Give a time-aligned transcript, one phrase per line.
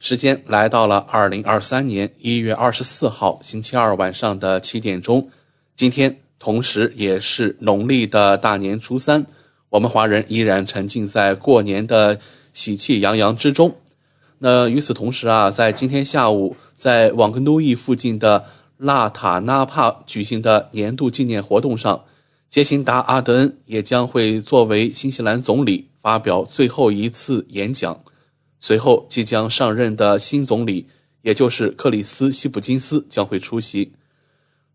[0.00, 5.28] 时间来到了二零二三年一月二十四号星期二晚上的七点钟，
[5.74, 9.26] 今天同时也是农历的大年初三，
[9.70, 12.20] 我们华人依然沉浸在过年的
[12.54, 13.74] 喜气洋洋之中。
[14.38, 18.44] 那与此同时啊，在今天下午，在瓦根都伊附近的
[18.76, 22.04] 拉塔纳帕举行的年度纪念活动上，
[22.48, 28.00] 杰辛达·阿德恩也将会作为新西兰总理发表最后一次演讲。
[28.60, 30.86] 随后，即将上任的新总理，
[31.22, 33.92] 也就是克里斯·希普金斯将会出席。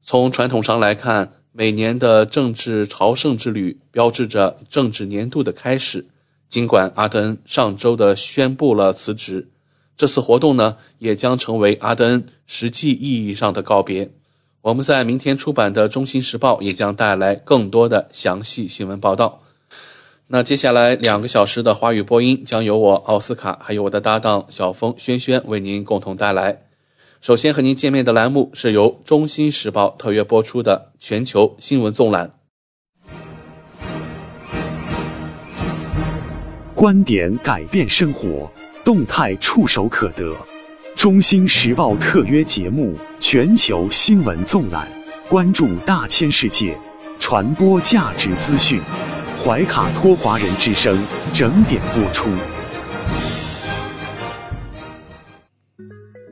[0.01, 6.07] 从传统上来看，每年的政治朝圣之旅标志着政治年度的开始。
[6.49, 9.49] 尽管阿德恩上周的宣布了辞职，
[9.97, 14.11] 这次活动呢，也将成为阿德恩实际意义上的告别。
[14.61, 19.42] 我们在明天出版的《中新时报》也将带来更多的详细新闻报道。
[20.33, 26.63] 那接下来两个小时的华语播音将由我奥斯卡，还有我的搭档小峰、轩轩为您共同带来。
[27.21, 32.31] 首先和您见面的栏目是由《中新时报》特约播出的全球新闻纵览。
[36.73, 38.51] 观点改变生活，
[38.83, 40.35] 动态触手可得。
[40.95, 44.87] 中新时报特约节目《全球新闻纵览》，
[45.29, 46.79] 关注大千世界，
[47.19, 48.81] 传播价值资讯。
[49.45, 52.29] 怀卡托华人之声整点播出。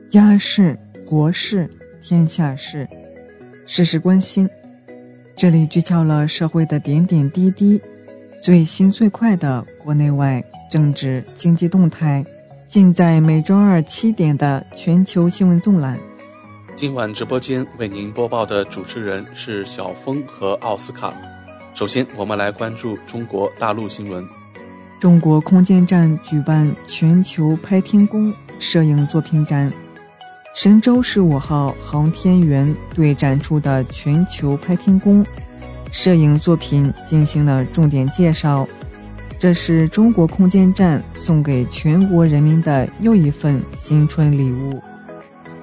[0.08, 1.68] 家事、国事、
[2.00, 2.88] 天下事，
[3.66, 4.48] 事事关心。
[5.36, 7.78] 这里聚焦了社会的点点滴滴，
[8.40, 12.24] 最新最快的国内外政治经济动态，
[12.66, 16.00] 尽在每周二七点的全球新闻纵览。
[16.74, 21.12] 今晚直播间为您播报的主持人是小峰和奥斯卡。
[21.74, 24.26] 首先，我们来关注中国大陆新闻。
[25.00, 29.72] 中国空间站举办全球拍天宫摄影作品展。
[30.54, 35.24] 神舟十五号航天员对展出的全球拍天宫
[35.90, 38.68] 摄影作品进行了重点介绍。
[39.38, 44.78] 这是中国空间站送给全国人民的又一份新春礼物。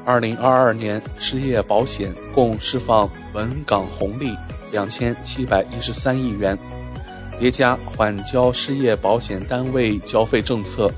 [0.06, 4.36] 二零二二年失业保险共释放稳岗红利。
[4.72, 6.58] 两千七百一十三亿元，
[7.40, 10.92] 叠加缓交失业保险单位交费政策，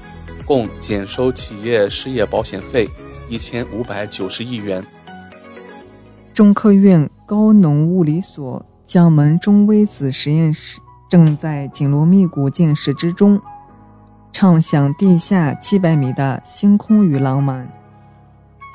[0.45, 2.89] 共减收企业失业保险费
[3.29, 4.83] 一千五百九十亿元。
[6.33, 10.79] 中科院高能物理所江门中微子实验室
[11.09, 13.39] 正在紧锣密鼓建设之中，
[14.31, 17.69] 畅享地下七百米的星空与浪漫。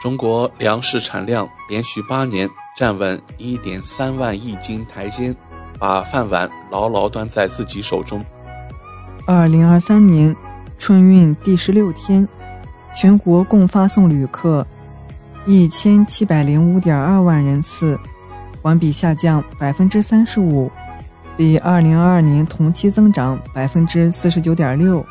[0.06, 2.48] 中国粮食产量连续八年。
[2.76, 5.34] 站稳一点三万亿斤台阶，
[5.80, 8.24] 把饭碗牢牢端在自己手中。
[9.26, 10.36] 二零二三年
[10.78, 12.28] 春运第十六天，
[12.94, 14.64] 全国共发送旅客
[15.44, 17.98] 一千七百零五点二万人次，
[18.62, 20.70] 环比下降百分之三十五，
[21.36, 25.04] 比二零二二年同期增长百分之四十九点六。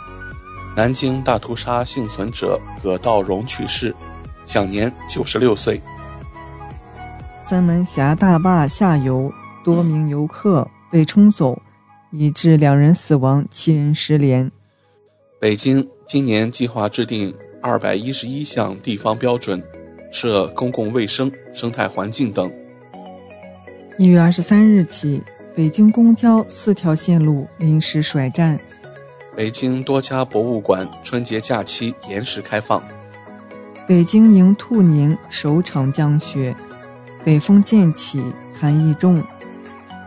[0.74, 3.94] 南京大屠杀幸存者葛道荣去世，
[4.46, 5.82] 享年九十六岁。
[7.38, 9.32] 三门峡大坝下游
[9.64, 11.62] 多名游客被冲走，
[12.12, 14.52] 以致两人死亡，七人失联。
[15.40, 19.62] 北京今年计划制定二百一十一项地方标准，
[20.12, 22.52] 设公共卫生、生态环境等。
[23.98, 25.22] 一月二十三日起，
[25.56, 28.60] 北京公交四条线路临时甩站。
[29.36, 32.82] 北京多家博物馆春节假期延时开放。
[33.88, 36.56] 北京迎兔年首场降雪。
[37.24, 39.24] 北风渐起，寒意重。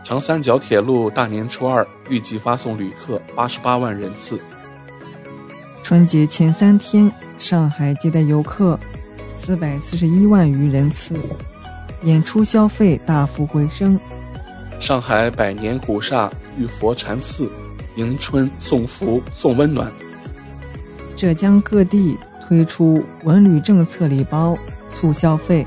[0.03, 4.37] 长三角铁路大年初二预计发送旅客八十八万人次。
[5.81, 8.77] 春节前三天，上海接待游客
[9.33, 11.17] 四百四十一万余人次。
[12.03, 13.97] 演出消费大幅回升。
[14.77, 17.49] 上海百年古刹玉佛禅寺
[17.95, 19.89] 迎春送福送温暖。
[21.15, 22.17] 浙江各地
[22.49, 24.57] 推出文旅政策礼包
[24.91, 25.63] 促消费。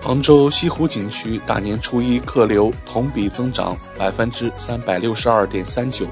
[0.00, 6.08] 杭州西湖景区大年初一客流同比增长百分之三百六十二点三九。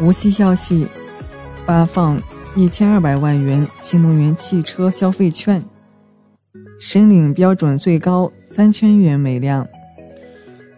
[0.00, 0.88] 无锡消息，
[1.64, 2.20] 发放
[2.56, 5.62] 一千二百万元新能源汽车消费券，
[6.80, 9.64] 申领标准最高三千元每辆。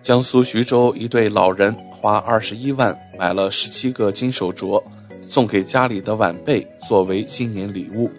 [0.03, 4.83] 江苏徐州一对老人花二十一万买了十七个金手镯，
[5.33, 8.11] 送给家里的晚辈作为新年礼物。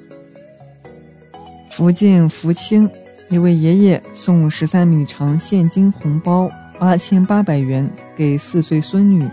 [1.70, 2.90] 福建福清
[3.30, 6.50] 一位爷爷送十三米长现金红包
[6.80, 9.30] 八千八百元给四岁孙女。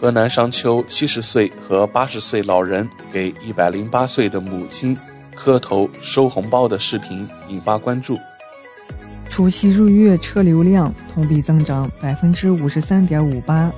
[0.00, 4.98] 河南商丘七十岁和八十岁老人给一百零八岁的母亲
[5.36, 8.18] 磕头收红包的视频引发关注。
[9.28, 13.72] 除夕入月车流量同比增长百分之五十三点五八。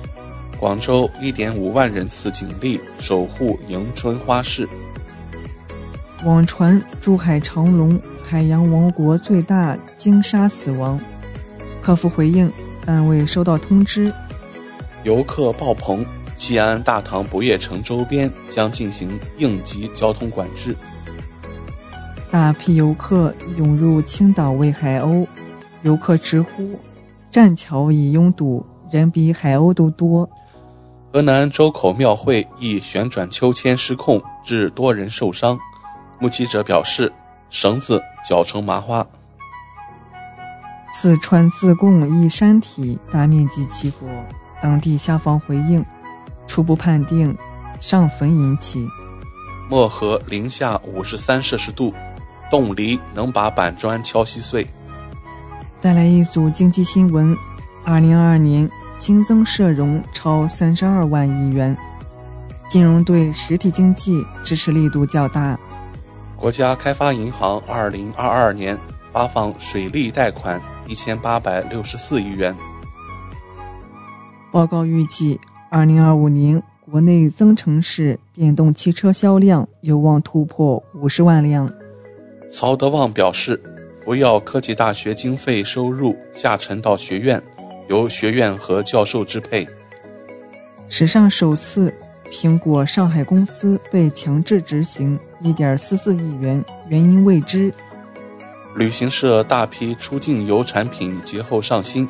[0.61, 4.69] 广州一点五万人次警力守护迎春花市。
[6.23, 11.01] 网传珠海长隆海洋王国最大鲸鲨死亡，
[11.81, 12.53] 客服回应
[12.85, 14.13] 暂未收到通知。
[15.03, 16.05] 游客爆棚，
[16.37, 20.77] 西安大唐不夜城周边将进行应急交通管制。
[22.29, 25.25] 大批游客涌入青岛喂海鸥，
[25.81, 26.79] 游客直呼
[27.31, 30.29] 栈桥已拥堵，人比海鸥都多。
[31.13, 35.59] 河南周口庙会一旋转秋千失控，致多人受伤。
[36.19, 37.11] 目击者表示，
[37.49, 39.05] 绳子绞成麻花。
[40.93, 44.07] 四川自贡一山体大面积起火，
[44.61, 45.85] 当地消防回应，
[46.47, 47.37] 初步判定
[47.81, 48.87] 上坟引起。
[49.69, 51.93] 漠河零下五十三摄氏度，
[52.49, 54.65] 冻梨能把板砖敲稀碎。
[55.81, 57.35] 带来一组经济新闻：
[57.83, 58.69] 二零二二年
[59.01, 61.75] 新增社融超三十二万亿元，
[62.69, 65.57] 金融对实体经济支持力度较大。
[66.35, 68.77] 国家开发银行二零二二年
[69.11, 72.55] 发放水利贷款一千八百六十四亿元。
[74.51, 75.39] 报告预计，
[75.71, 81.67] 二零二五年国内增程式电动汽车销量有望突破五十万辆。
[82.51, 83.59] 曹德旺表示，
[84.05, 87.41] 福耀科技大学经费收入下沉到学院，
[87.91, 89.67] 由学院和教授支配。
[90.87, 91.93] 史上首次。
[92.33, 97.73] 苹果上海公司被强制执行一点四四亿元，原因未知。
[98.77, 102.07] 旅行社大批出境游产品节后上新，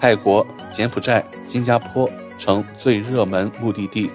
[0.00, 4.08] 泰国、柬埔寨、新加坡成最热门目的地。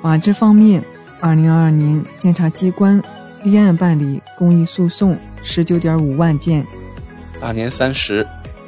[0.00, 0.82] 法治方面，
[1.20, 3.02] 二零二二年检察机关
[3.42, 6.66] 立案办理公益诉讼十九点五万件。
[7.38, 8.26] 大年三十，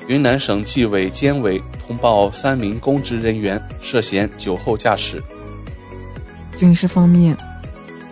[0.08, 5.22] 云南省纪委监委通报三名公职人员涉嫌酒后驾驶。
[6.56, 7.36] 军事方面，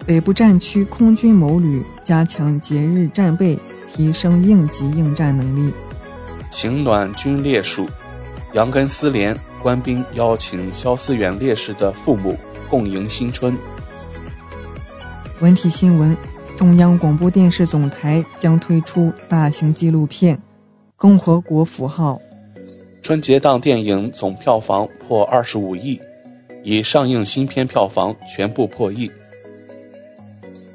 [0.04, 3.58] 北部战区空军某旅加强节日战备，
[3.88, 5.72] 提升应急应战能力。
[6.50, 7.88] 情暖军烈属，
[8.52, 12.38] 杨根思连官兵邀请肖思远烈士的父母
[12.68, 13.56] 共迎新春。
[15.40, 16.14] 文体新闻：
[16.58, 20.36] 中央广播电视总台将推出大型纪录片
[20.96, 22.14] 《共和国符号》。
[23.02, 26.00] 春节档电影总票房破二十五亿。
[26.64, 29.08] 已上映新片票房全部破亿，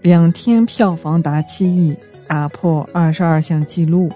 [0.02, 1.94] 两天票房达七亿，
[2.26, 4.08] 打破二十二项纪录。《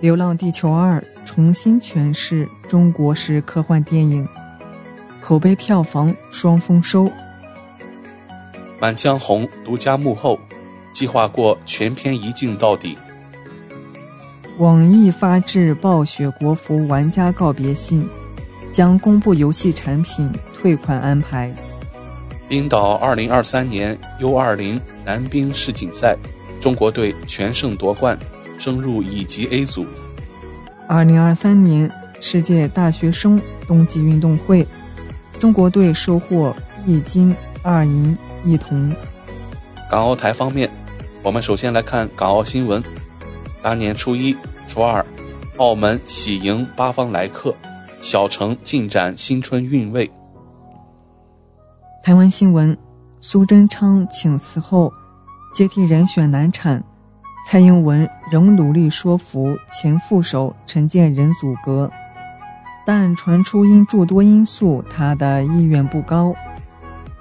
[0.00, 4.28] 流浪地球二》重新诠释中国式科幻电影，
[5.22, 7.06] 口碑票房双丰收。
[8.78, 10.38] 《满江红》独家幕后，
[10.92, 12.94] 计划过全片一镜到底。
[14.60, 18.06] 网易发至暴雪国服玩家告别信。
[18.70, 21.52] 将公布游戏产品退款安排。
[22.48, 26.16] 冰岛二零二三年 U 二零男冰世锦赛，
[26.60, 28.16] 中国队全胜夺冠，
[28.58, 29.84] 升入乙级 A 组。
[30.86, 31.90] 二零二三年
[32.20, 34.64] 世界大学生冬季运动会，
[35.36, 36.54] 中国队收获
[36.86, 38.94] 一金二银一铜。
[39.90, 40.70] 港澳台方面，
[41.24, 42.80] 我们首先来看港澳新闻。
[43.62, 44.34] 大年初一、
[44.66, 45.04] 初二，
[45.58, 47.54] 澳门喜迎八方来客。
[48.00, 50.10] 小城尽展新春韵味。
[52.02, 52.74] 台湾新闻：
[53.20, 54.90] 苏贞昌请辞后，
[55.52, 56.82] 接替人选难产，
[57.46, 61.90] 蔡英文仍努力说服前副手陈建仁阻隔，
[62.86, 66.34] 但传出因诸多因素，他的意愿不高。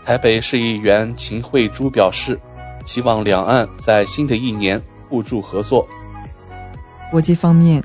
[0.05, 2.39] 台北市议员秦慧珠表示，
[2.86, 5.86] 希望两岸在新的一年互助合作。
[7.12, 7.84] 国际方面，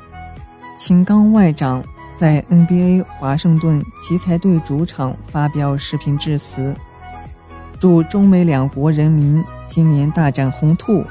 [0.76, 1.82] 秦刚外长
[2.14, 6.74] 在 NBA 华盛顿奇才队主场发表视频致辞，
[7.80, 11.02] 祝中美两国人民新年大展宏图。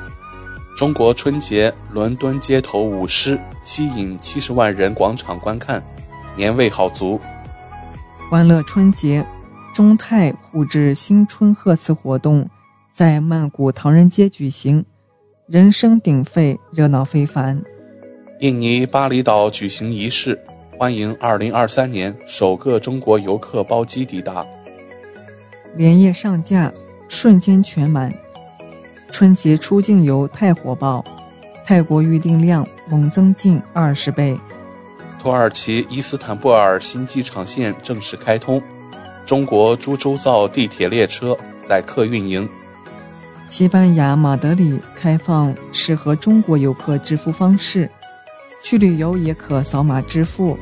[0.77, 5.83] 中国春节伦敦街头舞狮吸引七十万人广场观看，
[6.35, 7.19] 年味好足。
[8.29, 9.25] 欢乐春节，
[9.73, 12.47] 中泰互致新春贺词活动
[12.91, 14.85] 在曼谷唐人街举行，
[15.47, 17.59] 人声鼎沸，热闹非凡。
[18.43, 20.37] 印尼巴厘岛举行仪式，
[20.77, 24.45] 欢迎2023年首个中国游客包机抵达。
[25.77, 26.69] 连夜上架，
[27.07, 28.13] 瞬间全满。
[29.09, 31.01] 春节出境游太火爆，
[31.63, 34.37] 泰国预订量猛增近二十倍。
[35.21, 38.61] 土耳其伊斯坦布尔新机场线正式开通，
[39.25, 42.49] 中国株洲造地铁列车载客运营。
[43.47, 47.89] 西班牙马德里开放适合中国游客支付方式。
[48.63, 50.57] 去旅游也可扫码支付。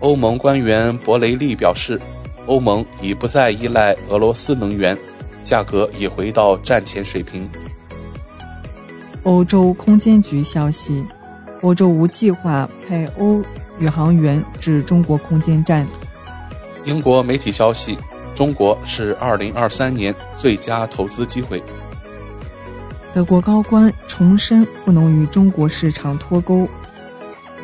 [0.00, 2.00] 欧盟官员博雷利表示，
[2.46, 4.98] 欧盟已不再依赖俄罗斯能源，
[5.44, 7.48] 价格已回到战前水平。
[9.24, 11.06] 欧洲空间局消息，
[11.60, 13.42] 欧洲无计划派欧
[13.78, 15.86] 宇航员至中国空间站。
[16.86, 17.98] 英国媒体消息，
[18.34, 21.62] 中国是2023年最佳投资机会。
[23.12, 26.66] 德国高官重申不能与中国市场脱钩。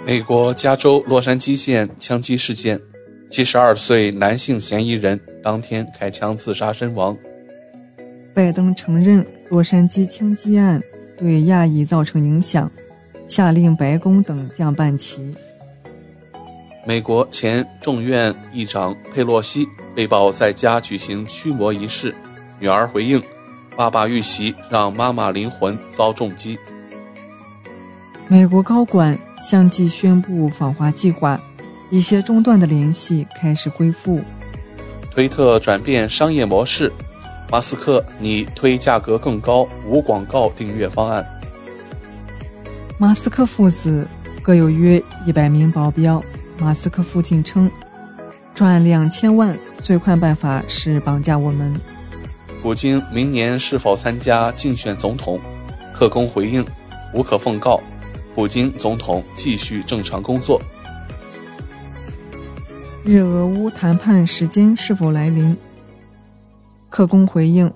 [0.06, 2.80] 美国加州洛杉矶县枪击事件，
[3.28, 7.18] 七十二岁男性嫌疑人当天开枪自杀身亡。
[8.32, 10.80] 拜登承认洛杉矶枪击案
[11.18, 12.70] 对亚裔造成影响，
[13.26, 15.34] 下令白宫等降半旗。
[16.84, 22.14] 美国前众院议长佩洛西被曝在家举行驱魔仪式，
[22.60, 23.20] 女儿回应
[23.76, 26.56] ：“爸爸遇袭让妈妈灵魂遭重击。”
[28.28, 31.40] 美国高管相继宣布访华计划，
[31.90, 34.20] 一些中断的联系开始恢复。
[35.10, 36.92] 推特转变商业模式，
[37.50, 41.24] 马斯克拟推价格更高、无广告订阅方案。
[42.98, 44.08] 马斯克父子
[44.42, 46.22] 各有约一百名保镖。
[46.58, 47.70] 马斯克父亲称，
[48.54, 51.78] 赚两千万最快办法是绑架我们。
[52.62, 55.38] 普京明年是否参加竞选总统？
[55.94, 56.64] 特工回应：
[57.12, 57.78] 无可奉告。
[58.36, 60.60] 普京总统继续正常工作。
[63.02, 65.56] 日俄乌谈判时间是否来临？
[66.90, 67.72] 克宫回应：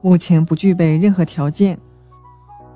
[0.00, 1.78] 目前不具备任何条件。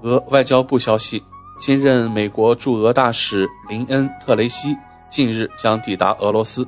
[0.03, 1.21] 俄外交部消息：
[1.59, 4.77] 新任美国驻俄大使林恩·特雷西
[5.11, 6.65] 近日将抵达俄罗斯。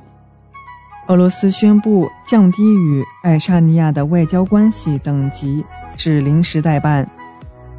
[1.07, 5.65] 俄罗斯宣布降低与爱沙尼亚的外交关系等级
[5.97, 7.09] 至临时代办。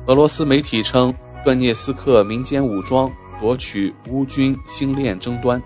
[0.06, 1.14] 俄罗斯媒体称。
[1.44, 5.62] 顿涅斯克民间武装夺取乌军星链争端。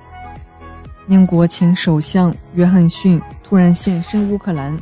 [1.08, 4.78] 英国前首相约翰逊突然现身乌克兰，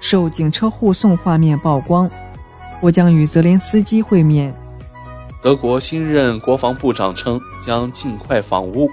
[0.00, 2.10] 受警车护送画面曝光，
[2.80, 4.54] 或将与泽连斯基会面。
[5.40, 8.88] 德国新任国防部长称将尽快访乌，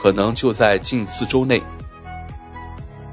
[0.00, 1.62] 可能就在近四周内。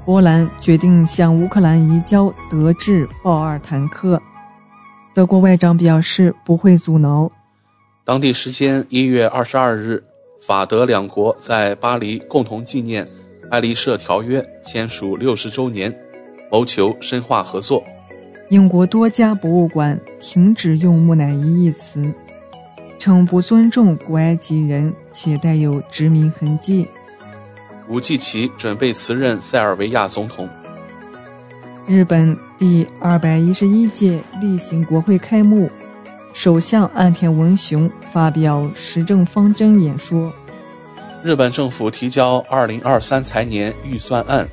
[0.04, 4.20] 波兰决定向乌克兰移交德制豹二坦克，
[5.12, 7.30] 德国外长表示不会阻挠。
[8.04, 10.02] 当地时间一月二十二日，
[10.40, 13.06] 法德两国在巴黎共同纪念
[13.48, 15.96] 《爱丽舍条约》签署六十周年，
[16.50, 17.84] 谋求深化合作。
[18.50, 22.12] 英国多家博物馆停止用“木乃伊”一词，
[22.98, 26.88] 称不尊重古埃及人且带有殖民痕迹。
[27.88, 30.48] 武契奇准备辞任塞尔维亚总统。
[31.86, 35.70] 日本第二百一十一届例行国会开幕。
[36.32, 40.32] 首相岸田文雄发表施政方针演说。
[41.22, 44.48] 日本政府提交二零二三财年预算案，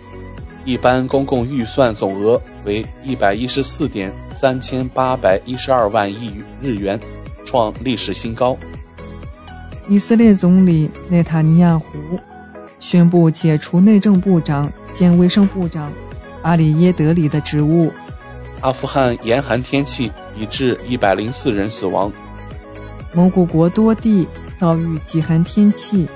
[0.65, 6.99] 一般公共预算总额为一百一十四点三千八百一十二万亿日元，
[7.43, 8.57] 创历史新高。
[9.87, 11.87] 以色列总理内塔尼亚胡
[12.77, 15.91] 宣布解除内政部长兼卫生部长
[16.43, 17.91] 阿里耶德里的职务。
[18.61, 20.11] 阿富汗严寒天气。
[20.39, 22.09] 已致一百零四人死亡。
[23.13, 24.25] 蒙古国多地
[24.57, 26.07] 遭遇极寒天气，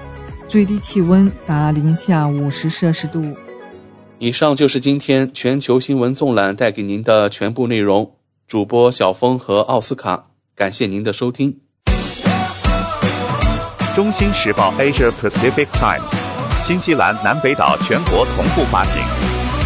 [0.48, 3.36] 最低气温达零下五十摄氏度。
[4.20, 8.14] 以上就是今天全球新闻纵览带给您的全部内容。
[8.48, 10.24] 主播小峰和奥斯卡，
[10.56, 11.60] 感谢您的收听。
[13.94, 16.16] 中新时报 Asia Pacific Times，
[16.62, 19.02] 新西兰南北岛全国同步发行。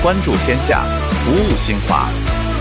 [0.01, 0.83] 关注天下，
[1.23, 2.09] 服务新华。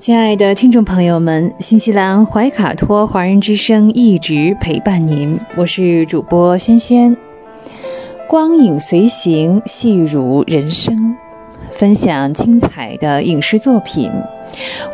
[0.00, 7.14] 亲爱的听众朋友们，新西兰怀卡托华人之声一直陪伴您，我是主播轩轩。
[8.26, 11.14] 光影随行，戏如人生，
[11.72, 14.10] 分享精彩的影视作品，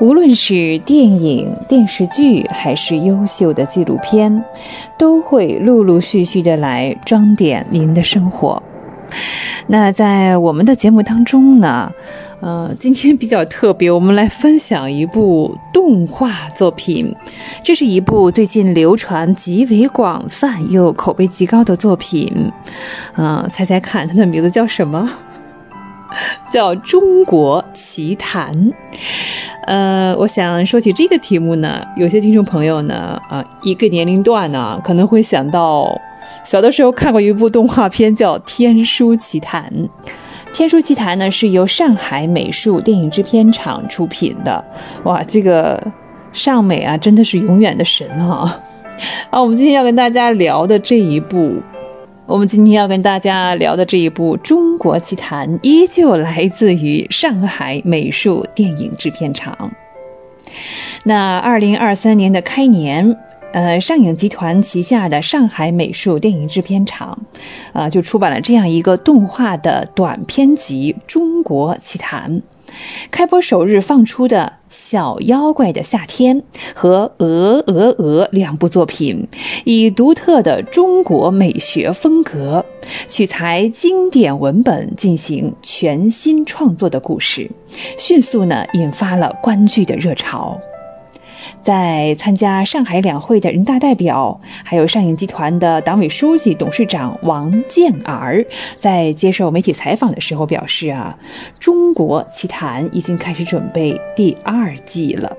[0.00, 4.42] 无论是电影、电视剧，还是优秀的纪录片，
[4.98, 8.60] 都会陆陆续续的来装点您的生活。
[9.68, 11.92] 那在我们的节目当中呢？
[12.40, 17.14] 呃，今天比较特别，我们来分享一部动画作品。
[17.64, 22.52] 这是一部最近流传极为广泛又口碑极高的作品。
[23.16, 25.10] 嗯，猜猜看，它的名字叫什么？
[26.52, 28.52] 叫《中国奇谭》。
[29.66, 36.00] 呃，我想说起这个题目呢，有些听众朋友呢，啊，一个年龄段呢，可能会想到
[36.44, 39.72] 小的时候看过一部动画片，叫《天书奇谭》。
[40.56, 44.64] 《天书奇谭》呢是由上海美术电影制片厂出品的，
[45.04, 45.86] 哇，这个
[46.32, 48.58] 上美啊真的是永远的神啊！
[49.28, 51.56] 啊，我们今天要跟大家聊的这一部，
[52.24, 59.70] 我们今天要跟大家聊的这一部《中国奇谭》，依旧来自于上海美术电影制片厂。
[61.04, 63.18] 那二零二三年的开年。
[63.56, 67.18] 呃，上影集团旗下的上海美术电影制片厂，
[67.72, 72.30] 啊，就出版了这样一个动画的短篇集《中国奇谭》。
[73.10, 76.42] 开播首日放出的《小妖怪的夏天》
[76.74, 79.26] 和《鹅鹅鹅》两部作品，
[79.64, 82.62] 以独特的中国美学风格，
[83.08, 87.50] 取材经典文本进行全新创作的故事，
[87.96, 90.60] 迅速呢引发了观剧的热潮。
[91.66, 98.46] 在参加上海两会的人大代表，还有上影集团的党委书记、董事长王健儿，
[98.78, 101.18] 在接受媒体采访的时候表示：“啊，
[101.58, 105.36] 中国奇谭已经开始准备第二季了。”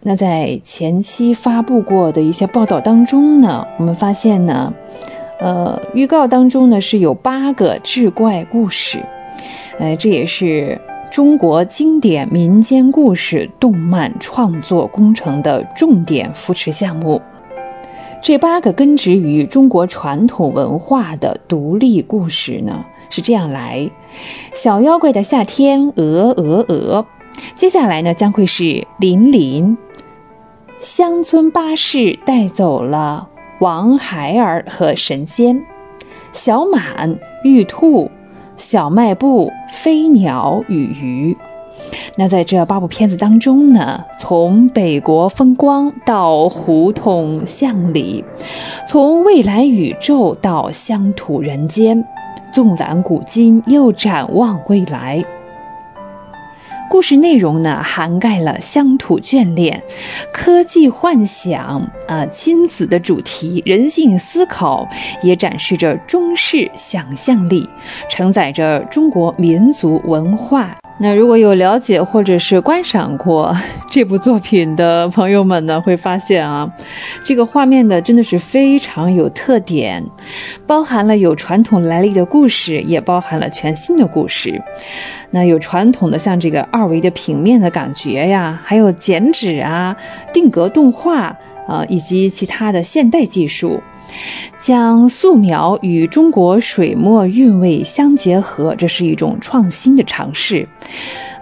[0.00, 4.72] 那在前期发布过的一些报道当中呢，我们发现呢，
[5.40, 9.00] 呃，预告当中呢是有八个志怪故事，
[9.80, 10.80] 呃，这也是。
[11.14, 17.22] 中国经典民间故事动漫创作工程的重点扶持项目，
[18.20, 23.88] 这八个根植于中国传统文化的独立故事呢，是这样来：
[24.56, 27.06] 小妖怪的夏天，鹅鹅鹅。
[27.54, 29.78] 接下来呢，将会是林林。
[30.80, 33.28] 乡村巴士带走了
[33.60, 35.64] 王孩儿和神仙，
[36.32, 38.10] 小满玉兔。
[38.56, 41.36] 小卖部、飞鸟与鱼。
[42.16, 48.24] 那在这八部片子当中呢，从北国风光到胡同巷里，
[48.86, 52.04] 从未来宇宙到乡土人间，
[52.52, 55.24] 纵览古今又展望未来。
[56.90, 59.82] 故事内容呢，涵盖了乡土眷恋、
[60.32, 64.88] 科技幻想啊、亲子的主题、人性思考，
[65.22, 67.68] 也展示着中式想象力，
[68.08, 70.76] 承载着中国民族文化。
[70.96, 73.54] 那如果有了解或者是观赏过
[73.90, 76.70] 这部作品的朋友们呢，会发现啊，
[77.24, 80.04] 这个画面的真的是非常有特点，
[80.68, 84.62] 包含了有传统来历的故事，也包含了全新的故事。
[85.30, 89.96] 那有传统的像这个二维的平面的感觉呀，还有剪纸啊、
[90.32, 93.82] 定格动画啊，以及其他的现代技术。
[94.60, 100.68] 将素描与中国水墨韵味相结合，这是一种创新的尝试。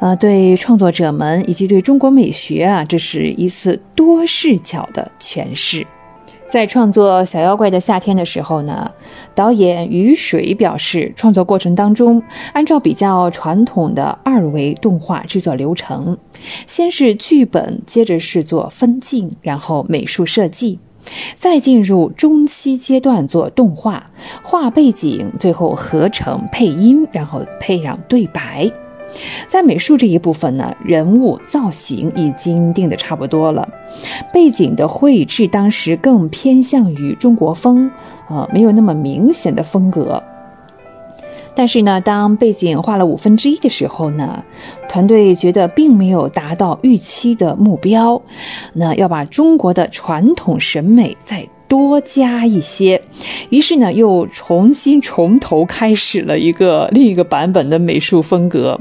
[0.01, 5.87] 呃，对创作者们以及对中国美学啊，这是一次多视角的诠释。
[6.49, 8.91] 在创作《小妖怪的夏天》的时候呢，
[9.35, 12.23] 导演于水表示，创作过程当中
[12.53, 16.19] 按照比较传统的二维动画制作流程，
[16.67, 20.79] 先是剧本，接着是做分镜，然后美术设计。
[21.37, 24.11] 再进入中期阶段做动画，
[24.43, 28.71] 画背景，最后合成配音，然后配上对白。
[29.47, 33.69] 在美术这一部分呢，人物造型已经定的差不多了，
[34.33, 37.91] 背景的绘制当时更偏向于中国风，
[38.31, 40.23] 呃，没有那么明显的风格。
[41.55, 44.43] 但是呢，当背景画了五分之一的时候呢，
[44.89, 48.21] 团队觉得并没有达到预期的目标，
[48.73, 53.01] 那要把中国的传统审美再多加一些，
[53.51, 58.79] 于是呢，又重新从头开始了一个另一个版本的美术风格。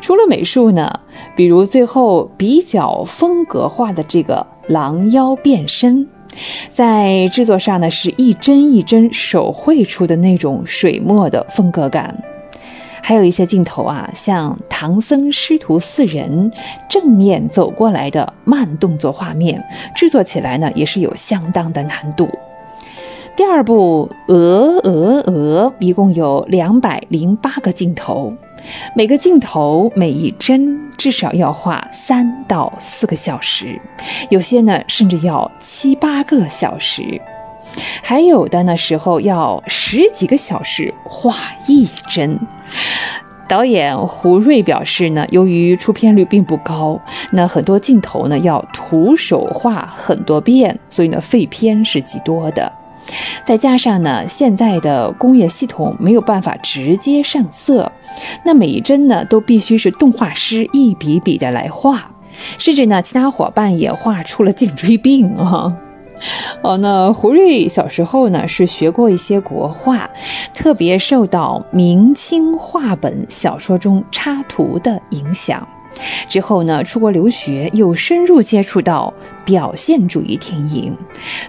[0.00, 1.00] 除了美术呢，
[1.34, 6.06] 比如最后比较风格化的这个狼妖变身。
[6.70, 12.16] 在制作上呢，是一帧一帧手绘出的那种水墨的风格感，
[13.02, 16.50] 还有一些镜头啊，像唐僧师徒四人
[16.88, 19.62] 正面走过来的慢动作画面，
[19.94, 22.28] 制作起来呢也是有相当的难度。
[23.36, 28.32] 第二部《鹅鹅鹅》一共有两百零八个镜头。
[28.94, 33.80] 每个镜头每一帧至少要画三到四个小时，
[34.30, 37.20] 有些呢甚至要七八个小时，
[38.02, 41.34] 还有的呢时候要十几个小时画
[41.66, 42.38] 一帧。
[43.46, 46.98] 导演胡瑞表示呢，由于出片率并不高，
[47.30, 52.72] 那很多镜头呢要徒手画很多遍，所以呢废片是极多的。
[53.44, 57.90] 再加上呢，现在的工业系统没有办法直接上色，
[58.44, 62.10] 那每一帧呢都必须是动画师一笔笔的来画，
[62.58, 65.76] 甚至呢，其他伙伴也画出了颈椎病啊。
[66.62, 70.08] 哦，那胡瑞小时候呢是学过一些国画，
[70.54, 75.66] 特别受到明清画本小说中插图的影响。
[76.28, 79.12] 之后呢，出国留学，又深入接触到
[79.44, 80.96] 表现主义电影，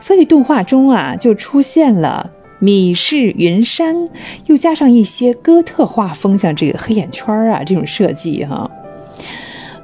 [0.02, 4.10] 所以动画中啊就出现了米氏云山，
[4.46, 8.70] 又加上一些哥特画风，像这个黑眼圈啊这种设计哈。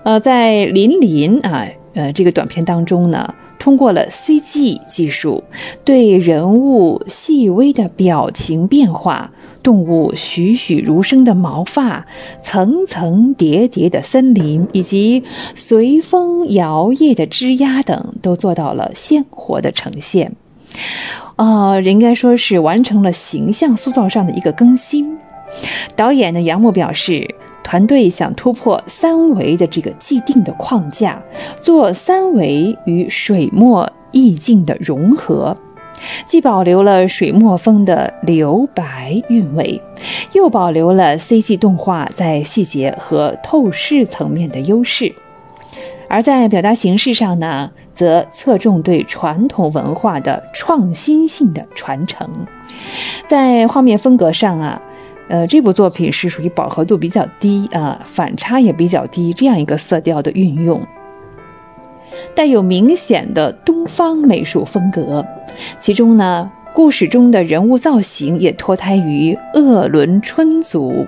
[0.04, 3.34] 呃，在林林啊，呃这个短片当中呢。
[3.62, 5.44] 通过了 CG 技术，
[5.86, 12.08] 对人物细微的表情变化、动物栩栩如生的毛发、
[12.42, 15.24] 层层叠叠的森林以及
[15.56, 20.36] 随风摇曳的枝桠等，都做到了鲜活的呈现。
[21.36, 25.20] 啊，应该说是完成了形象塑造上的一个更新。
[25.96, 27.36] 导演的杨牧表示。
[27.64, 31.22] 团队想突破三维的这个既定的框架，
[31.60, 35.56] 做三维与水墨意境的融合，
[36.26, 39.82] 既保留了水墨风的留白韵味，
[40.34, 45.14] 又保留了 CG 动画在细节和透视层面的优势。
[46.10, 52.30] 而在表达形式上呢，则侧重对传统文化的创新性的传承。
[53.28, 54.82] 在画面风格上啊。
[55.32, 60.86] 呃，这部作品是属于饱和度比较低啊，反差也比较低这样一个色调的运用，
[62.36, 65.26] 带有明显的东方美术风格。
[65.80, 71.08] 其中呢，故事中的人物造型也脱胎于鄂伦春族。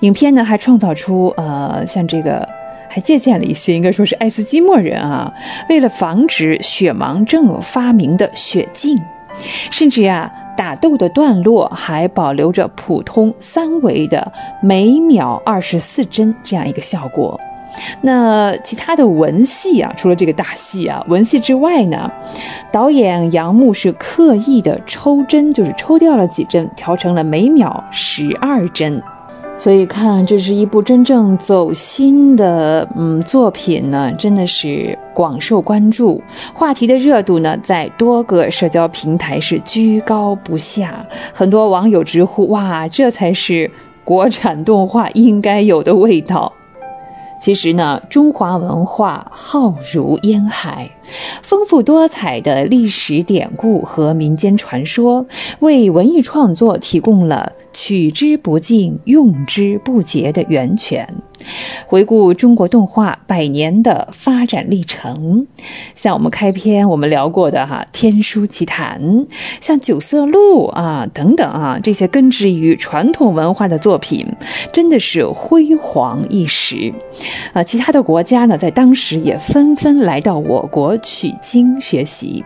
[0.00, 2.48] 影片呢还创造出呃，像这个
[2.88, 5.32] 还借鉴了一些，应该说是爱斯基摩人啊，
[5.70, 8.98] 为了防止雪盲症发明的雪镜，
[9.70, 10.28] 甚至啊。
[10.58, 17.40] 打斗的段落还保留着普通三维的每秒二十四帧这样一个效果。
[18.00, 22.10] 那其他的文戏啊，除了这个大戏啊，文戏之外呢，
[22.72, 29.00] 导演杨牧是刻意的抽帧，就是抽掉了几帧，调成了每秒十二帧。
[29.58, 36.22] 所以看，这是一部真正走心的嗯作品呢，真的是广受关注，
[36.54, 41.04] 话题的热度呢，在多个社交平台是居高不下。
[41.34, 43.68] 很多网友直呼：“哇，这才是
[44.04, 46.52] 国产动画应该有的味道。”
[47.40, 50.90] 其实呢，中华文化浩如烟海，
[51.42, 55.26] 丰富多彩的历史典故和民间传说，
[55.60, 61.08] 为文艺创作提供了取之不尽、用之不竭的源泉。
[61.86, 65.46] 回顾中国动画百年的发展历程，
[65.94, 69.00] 像我们开篇我们聊过的哈《天书奇谭》，
[69.60, 74.26] 像《九色鹿》啊等等啊，这些根植于传统文化的作品，
[74.72, 76.92] 真的是辉煌一时。
[77.52, 82.44] 啊，其他的国家呢，在当时也纷纷来到我国取经学习。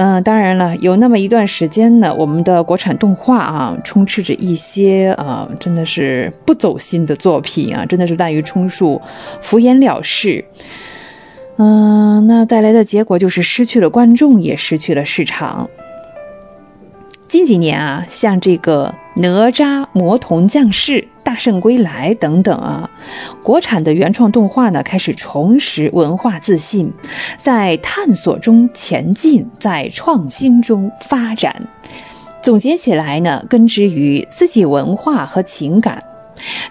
[0.00, 9.02] 嗯，当然了，有那么一段时间呢，我们的国产动画啊，充斥着一些啊，真的是不走心的作品啊，真的是滥竽充数、
[9.42, 10.44] 敷衍了事。
[11.56, 15.68] 嗯，那带来的结果就是失去了观众，也失去了市场。
[17.28, 22.90] 近几年啊，像这个《哪吒魔童降世》《大圣归来》等等啊，
[23.42, 26.90] 国产的原创动画呢开始重拾文化自信，
[27.36, 31.68] 在探索中前进，在创新中发展。
[32.40, 36.02] 总结起来呢，根植于自己文化和情感，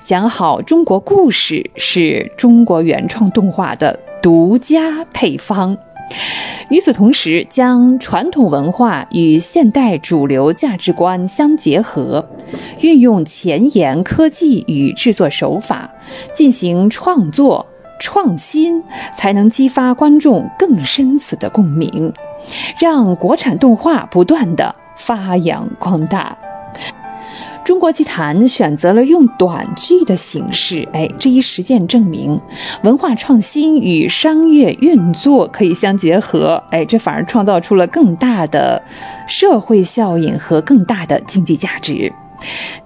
[0.01, 5.77] 讲好中国故事是中国原创动画的独家配方。
[6.69, 12.27] 与此同时，将传统文化与现代主流价值观相结合，
[12.81, 15.89] 运用前沿科技与制作手法
[16.33, 17.65] 进行创作
[17.99, 18.83] 创新，
[19.15, 22.11] 才能激发观众更深层的共鸣，
[22.79, 26.37] 让国产动画不断的发扬光大。
[27.67, 32.39] 中国集团选择了用短剧的形式，哎，这一实践证明，
[32.83, 38.81] 文化创新与商业运作可以相结合，哎，这反而创造出了更大的
[39.27, 42.09] 社会效应和更大的经济价值。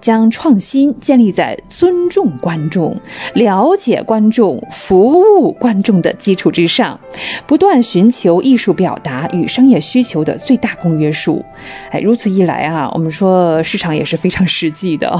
[0.00, 2.96] 将创新建立在尊重观众、
[3.34, 6.98] 了解观众、服务观众的基础之上，
[7.46, 11.44] 不断寻求艺术表达与商业需求的最大公约数。
[11.90, 15.10] 哎，如此一来啊，我们说市场也是非常实际的。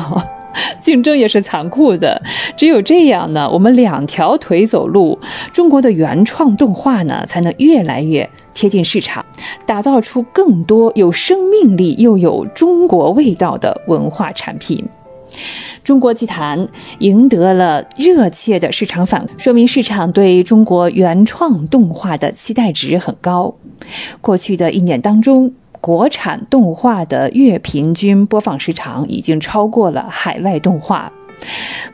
[0.80, 2.20] 竞争也是残酷的，
[2.56, 5.18] 只有这样呢，我们两条腿走路，
[5.52, 9.24] 中国的原创动画呢，才能越来越贴近市场，
[9.66, 14.84] 打造出更多有生命力又有中国味道的文化产品。
[15.82, 23.54] 中国奇谭赢得了热切的市场反，说明市场对中国原创动画的期待值很高。
[24.20, 25.52] 过去的一年当中。
[25.82, 31.12] 国产动画的月平均播放时长已经超过了海外动画，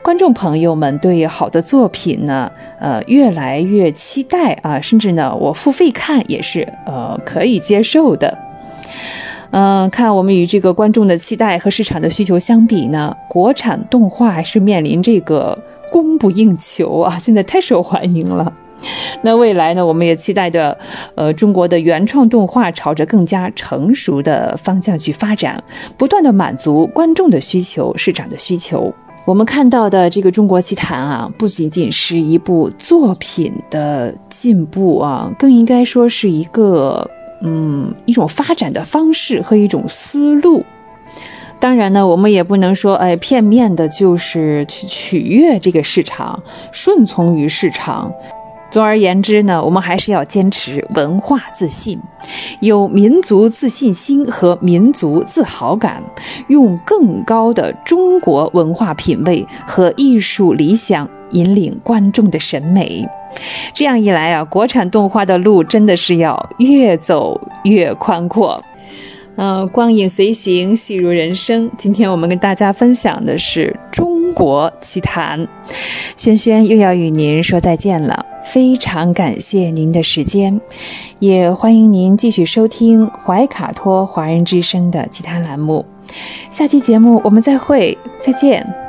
[0.03, 8.37] 观众朋友们对好的作品呢，呃，越来越期待啊，甚至呢，我付费看也是呃可以接受的。
[9.49, 15.57] 嗯，看我们与这个观众的期待和市场的需求相比呢，国产动画是面临这个
[15.91, 18.53] 供不应求啊，现在太受欢迎了。
[19.21, 19.85] 那未来呢？
[19.85, 20.77] 我们也期待着，
[21.15, 25.61] 呃，中国的原创动画朝着更加成熟的方向去发展，
[25.97, 28.93] 不断的满足观众的需求、市场的需求。
[29.25, 37.07] 我们看到的这个《中国奇谭》啊，不仅仅是一部作品的进步啊，更应该说是一个，
[37.43, 40.63] 嗯，一种发展的方式和一种思路。
[41.59, 48.11] 当然呢，我们也不能说，哎，片面的就是去取悦这个市场，顺从于市场。
[48.69, 51.99] 总而言之呢，我们还是要坚持文化自信，
[52.61, 56.03] 有民族自信心和民族自豪感，
[56.49, 63.07] 用更高的中国文化品味和艺术理想引领观众的审美。
[63.73, 68.63] 这样一来啊，国产动画的路真的是要越走越宽阔。
[69.41, 71.71] 嗯，光影随行，戏如人生。
[71.77, 75.47] 今天我们跟大家分享的是中国奇谭，
[76.17, 78.25] 轩轩又要与您说再见了。
[78.43, 80.59] 非常感谢您的时间，
[81.19, 85.85] 也欢迎您继续收听怀卡托华人之声的其他栏目。
[86.51, 88.88] 下期节目我们再会，再见。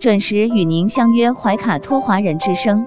[0.00, 2.86] 准时与您相约怀卡托华人之声。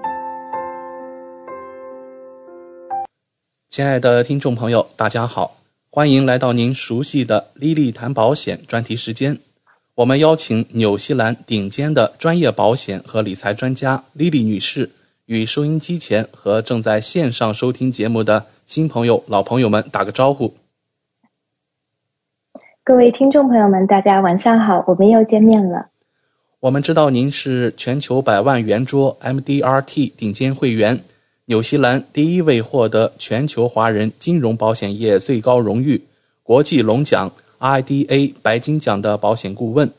[3.70, 5.58] 亲爱的听众朋友，大家好，
[5.90, 9.38] 欢迎来到您熟悉的“莉莉谈保险”专题时间。
[9.94, 14.90] 我们邀请纽西兰顶尖的专业保险和理财专家莉莉女士，
[15.26, 20.54] 与收音机前和正在线上收听节目的新朋友、老朋友们打个招呼。
[22.82, 25.90] 各位听众朋友们，大家晚上好，我们又见面了。
[26.64, 31.04] 我们知道您是全球百万圆桌 MDRT 顶尖会员，
[31.44, 36.02] 纽西兰第一位获得全球华人金融保险业最高荣誉
[36.42, 39.92] 国际龙奖 IDA 白金奖的保险顾问，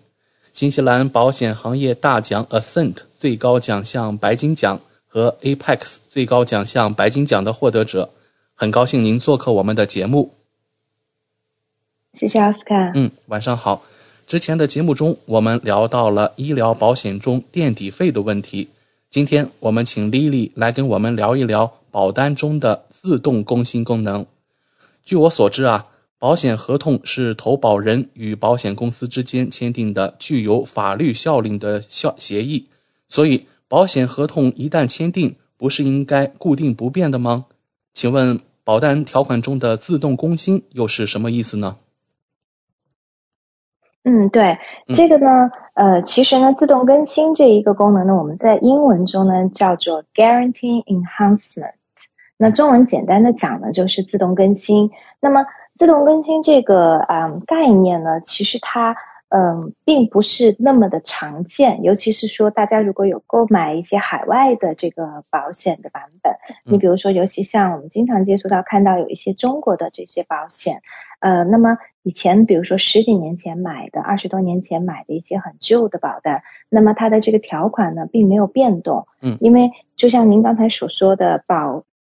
[0.54, 8.10] 新西兰保险行业大奖 Ascent 最高奖项白金奖和 Apex 最高奖项白金奖的获得者。
[8.56, 10.34] 很高兴您做客我们的节目。
[12.16, 12.74] 谢谢奥斯卡。
[12.96, 13.84] 嗯，晚上好。
[14.28, 18.68] 之前的节目中，我们聊到了医疗保险中垫底费的问题。
[19.12, 24.26] 今天我们请 Lily 来跟我们聊一聊保单中的自动更新功能。
[25.04, 25.86] 据我所知啊，
[26.18, 32.66] 保险合同是投保人与保险公司之间签订的具有法律效力的效协议，
[33.08, 37.46] 所以保险合同一旦签订，不是应该固定不变的吗？
[37.94, 41.78] 请问保单条款中的自动更新又是什么意思呢？
[44.06, 44.58] 嗯，对，
[44.94, 51.74] 这个呢，呃，其实呢，自动更新这一个功能呢，我们在英文中呢叫做 Guarantee Enhancement，
[52.38, 54.92] 那中文简单的讲呢就是自动更新。
[55.20, 58.96] 那么自动更新这个啊概念呢，其实它。
[59.30, 66.32] 嗯，并不是那么的常见，尤其是说大家如果有购买一些海外的这个保险的版本，
[66.64, 70.76] 你比如说，尤其像我们经常接触到看到有一些中国的这些保险，
[71.20, 81.84] 呃，那么以前比如说十几年前买的、二十多年前买的一些很旧的保单，那么它的这个条款呢并没有变动，嗯，因为就像您刚才所说的保。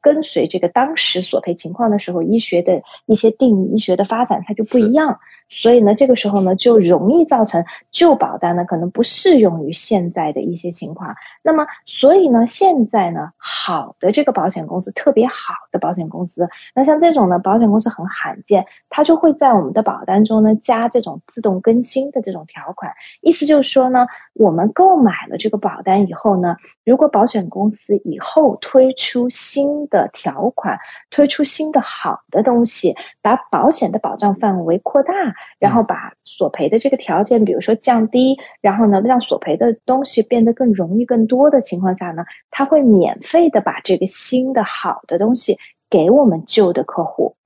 [0.00, 5.18] 跟随这个当时索赔情况的时候，医学的一些定义、医学的发展，它就不一样。
[5.52, 11.12] 所以呢，这个时候呢，就容易造成旧保单呢可能不适用于现在的一些情况。
[11.42, 22.92] 那么，所以呢，现在呢，好的这个保险公司，特别好的保险公司，那像这种呢，保险公司很罕见，它就会在我们的保单中呢加这种自动更新的这种条款。
[23.20, 30.78] 意思就是说呢，我们购买了这个保单以后呢，如果保险公司以后推出新的条款，
[31.10, 35.12] 推出新的好的东西，把保险的保障范围扩大。
[35.58, 45.58] 然后把索赔的这个条件，比如说降低，然后呢，让索赔的东西变得更容易、更多的情况下呢，他会免费的把这个新的好的东西
[45.90, 47.36] 给我们旧的客户。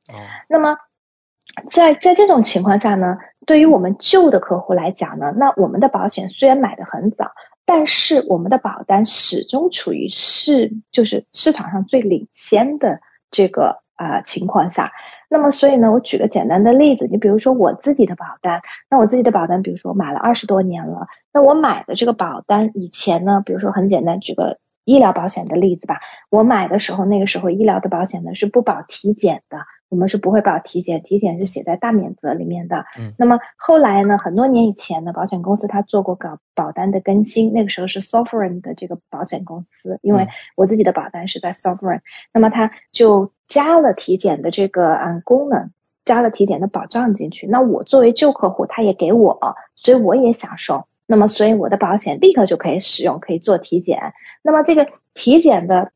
[0.48, 0.76] 那么，
[1.68, 7.32] 在在这种情况下呢，对于我们旧的客户来讲呢，那我们的保险虽然买的很早，
[7.66, 13.00] 但是我们的保单始终处于市就是市场上最领先的
[13.30, 14.92] 这个啊情况下。
[15.30, 29.58] 那么，所以呢，我举个简单的例子，你比如说我自己的保单，那我自己的保单，比如说我买了二十多年了，那我买的这个保单以前呢，比如说很简单，举个医疗保险的例子吧，我买的时候，那个时候医疗的保险呢是不保体检的。
[29.90, 32.84] 我们是不会保体检，体检是写在大免责里面的。
[32.98, 34.18] 嗯，那么后来呢？
[34.18, 42.00] 很多年以前呢，保险公司它做过搞保单的更新，那个时候是 Sovereign 的这个保险公司，因为我自己的保单是在 Sovereign，
[42.32, 45.70] 那么它就加了体检的这个嗯功能，
[46.02, 47.46] 加了体检的保障进去。
[47.46, 50.88] 那我作为旧客户，他也给我，所以我也享受。
[51.06, 54.14] 那么所以我的保险立刻就可以使用，可以做体检。
[54.42, 55.92] 那么这个体检的。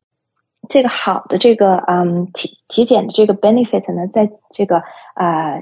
[0.67, 4.83] 这个好的这个嗯体体检的这个 benefit 呢，在这个
[5.15, 5.61] 啊。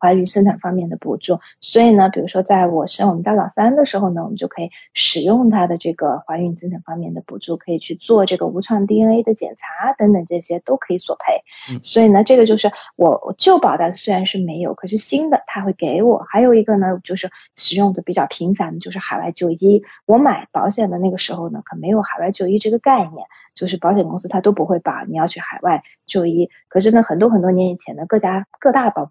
[0.00, 1.38] 怀孕生产方面的补助。
[1.60, 11.78] 所以呢，比如说在我生我们家老三的时候呢，我们就可以使用它的这个怀孕生产方面的补助，可以去做这个无创 DNA 的检查等等，这些都可以索赔。
[11.82, 16.24] 所以呢，这个就是我旧保单虽然是没有，可是新的他会给我。
[16.28, 19.82] 还有一个呢，就是使用的比较频繁的就是海外就医。
[20.06, 23.26] 我买保险的那个时候呢，可没有海外就医这个概念。
[23.52, 29.10] 就是保险公司它都不会把你要去海外就医，可是呢，很多很多年以前呢，各家各大保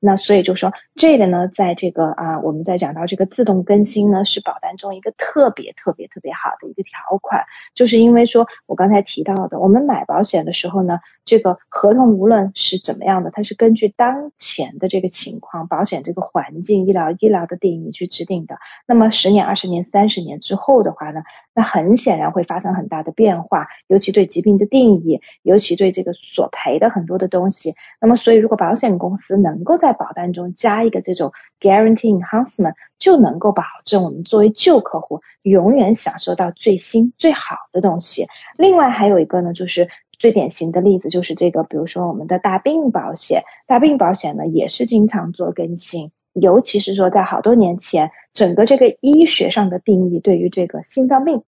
[0.00, 7.44] 那所以就说这个呢，在这个啊，我们在讲到这个自动更新呢，是保单中一个特别特别特别好的一个条款，
[7.74, 18.56] 就是因为说我刚才提到的，我们买保险的时候呢，这个合同无论是怎么样的，它是根据当前的这个情况、保险这个环境、医疗医疗的定义去制定的。
[18.86, 21.22] 那么十年、二十年、三十年之后的话呢？
[21.52, 27.74] 那很显然会发生很大的变化，尤其对疾病的定义，尤其对这个索赔的很多的东西。
[28.00, 38.26] 那么，所以如果保险公司能够在保单中加一个这种 guarantee enhancement，就能够保证我们作为旧客户永远享受到最新最好的东西。
[38.56, 39.88] 另外还有一个呢，就是
[40.18, 46.10] 最典型的例子就是这个，比如说我们的大病保险，大病保险呢也是经常做更新。
[46.32, 51.42] 尤其是说，在好多年前，整个这个医学上的定义对于这个心脏病，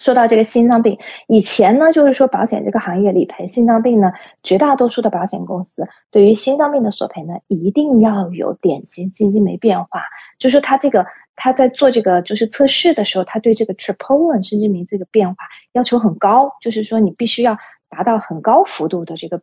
[0.00, 0.98] 说到这个心脏病，
[1.28, 4.10] 以前呢，就是说保险这个行业理赔心脏病呢，
[4.42, 10.02] 绝大多数的保险公司对于心脏病的索赔呢，一定要有典型基金没变化，
[10.38, 15.36] 就是说他这个他在做这个就是测试的时候，他对这个 troponin 肾经酶这个变化
[15.72, 17.56] 要求很高，就是说你必须要
[17.88, 19.42] 达到很高幅度的这个。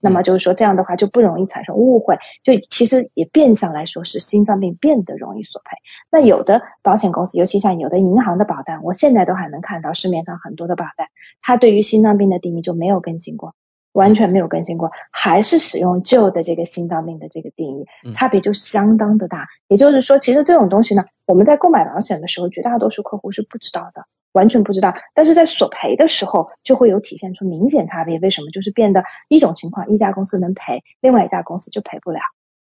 [0.00, 5.76] 那么就是说，这样的话就不容易产生误会，就其实也变相来说是心脏病变得容易索赔。
[6.10, 11.08] 那有的保险公司，尤其像有的银行的保单，我现在都还能看到市面上很多的保单，
[11.42, 13.54] 它对于心脏病的定义就没有更新过，
[13.92, 19.48] 完全没有更新过，还是使用旧的这个心脏病的这个定义，差别就相当的大。
[19.66, 24.04] 也就是说，其实这种东西呢，我们在购买保险的时候，绝大多数客户是不知道的。
[24.38, 28.20] 完全不知道，但是在索赔的时候就会有体现出明显差别。
[28.20, 28.50] 为什么？
[28.52, 32.20] 就是变得一种情况，一家公司能赔，另外一家公司就赔不了。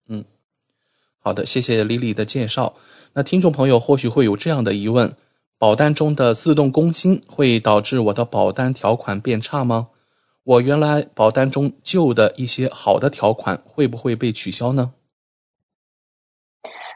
[0.09, 0.25] 嗯，
[1.21, 2.75] 好的，谢谢 Lily 的介绍。
[3.15, 5.15] 那听众朋友或许会有这样的疑问：
[5.59, 9.91] 保单中的自动更新会导致我的保单条款变差吗？
[10.43, 14.93] 我原来保单中旧的一些好的条款会不会被取消呢？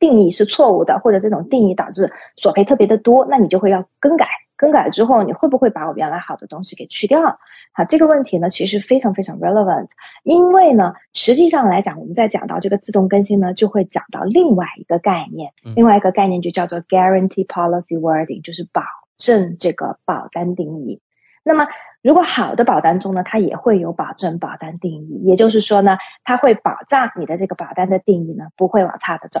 [0.00, 4.26] 定义是错误的，或者这种定义导致索赔特别的多，那你就会要更改。
[4.56, 7.38] 更改之后，你会不会把我原来好的东西给去掉？
[7.72, 9.88] 好，这个问题呢，其实非常非常 relevant。
[10.22, 18.82] 因为呢，实际上来讲，我们在讲到这个自动更新呢，就会讲到另外一个概念，另外一个概念就叫做 guarantee policy wording，就是保
[19.16, 21.00] 证这个保单定义。
[21.42, 21.66] 那么，
[22.02, 29.40] 如果好的保单中呢，它也会有保证保单定义，也就是说呢，它会保障你的这个保单的定义呢，不会往差的走。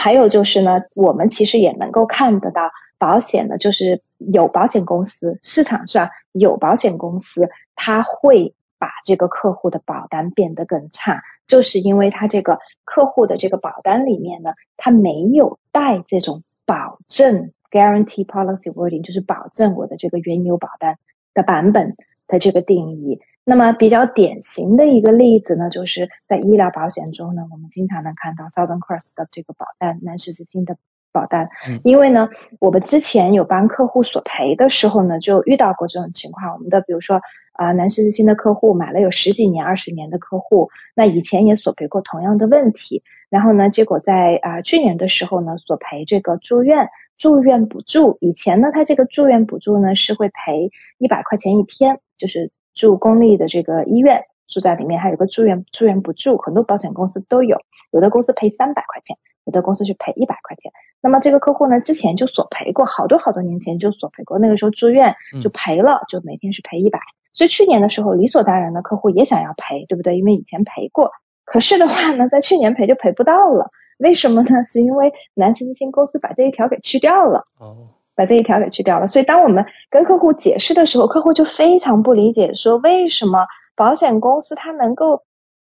[0.00, 11.22] 还有就是呢，我们其实也能够看得到，保险呢，就是有保险公司市场上有保险公司，它会把这个客户的保单变得更差。
[11.46, 16.42] 就是因为他这个客户的这个保单里面呢，他没有带这种。
[16.64, 20.96] 保证 guarantee policy wording 就是保证我的这个原有保单
[21.34, 21.96] 的版本
[22.28, 23.20] 的这个定义。
[23.44, 30.76] 那么比较典型的一个例子呢，就是在医疗保险中呢，我们经常能看到 Southern Cross 的这个保单，南十字星的
[31.10, 31.48] 保单。
[31.82, 32.28] 因为呢，
[32.60, 36.54] 我们之前有帮客户索赔的时候呢，就遇到过这种情况。
[36.54, 37.20] 我们的比如说
[37.52, 43.02] 啊，南十字星的客户买了有十几年、二十年的客户，那以前也索赔过同样的问题。
[43.28, 46.88] 然后呢，结果在啊去年的时候呢，索赔这个住院
[47.18, 48.18] 住院补助。
[48.20, 57.58] 以前呢，他这个住院补助呢是会赔一百块钱一天，就是住公立的这个医院住在里面，还有个住院住院补助，很多保险公司都有，
[57.90, 60.72] 有的公司赔三百块钱，有的公司是赔一百块钱。
[61.00, 66.98] 那么这个客户呢，之前就索赔过，好多好多年前就索赔过，那个时候住院就赔了，就每天是赔一百。
[67.32, 70.18] 所以去年的时候，理所当然的客户也想要赔，对不对？
[70.18, 71.10] 因为以前赔过。
[71.44, 74.64] 可是的话呢，在去年赔就赔不到了，为什么呢？
[74.68, 77.88] 是因为南斯基金公司把这一条给去掉了，哦，
[78.22, 79.06] 把这一条给去掉了。
[79.06, 83.44] 所以当我们跟客户解释的时候，客户就非常不理解，说为什么
[83.74, 85.22] 保险公司它能够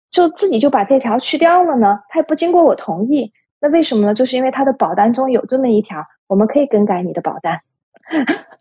[0.09, 1.99] 就自己就把这条去掉了呢？
[2.09, 3.31] 它也不经过我同意，
[3.61, 4.13] 那为什么呢？
[4.13, 7.59] 就是因为它的保单中有这么一条，我们可以更改你的保单。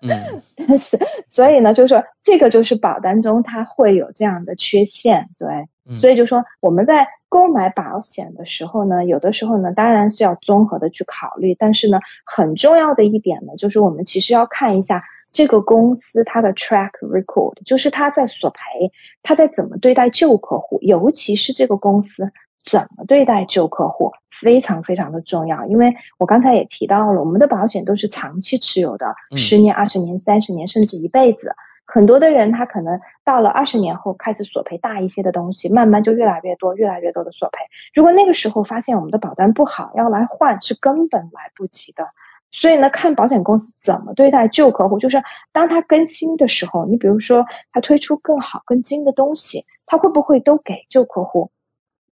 [0.02, 0.98] 嗯，是，
[1.30, 5.48] 所以呢，就是说这个就是保单中它会有这样的缺陷，对。
[5.94, 11.54] 所以就说我们在购买保险的时候呢，有的时候呢，当然是要综合的去考虑。
[11.54, 18.90] 但是呢，很重要的一点呢，就是我们其实要看一下这个公司它的 track record，就是它在索赔，
[19.22, 22.32] 它在怎么对待旧客户，尤其是这个公司
[22.64, 25.66] 怎么对待旧客户，非常非常的重要。
[25.66, 31.54] 因为我刚才也提到了，我们的保险都是长期持有的，十年、二十年、三十年，甚至一辈子。
[31.86, 37.58] 很多的人，他可能到了二十年后开始索赔大一些的东西，慢慢就越来越多、越来越多的索赔。
[37.94, 42.08] 如果那个时候发现我们的保单不好，要来换是根本来不及的。
[42.50, 45.22] 所以呢，看保险公司怎么对待旧客户，就是
[45.52, 51.50] 当他更新的时候，你比如说他推出更好、更新的东西，他会不会都给旧客户？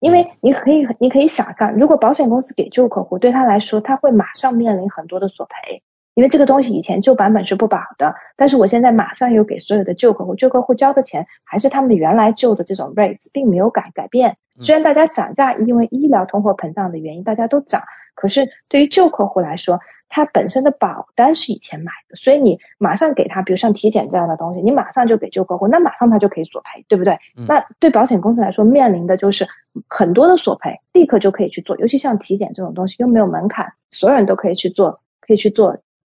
[0.00, 5.82] 因为你可以，你可以想象，如果保险公司给旧客户，对他来说，他会马上面临很多的索赔。
[6.14, 14.36] 因为这个东西以前旧版本是不保的，但是我现在马上又给所有的旧客户，旧客户交的钱还是他们原来旧的这种 rates，并没有改改变。
[14.60, 17.80] 虽然大家涨价，因为医疗通货膨胀的原因，大家都涨，
[18.14, 27.18] 可是对于旧客户来说，他本身的保单是以前买的，所以你马上给他，比如像体检这样的东西，你马上就给旧客户，那马上他就可以索赔，对不对？
[27.48, 29.44] 那对保险公司来说，面临的就是
[29.88, 35.78] 很多的索赔，立刻就可以去做，尤其像体检这种东西又没有门槛，所有人都可以去做，可以去做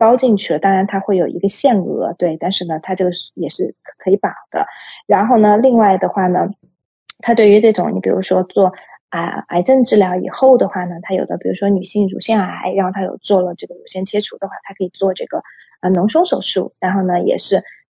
[0.00, 0.58] 包进去了。
[0.58, 4.66] 当然它会有一个限额，对，但是呢，它这个也是可以保的。
[5.06, 6.48] 然后呢，另外的话呢，
[7.20, 8.72] 它对于这种你比如说做。
[9.10, 15.42] 啊，癌症治疗以后的话呢，它有的，比如说女性乳腺癌，然后她有做了这个乳腺切除的话，它可以做这个
[15.80, 17.60] 啊脓胸手术，然后呢，也是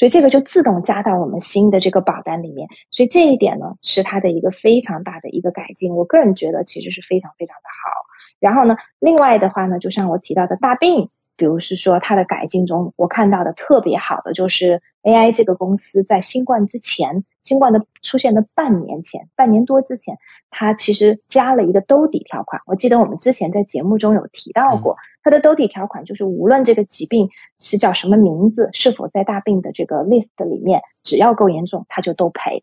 [0.00, 2.66] 所以这个就自动加到我们新的这个保单里面。
[2.90, 5.94] 所以这一点呢，是它的一个非常大的一个改进。
[5.94, 7.92] 我个人觉得其实是非常非常的好。
[8.38, 11.10] 然后呢，另外的话呢，就像我提到的大病。
[11.40, 20.18] 比如是说它的改进中，我看到的特别好的就是 AI 这个公司在新冠之前，新冠的出现的半年前，半年多之前，
[20.50, 22.60] 它其实加了一个兜底条款。
[22.66, 32.62] 我记得我们之前在节目中有提到过，它的兜底条款就是无论这个疾病是叫什么名字，是否在大病的这个 list 里面，只要够严重，它就都赔。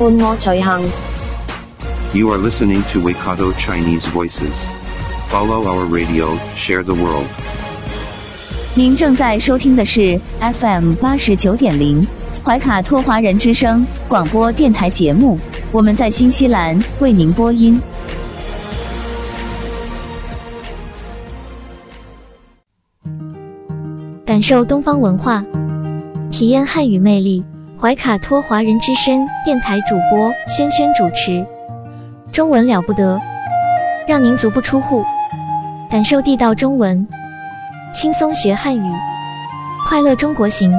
[0.00, 0.82] 伴我随行。
[2.14, 4.54] You are listening to Waikato Chinese Voices.
[5.30, 7.26] Follow our radio, share the world.
[8.74, 12.06] 您正在收听的是 FM 八十九点零
[12.42, 15.38] 怀卡托华人之声广播电台节目，
[15.70, 17.78] 我们在新西兰为您播音。
[24.24, 25.44] 感受东方文化，
[26.30, 27.44] 体验汉语魅力。
[27.80, 31.46] 怀卡托华人之声电台主播轩轩主持，
[32.30, 33.18] 中文了不得，
[34.06, 35.02] 让您足不出户，
[35.88, 37.08] 感受地道中文，
[37.90, 38.92] 轻松学汉语，
[39.88, 40.78] 快乐中国行。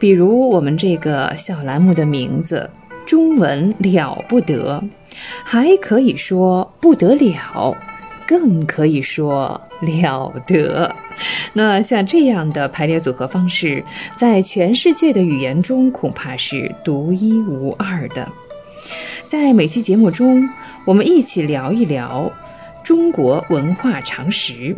[0.00, 2.68] 比如我们这个小栏目的名字
[3.06, 4.82] “中文了不得”，
[5.44, 7.76] 还可以说不得了，
[8.26, 10.96] 更可以说了得。
[11.52, 13.84] 那像这样的排列组合方式，
[14.16, 18.26] 在全世界的语言中恐怕是独一无二的。
[19.26, 20.48] 在每期节目中，
[20.86, 22.32] 我们一起聊一聊
[22.82, 24.74] 中国文化常识，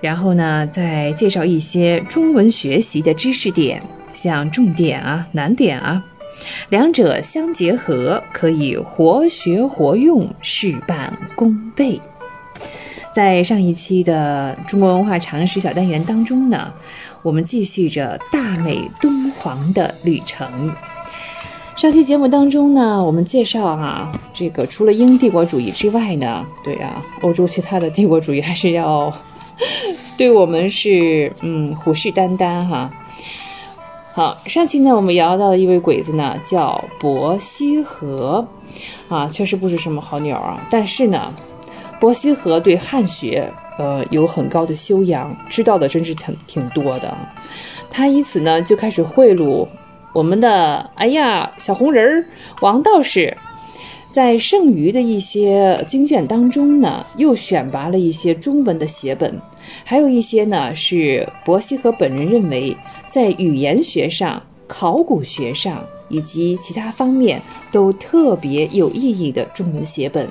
[0.00, 3.80] 然后呢，再介绍一些中文学习的知识点。
[4.22, 6.04] 像重点啊、难点啊，
[6.68, 11.98] 两者相结合，可以活学活用，事半功倍。
[13.14, 16.70] 在上一期的中国文化常识小单元当中呢，
[17.22, 20.70] 我们继续着大美敦煌的旅程。
[21.74, 29.10] 上期节目当中呢，我们介绍啊，这个除了英帝国主义之外呢，对啊，欧洲其他的帝国主义还是要
[30.18, 32.90] 对我们是嗯虎视眈眈哈。
[34.20, 38.46] 好，上期呢，我们聊到的一位鬼子呢，叫伯希和，
[39.08, 40.60] 啊，确实不是什么好鸟啊。
[40.70, 41.32] 但是呢，
[41.98, 47.16] 伯希和对汉学，呃，有很高的修养，知道的真是挺挺多的。
[47.90, 49.66] 他以此呢，就开始贿赂
[50.12, 52.26] 我们的，哎呀，小红人儿
[52.60, 53.34] 王道士。
[54.10, 59.40] 在剩余的一些经卷当中呢，又选拔了一些中文的写本，
[59.84, 62.76] 还有一些呢是伯希和本人认为
[63.10, 70.28] 在语言学上、考古学上以及其他方面都特别有意义的中文写本。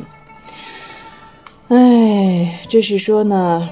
[1.68, 3.70] 哎，这是说呢，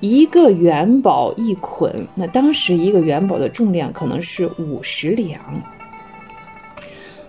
[0.00, 5.40] 一个元宝一捆，那当时一个元宝的重量可能是五十两。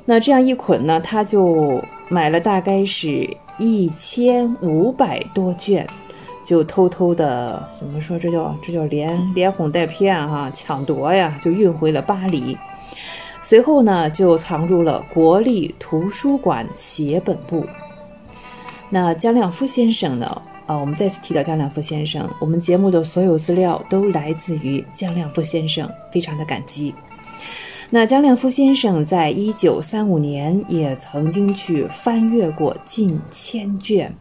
[0.03, 5.87] 那这样一捆呢，他就买了大概是一千五百多卷，
[6.51, 8.19] 就偷偷的怎么说？
[8.19, 12.57] 这叫这叫连连哄带骗哈，抢夺呀，就运回了巴黎。
[13.41, 17.65] 随后呢，就藏入了国立图书馆写本部。
[18.89, 20.41] 那姜亮夫先生呢？
[20.65, 26.93] 啊，我们再次提到姜亮夫先生，我们节目的所有资料都来自于姜亮夫先生，非常的感激。
[27.89, 34.13] 那姜亮夫先生在一九三五年也曾经去翻阅过近千卷，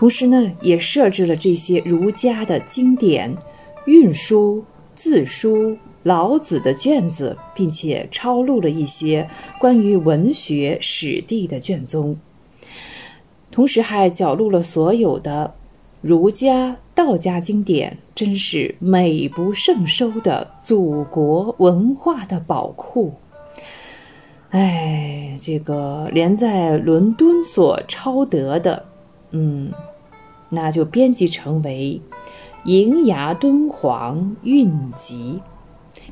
[0.00, 3.36] 同时呢，也设置了这些儒家的经典
[3.84, 9.28] 运输、字书、老子的卷子，并且抄录了一些
[9.58, 12.16] 关于文学史地的卷宗，
[13.50, 15.52] 同时还缴录了所有的
[16.00, 23.12] 儒家、道家经典，真是美不胜收的祖国文化的宝库。
[24.48, 28.86] 哎，这个连在伦敦所抄得的，
[29.30, 29.72] 嗯，
[30.48, 32.00] 那就编辑成为
[32.64, 35.40] 《银牙敦煌韵集》。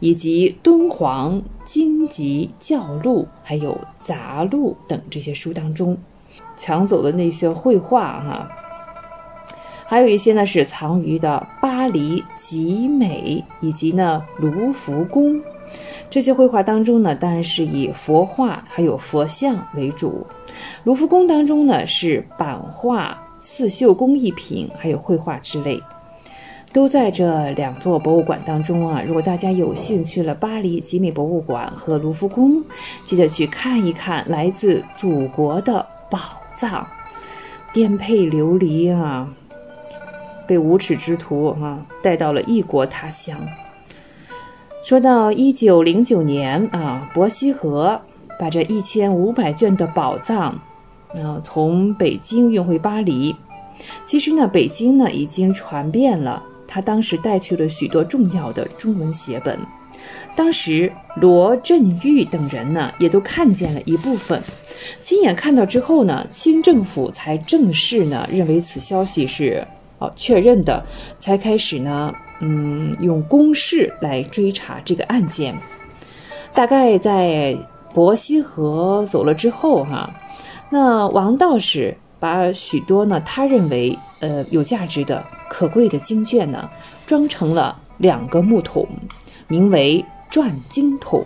[0.01, 5.97] 以及敦煌经籍教录、还有杂录等这些书当中，
[6.57, 8.49] 抢走的那些绘画哈，
[9.87, 15.43] 还有一些呢是藏于的巴黎集美以及呢卢浮宫
[16.11, 20.27] 这些绘画当中呢，当然是以佛画还有佛像为主。
[20.85, 25.83] 卢浮宫当中呢是版画、刺绣工艺品，还有绘画之类。
[26.71, 29.03] 都在这两座博物馆当中啊！
[29.07, 32.63] 如果大家有兴趣了，巴黎吉美博物馆和卢浮宫，
[33.05, 36.19] 记得去看一看来自祖国的宝
[36.55, 36.87] 藏，
[37.73, 39.27] 颠沛流离啊，
[40.47, 43.41] 被无耻之徒啊带到了异国他乡。
[44.89, 48.01] 说到一九零九年啊，伯希和
[48.39, 50.59] 把这一千五百卷的宝藏
[51.15, 53.37] 啊从北京运回巴黎，
[54.07, 56.43] 其实呢，北京呢已经传遍了。
[56.67, 59.59] 他当时带去了许多重要的中文写本，
[60.35, 64.43] 当时罗振玉等人呢也都看见了一部分，
[65.03, 69.69] 亲眼看到之后呢，清政府才正式呢认为此消息是
[69.99, 70.83] 哦确认的，
[71.19, 72.11] 才开始呢
[72.41, 75.55] 嗯用公式来追查这个案件。
[76.55, 77.57] 大概在
[77.95, 80.11] 伯希和走了之后哈，
[80.71, 85.25] 那王道士把许多呢他认为呃有价值的。
[85.51, 86.69] 可贵的经卷呢，
[87.07, 88.87] 装成了两个木桶，
[89.49, 91.25] 名为转经桶。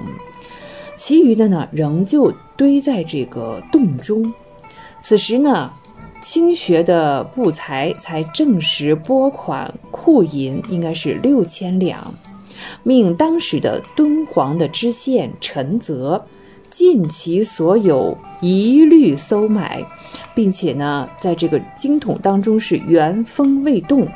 [0.97, 4.33] 其余的呢，仍旧堆在这个洞中。
[5.01, 5.73] 此时呢，
[6.23, 12.15] 清学的布才才正式拨款库银，应该是六千两，
[12.83, 16.25] 命当时的敦煌的知县陈泽
[16.71, 19.85] 尽其所有，一律搜买。
[20.35, 24.09] 并且呢，在这个经筒当中是原封未动。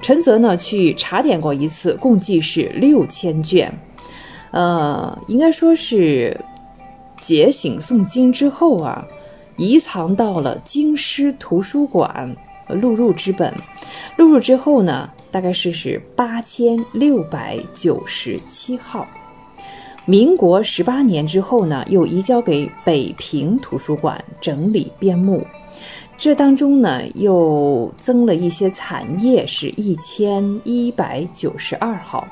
[0.00, 3.72] 陈泽呢去查点过一次，共计是六千卷，
[4.52, 6.40] 呃，应该说是
[7.20, 9.04] 解醒诵经之后啊，
[9.56, 12.36] 遗藏到了京师图书馆
[12.68, 13.52] 录入之本。
[14.16, 19.06] 录入之后呢，大概是是八千六百九十七号。
[20.04, 25.44] 民国十八年之后呢，又移交给北平图书馆整理编目。
[26.16, 32.26] 这当中呢，又增了一些残页，是一千一百九十二号。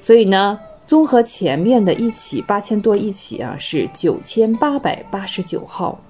[0.00, 6.00] 所以呢，综合前面的一起八千多一起啊，是九千八百八十九号。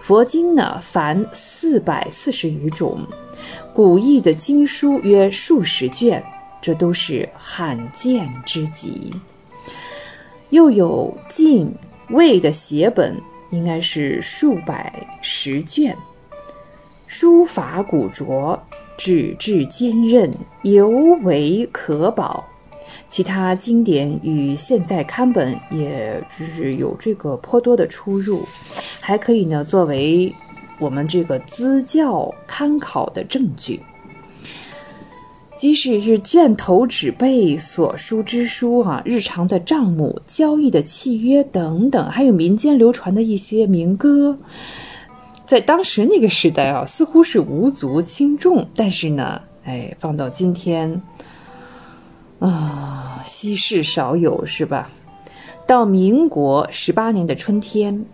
[0.00, 3.06] 佛经呢，凡四百四十余种，
[3.72, 6.22] 古义的经书约数十卷，
[6.60, 9.10] 这都是罕见之极。
[10.50, 11.72] 又有晋
[12.08, 13.16] 魏的写本，
[13.50, 15.96] 应该是数百十卷，
[17.06, 18.60] 书法古拙，
[18.96, 20.88] 纸质坚韧，尤
[21.22, 22.44] 为可保。
[23.10, 28.46] 其他经典与现在刊本也只是有这个颇多的出入，
[29.00, 30.32] 还可以呢作为
[30.78, 33.80] 我们这个资教参考的证据。
[35.56, 44.38] 即使是卷头纸背所书之书啊，日常的账目、交易的契约等等，还有民间流传的一些民歌，
[45.46, 48.66] 在当时那个时代啊，似乎是无足轻重。
[48.74, 51.02] 但是呢，哎，放到今天，
[52.40, 54.90] 啊，稀世少有，是吧？
[55.66, 58.04] 到民国十八年的春天。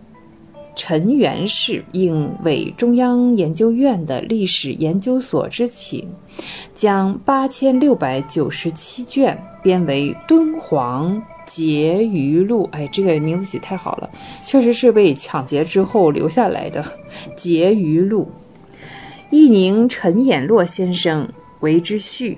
[0.75, 6.07] 陈元氏应委中央研究院的历史研究所之请，
[6.75, 12.65] 将八千六百九十七卷编为《敦煌结余录》。
[12.69, 14.07] 哎，这个名字起太好了，
[14.45, 16.83] 确实是被抢劫之后留下来的
[17.35, 18.29] 《结余录》。
[19.31, 21.27] 义宁陈衍洛先生
[21.61, 22.37] 为之序。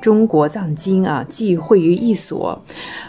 [0.00, 2.62] 中国藏经啊，既汇于一所，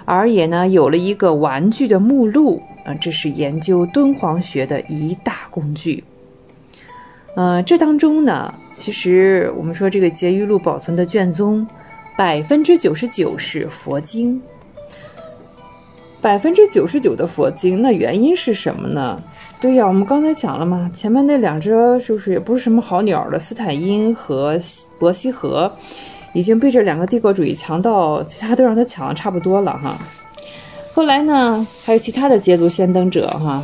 [0.06, 6.04] 而也呢有了一个玩具的目录啊，这是研究敦煌学的一大工具。
[7.36, 11.66] 呃，这当中呢，其实我们说这个结余录保存的卷宗，
[12.18, 14.42] 百分之九十九是佛经，
[16.22, 19.24] 百分之九十九的佛经，那原因是什么呢？
[19.62, 21.70] 对呀，我们刚才讲了嘛，前面那两只
[22.06, 24.60] 就是也不是什么好鸟的斯坦因和
[25.00, 25.72] 伯希和。
[26.34, 29.98] 已经被这两个帝国主义强到，其他都让他抢的差不多了哈。
[30.94, 33.64] 后来呢，还有其他的捷足先登者哈，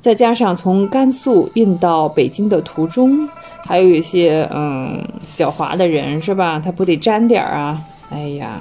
[0.00, 3.28] 再加上从甘肃运到北京的途中，
[3.64, 5.02] 还有一些嗯
[5.34, 6.60] 狡猾的人是吧？
[6.62, 7.80] 他不得沾点儿啊？
[8.10, 8.60] 哎呀，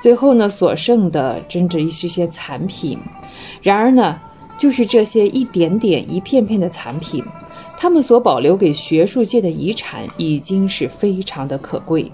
[0.00, 2.98] 最后呢，所剩的真只是些残品。
[3.62, 4.18] 然而呢，
[4.58, 7.24] 就是这些一点点、一片片的残品，
[7.80, 12.12] 他们所保留给学术界的遗产已经是非常的可贵。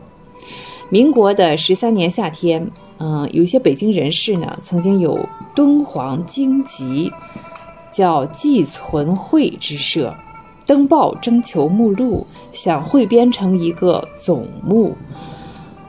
[0.90, 2.70] 民国的十三年夏天。
[2.98, 7.12] 嗯，有些北京人士呢，曾经有敦煌经籍，
[7.92, 10.16] 叫寄存会之社，
[10.64, 14.96] 登报征求目录，想汇编成一个总目，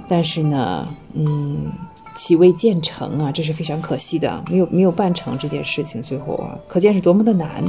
[0.06, 1.72] 但是呢，嗯，
[2.14, 7.64] 其未建成啊，这是非常可惜的，没有没有办成这件事情，最后啊，可见是多么的难。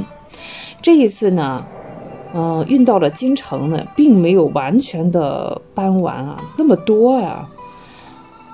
[0.81, 1.65] 这一次呢，
[2.33, 7.47] 嗯，运到了京城呢，并没有完全的搬完啊，那么多呀。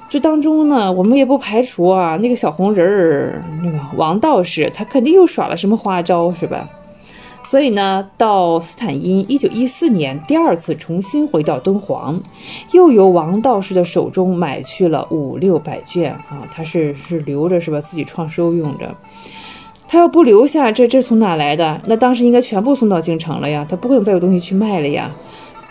[0.07, 6.69] 这当中呢，我们也不排除啊，那个小红人儿，那个王道士，他肯定又耍了什么花招，是吧？
[7.47, 12.19] 所以呢，到斯坦因一九一四年第二次重新回到敦煌，
[12.71, 17.81] 又由王道士的手中买去了五六百卷啊，他是是留着是吧？
[17.81, 18.95] 自己创收用着。
[19.87, 21.81] 他要不留下，这这从哪来的？
[21.85, 25.11] 那当时应该全部送到京城了呀，他不可能再有东西去卖了呀。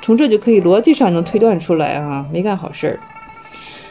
[0.03, 3.01] 从这就可以逻辑上能推断出来啊，没干好事儿。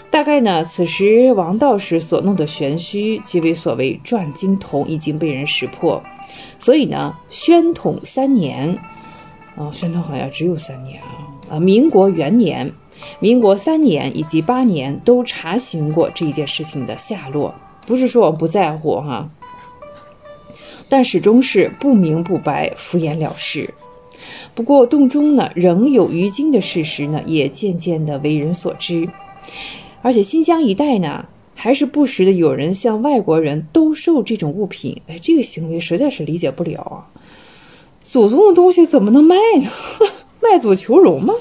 [0.10, 6.04] 大概呢，此时王道士所弄的玄虚，即为所谓转经筒，已经被人识破。
[6.60, 8.78] 所以呢，宣统三年，
[9.56, 12.72] 啊，宣统好像只有三年啊，啊，民国元年、
[13.20, 17.54] 民国三年以及八年都查询过这一件事情的下落。
[17.88, 19.28] 不是说我不在乎哈，
[20.94, 23.74] 但始终是不明不白、敷衍了事。
[24.54, 29.10] 不过洞中呢，仍有余经的事实呢，也渐渐的为人所知。
[30.04, 31.26] 而且新疆一带呢，
[31.56, 37.10] 还是不时的有人向外国人兜售这种物品，哎，这个行为实在是理解不了啊！
[38.04, 39.68] 祖宗的东西怎么能卖呢？
[40.42, 41.34] 卖祖求荣吗？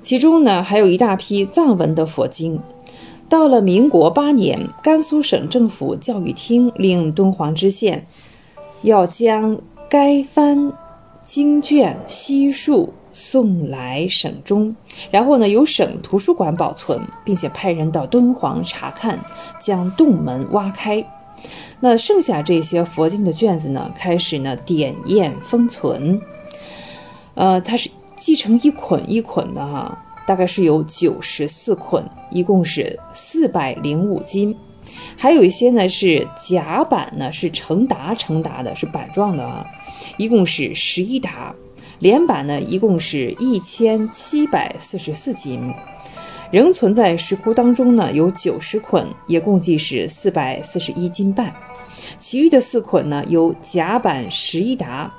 [0.00, 2.60] 其中呢，还有一大批藏文的佛经。
[3.28, 8.06] 到了民国八年，甘肃省政府教育厅令敦煌知县
[8.82, 10.72] 要将该番
[11.24, 12.92] 经卷悉数。
[13.10, 14.76] 送来省中，
[15.10, 19.18] 然后呢，由省图书馆保存，并且派人到敦煌查看，
[19.58, 21.04] 将洞门挖开。
[21.80, 26.20] 那剩下这些佛经的卷子呢，开始呢点验封存。
[27.34, 34.54] 呃，它是系成一捆一捆的哈，大概是有九十四捆，一共是四百零五斤。
[35.16, 39.66] 还有一些呢是甲板呢，是成沓成沓的，是板状的啊，
[40.18, 41.54] 一共是十一沓。
[42.00, 45.72] 连板呢，一共是一千七百四十四斤，
[46.50, 51.50] 仍存在石窟当中呢，有九十捆，也共计是四百四十一斤半。
[52.18, 55.10] 其余的四捆呢，由甲板十一沓，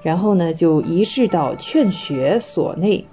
[0.00, 3.04] 然后呢就移至到劝学所内。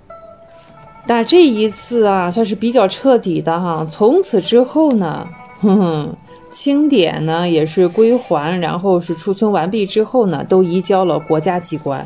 [1.08, 3.86] 但这一次啊，算是比较彻底的哈。
[3.90, 5.28] 从此之后呢，
[5.62, 6.16] 哼哼，
[6.50, 12.06] 清点呢也是归还，然后是储存完毕之后呢，都移交了国家机关。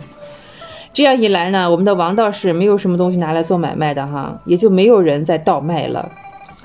[0.93, 6.09] 这样一来呢，我们的王道士没有什么东西拿来做买卖的哈，也就没有人再倒卖了。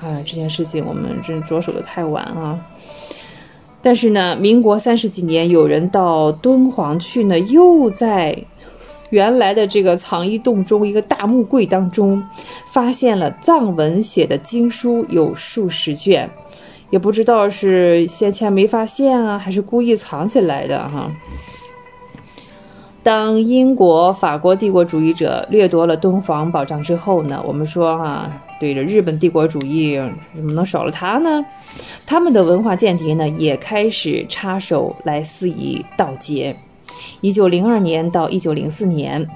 [0.01, 2.57] 啊，这件事情我们真着手的太晚啊。
[3.83, 8.37] 但是呢，民国三十几年，有人到敦煌去呢，又在
[9.11, 12.21] 原来的这个藏衣洞中一个大木柜当中，
[12.71, 16.29] 发现了藏文写的经书有数十卷，
[16.89, 21.11] 也不知道是先前没发现啊，还是故意藏起来的哈。
[23.03, 29.99] 当英国、法国帝国主义者掠夺了敦煌宝藏之后呢，我们说哈，对着日本帝国主义
[30.35, 31.43] 怎么能少了他呢？
[32.05, 36.55] 他们的文化间谍呢，也开始插手来肆意盗劫。
[37.21, 39.27] 一九零二年到一九零四年，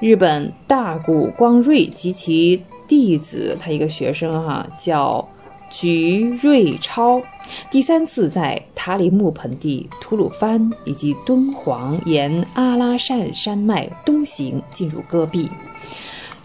[0.00, 5.28] 日本大谷光瑞及其弟子，他一个学生哈叫。
[5.70, 7.20] 菊瑞超
[7.68, 15.48] 第三次在塔里木盆地、吐鲁番以及敦煌沿阿拉善山脉东行，进入戈壁。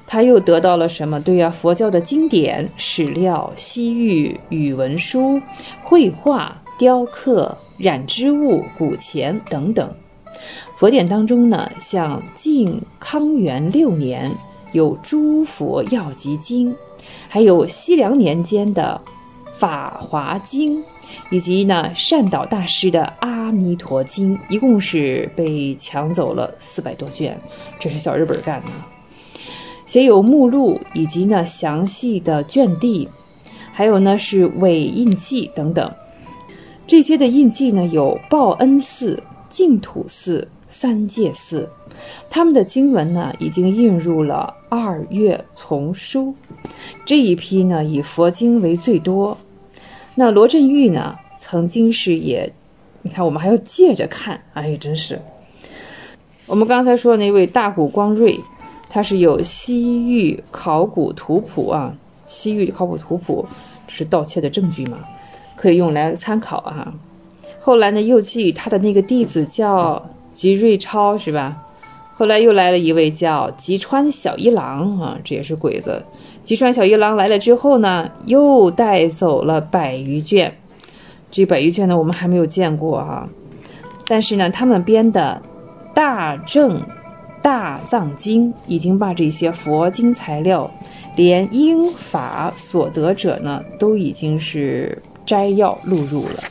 [0.07, 1.21] 他又得到了什么？
[1.21, 5.39] 对呀，佛教的经典、史料、西域语文书、
[5.83, 9.93] 绘画、雕刻、染织物、古钱等等。
[10.79, 14.31] 佛典当中呢，像晋康元六年
[14.71, 16.71] 有《诸佛药集经》，
[17.27, 19.01] 还有西凉年间的。
[19.61, 20.81] 《法华经》
[21.31, 27.37] 以及呢善导大师的《阿弥陀经》，一共是被抢走了四百多卷，
[27.77, 28.67] 这是小日本干的。
[29.85, 33.09] 写有目录以及呢详细的卷地，
[33.73, 35.93] 还有呢是伪印记等等。
[36.87, 41.69] 这些的印记呢有报恩寺、净土寺、三界寺，
[42.29, 46.33] 他们的经文呢已经印入了二月丛书。
[47.03, 49.37] 这一批呢以佛经为最多。
[50.15, 52.53] 那罗振玉呢曾经是也，
[53.01, 55.19] 你看我们还要借着看，哎，真是。
[56.45, 58.39] 我们刚才说的那位大谷光瑞。
[58.91, 63.45] 他是有西域考古图谱啊，西域考古图谱，
[63.87, 64.97] 这是盗窃的证据嘛，
[65.55, 66.91] 可以用来参考啊。
[67.59, 70.03] 后来呢，又记他的那个弟子叫
[70.39, 71.57] 吉瑞超是吧？
[72.15, 76.01] 后来又来了一位叫吉川小一郎啊，这也是鬼子。
[76.45, 80.57] 吉川小一郎来了之后呢，又带走了百余卷，
[81.29, 83.27] 这百余卷呢，我们还没有见过哈。
[84.07, 85.41] 但是呢，他们编的
[85.93, 86.81] 大正。
[87.41, 90.69] 大藏经已经把这些佛经材料，
[91.15, 96.43] 连英法所得者呢，都已经是摘要录入了。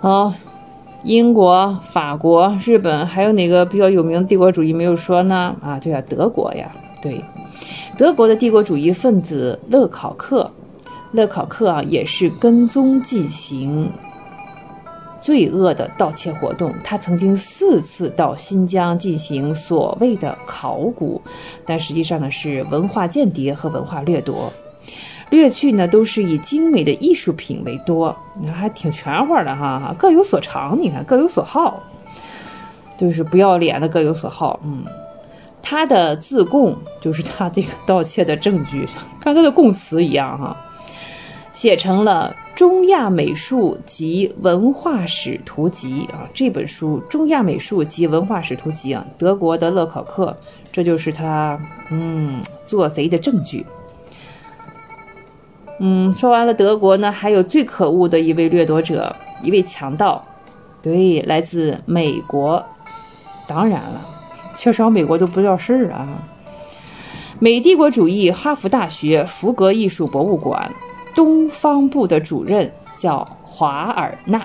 [0.00, 0.34] 好，
[1.04, 5.56] 英国、法国、日本，还有哪个比较有名的帝国主义没有说呢？
[5.60, 6.70] 啊，对啊，德国呀，
[7.00, 7.24] 对，
[7.96, 10.48] 德国的帝国主义分子勒考克，
[11.10, 13.90] 勒考克啊，也是跟踪进行。
[15.20, 21.20] 罪恶的盗窃活动，他曾经四次到新疆进行所谓的考古，
[21.64, 24.52] 但实际上呢是文化间谍和文化掠夺。
[25.32, 31.82] 掠去呢都是以精美的艺术品为多，你看还挺全乎的哈，各有所长，你看各有所好，
[32.98, 34.60] 就是不要脸的各有所好。
[34.62, 34.84] 嗯，
[35.62, 38.86] 他的自供就是他这个盗窃的证据，
[39.22, 40.54] 跟他的供词一样哈，
[41.50, 42.36] 写成了。
[42.54, 50.36] 《中亚美术及文化史图集》啊，这本书《中亚美术及文化史图集》啊，德国的勒考克，
[50.70, 53.64] 这就是他嗯做贼的证据。
[55.84, 60.24] 嗯，说完了德国呢，还有最可恶的一位掠夺者，一位强盗，
[60.80, 62.64] 对，来自美国。
[63.48, 64.00] 当然了，
[64.54, 66.06] 缺少美国都不叫事儿啊。
[67.40, 70.72] 美帝国主义哈佛大学福格艺术博物馆。
[71.16, 74.40] 东方部的主任叫华尔纳。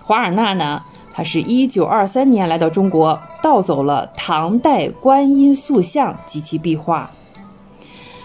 [0.00, 0.80] 华尔纳呢，
[1.12, 7.10] 他是一九二三年来到中国，盗走了唐代观音塑像及其壁画。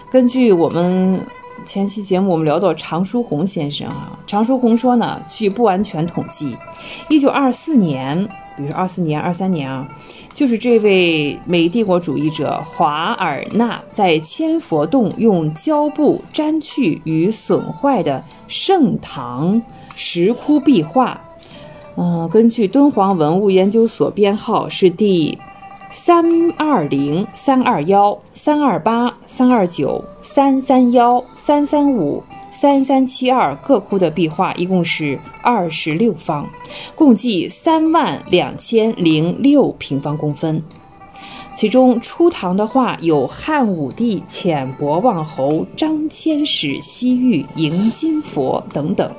[0.08, 1.26] 根据我们
[1.64, 6.56] 前期节目，我们聊到常书鸿先生啊，常书鸿说呢，据不完全统计，
[7.08, 8.16] 一九二四年，
[8.56, 9.88] 比如说二四年、二三年啊。
[10.34, 19.62] 就是这位美帝国主义者华尔纳在千佛洞用胶布粘去与损坏的盛唐
[19.94, 21.18] 石窟壁画，
[21.96, 25.38] 嗯，根据敦煌文物研究所编号是第
[25.90, 32.22] 三二零三二幺三二八三二九三三幺三三五。
[32.50, 36.48] 三三七二各窟的壁画一共是二十六方，
[36.94, 40.62] 共计三万两千零六平方公分。
[41.54, 49.12] 其中初唐的画有汉武帝遣博望侯张骞使西域迎金佛等等。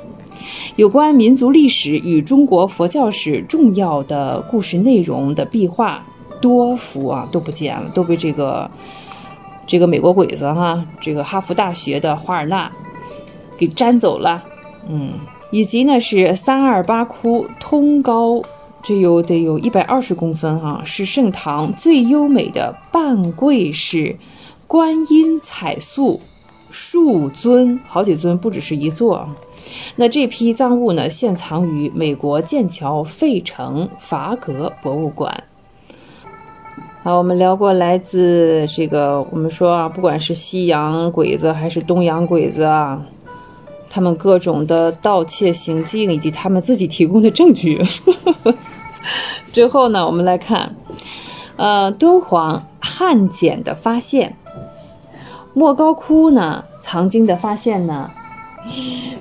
[0.75, 6.03] 有关民族历史与中国佛教史重要的故事内容的壁画
[6.41, 8.69] 多幅啊都不见了，都被这个
[9.65, 12.71] 这个美国鬼子哈，这个哈佛大学的华尔纳。
[13.59, 14.43] 给粘走了，
[14.87, 15.13] 嗯，
[15.49, 18.39] 以及呢是三二八窟通高，
[18.83, 24.19] 这有得有一百二十公分哈，是盛唐最优美的半跪式
[24.67, 26.21] 观音彩塑
[26.69, 29.27] 数尊，好几尊，不只是一座。
[29.95, 35.45] 那这批赃物呢，现藏于美国剑桥费城法格博物馆。
[37.07, 43.01] 好，我们聊过来自这个，我们说啊，不管是西洋鬼子还是东洋鬼子啊。
[43.89, 47.81] 他们各种的盗窃行径以及他们自己提供的证据。
[49.53, 50.75] 最后呢，我们来看，
[51.55, 54.35] 呃，敦煌汉简的发现，
[55.53, 58.11] 莫高窟呢藏经的发现呢，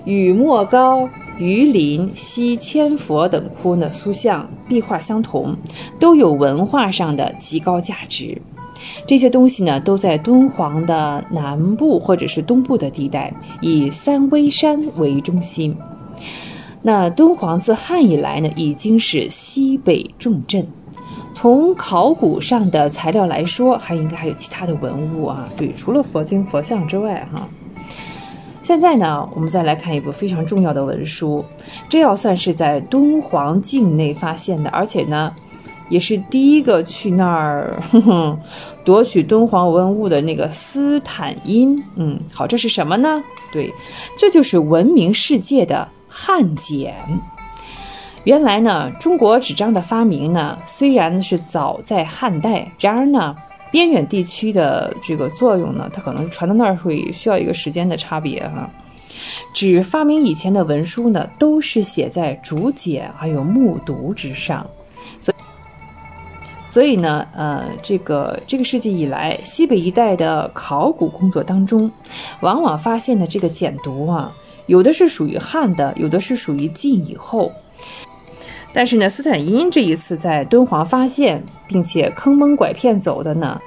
[0.04, 1.08] 与莫高、
[1.38, 5.56] 榆林、西千佛等窟的塑像壁画相同，
[5.98, 8.40] 都有文化上的极高价值。
[9.06, 15.76] 这些东西呢，都在敦煌的南部或者是东部的地带，以三危山为中心。
[16.82, 20.64] 那敦煌自汉以来呢，已经是西北重镇。
[21.32, 25.48] 从考古上的材料来说，还应该还有其他的文物啊。
[25.56, 27.48] 对，除了佛经、佛像之外，哈。
[28.66, 31.44] 现在呢，我们再来看一部非常重要的文书，
[31.88, 35.32] 这要算是在敦煌境内发现的，而且呢。
[35.88, 37.80] 也是第一个去那儿
[38.84, 41.80] 夺取敦煌文物的那个斯坦因。
[41.94, 43.22] 嗯，好，这是什么呢？
[43.52, 43.72] 对，
[44.18, 46.92] 这就是闻名世界的汉简。
[48.24, 53.36] 原来呢，中国纸张的发明呢，虽然是早在汉代，然而呢，
[53.70, 58.70] 边远地区的这个作用呢，它可能传到那儿会需要一个时间的差别哈。
[59.52, 64.66] 纸发明以前的文书呢，都是写在竹简还有木牍之上，
[65.18, 65.36] 所以，
[66.66, 71.90] 所以呢，呃，这个这个世纪以来，西北一带的考古工作当中，
[72.40, 74.30] 往往发现的这个简牍啊，
[74.66, 77.50] 有的是属于汉的，有的是属于晋以后。
[78.76, 83.58] 但是呢，斯坦因这一次在敦煌发现，并且坑蒙拐骗走的呢。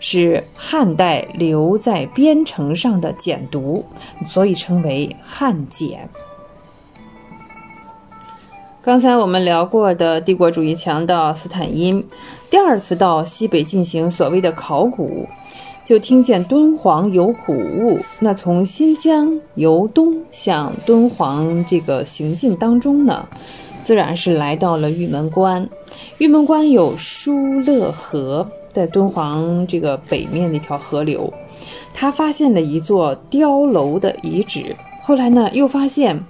[0.00, 3.82] 是汉代留在边城上的简牍，
[4.26, 6.08] 所以称为汉简。
[8.82, 12.06] 刚才我们聊过的帝国主义强盗斯坦因，
[12.48, 15.26] 第二次到西北进行所谓的考古，
[15.84, 18.00] 就听见敦煌有古物。
[18.18, 23.26] 那从新疆由东向敦煌这个行进当中呢，
[23.84, 25.68] 自然是来到了玉门关。
[26.18, 28.50] 玉门关有疏勒河。
[28.74, 31.32] 在敦煌这个北面那条河流，
[31.94, 34.74] 他发现了一座碉楼的遗址。
[35.00, 36.20] 后来呢，又发现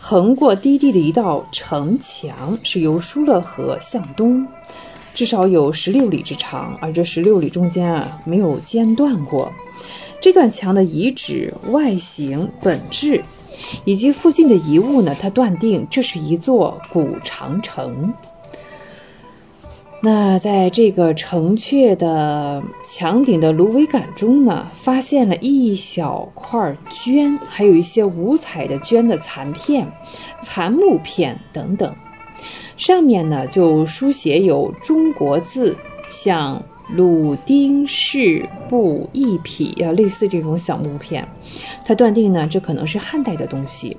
[0.00, 4.44] 横过低地的一道城墙，是由疏勒河向东，
[5.14, 9.52] 至少有十六里之长，而这十六里中间啊没有间断过。
[10.20, 13.22] 这段墙的遗址外形、本质
[13.84, 18.12] 以及附近的遗物呢，他断定这是一座古长城。
[20.02, 29.90] 那在这个城阙的墙顶的芦苇杆中呢，发现了一小块绢，还有一些五彩的绢的残片、
[30.42, 31.92] 残木片等等。
[32.76, 35.76] 上面呢就书写有中国字，
[36.10, 41.26] 像鲁丁氏布一匹要，类似这种小木片。
[41.84, 43.96] 他断定呢，这可能是汉代的东西。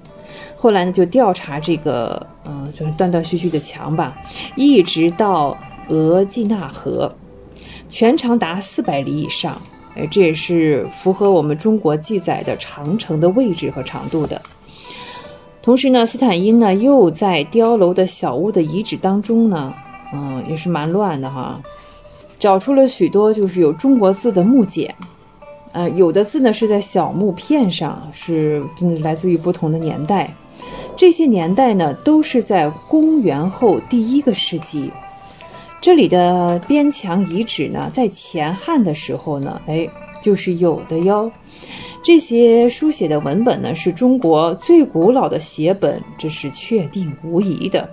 [0.55, 4.17] 后来呢，就调查这个，嗯，就是断断续续的墙吧，
[4.55, 5.57] 一直到。
[5.89, 7.09] 额济纳河
[7.87, 9.57] 全长达四百里以上，
[9.95, 14.41] 哎，这也是符合我们中国记载的长城的位置和长度的。
[15.61, 19.73] 同时呢，斯坦因呢又在碉楼的小屋的遗址当中呢，
[20.13, 21.61] 嗯，也是蛮乱的哈，
[22.39, 24.93] 找出了许多就是有中国字的木简，
[25.71, 30.33] 呃，有的字呢是在小木片上，是真的来自于不同的年代，
[30.95, 34.91] 这些年代呢都是在公元后第一个世纪。
[35.79, 39.87] 这里的边墙遗址呢，在前汉的时候呢，哎，
[40.21, 41.31] 就是有的哟。
[42.03, 47.89] 这些书写的文本呢，是中国最古老的写本，这是确定无疑的。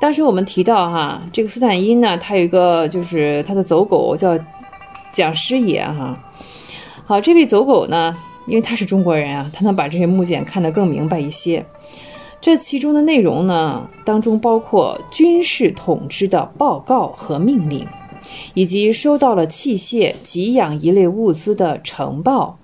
[0.00, 4.38] 当时我们提到哈，这个斯坦因呢，他有一个就是他的走狗叫
[5.12, 6.18] 蒋师爷哈。
[7.04, 8.16] 好，这位走狗呢，
[8.46, 11.66] 因为他是中国人啊，他能把这些木简看得更明白一些。
[12.40, 17.86] 这其中的内容呢，当中包括军事统治的报告和命令，
[18.54, 22.56] 以及收到了器械、给养一类物资的呈报。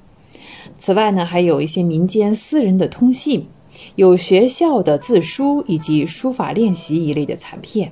[0.79, 3.49] 此外呢，还有一些民间私人的通信，
[3.97, 7.91] 有学校的字书以及书法练习一类的残片。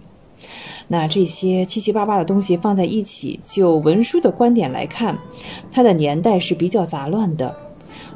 [0.86, 5.18] 那这些七七八八的东西放在一起，就文书的观点来看，
[5.72, 7.56] 它的年代是比较杂乱的。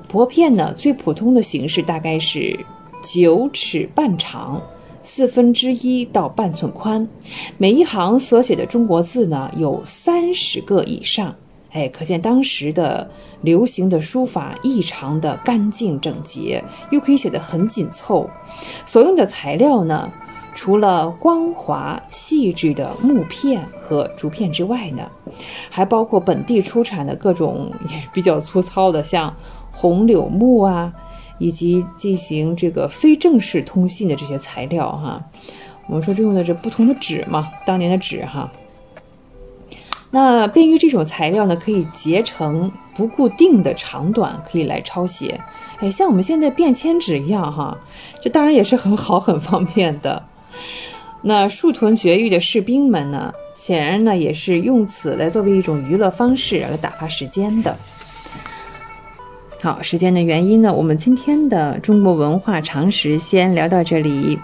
[0.07, 2.61] 薄片呢，最普通的形式大概是。
[3.01, 4.61] 九尺半长，
[5.05, 7.09] 四分之一到半寸宽，
[7.57, 11.37] 每一行所写的中国字呢有三十个以上，
[11.71, 13.11] 哎，可见当时的
[13.43, 18.29] 流行的书法异常的干净整洁，又可以写得很紧凑。
[18.87, 20.11] 所用的材料呢，
[20.55, 25.11] 除了光滑细致的木片和竹片之外呢，
[25.71, 29.37] 还包括本地出产的各种也比较粗糙的，像
[29.71, 30.93] 红柳木啊。
[31.41, 35.25] 以及进行这个非正式通信的这些材料哈，
[35.87, 38.51] 我们说这用的这不同的纸嘛，当年的纸哈。
[40.11, 45.39] 那便于这种材料呢，可以结成不固定的长短，可以来抄写。
[45.81, 47.77] 哎，像我们现在便签纸一样哈，
[48.23, 50.23] 这当然也是很好很方便的。
[51.21, 57.77] 那树屯绝域的士兵们呢，显然呢也是用此来作为一种娱乐方式来打发时间的。
[59.63, 64.39] 好，时间的原因呢，我们今天的中国文化常识先聊到这里。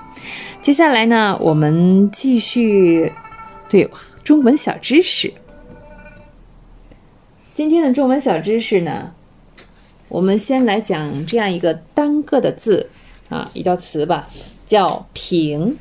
[0.60, 3.10] 接下来呢，我们继续
[3.68, 3.88] 对
[4.22, 5.32] 中文小知识。
[7.55, 9.14] 今天的中文小知识呢，
[10.09, 12.90] 我们先来讲这样一个单个的字
[13.28, 14.28] 啊，一道词吧，
[14.66, 15.76] 叫“平”。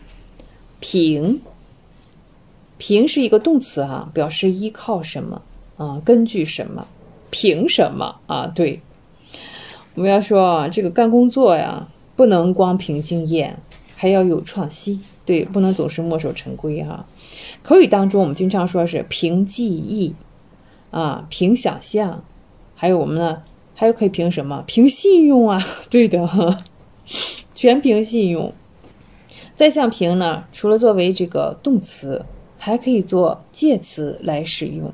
[0.79, 1.41] 平，
[2.77, 5.41] 凭是一个动词哈、表示依靠什么
[5.77, 6.85] 啊，根据什么，
[7.31, 8.45] 凭什么啊？
[8.45, 8.79] 对，
[9.95, 13.57] 我们要说啊，这个干工作呀，不能光凭经验，
[13.95, 15.03] 还要有创新。
[15.25, 17.07] 对，不能总是墨守成规哈、
[17.63, 20.13] 口语当中，我们经常说是凭记忆
[20.93, 22.23] 啊，凭想象，
[22.75, 23.41] 还有我们呢，
[23.73, 24.63] 还有可以凭什么？
[24.67, 25.59] 凭信用啊，
[25.89, 26.63] 对的哈，
[27.55, 28.53] 全凭信用。
[29.55, 32.23] 再像凭呢，除了作为这个动词，
[32.59, 34.93] 还可以做介词来使用。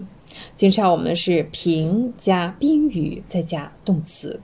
[0.55, 4.39] 经常我们是凭加宾语再加动词。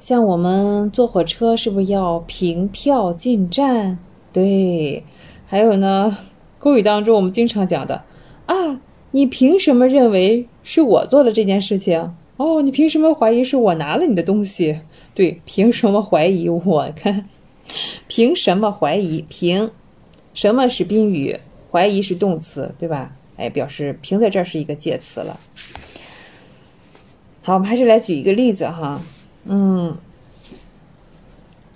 [0.00, 3.98] 像我们坐火车是不是要凭票进站？
[4.32, 5.04] 对，
[5.46, 6.16] 还有呢，
[6.58, 8.04] 口语当中我们经常讲的
[8.46, 8.80] 啊，
[9.10, 12.14] 你凭什么认为是我做了这件事情？
[12.36, 14.80] 哦，你凭什么怀疑是我拿了你的东西？
[15.14, 16.92] 对，凭什么怀疑我？
[16.96, 17.28] 看，
[18.08, 19.24] 凭什么怀疑？
[19.28, 19.70] 凭
[20.34, 21.38] 什么是宾语？
[21.70, 23.12] 怀疑是动词，对吧？
[23.36, 25.38] 哎，表示凭在这儿是一个介词了。
[27.42, 29.00] 好，我们还是来举一个例子哈。
[29.44, 29.96] 嗯，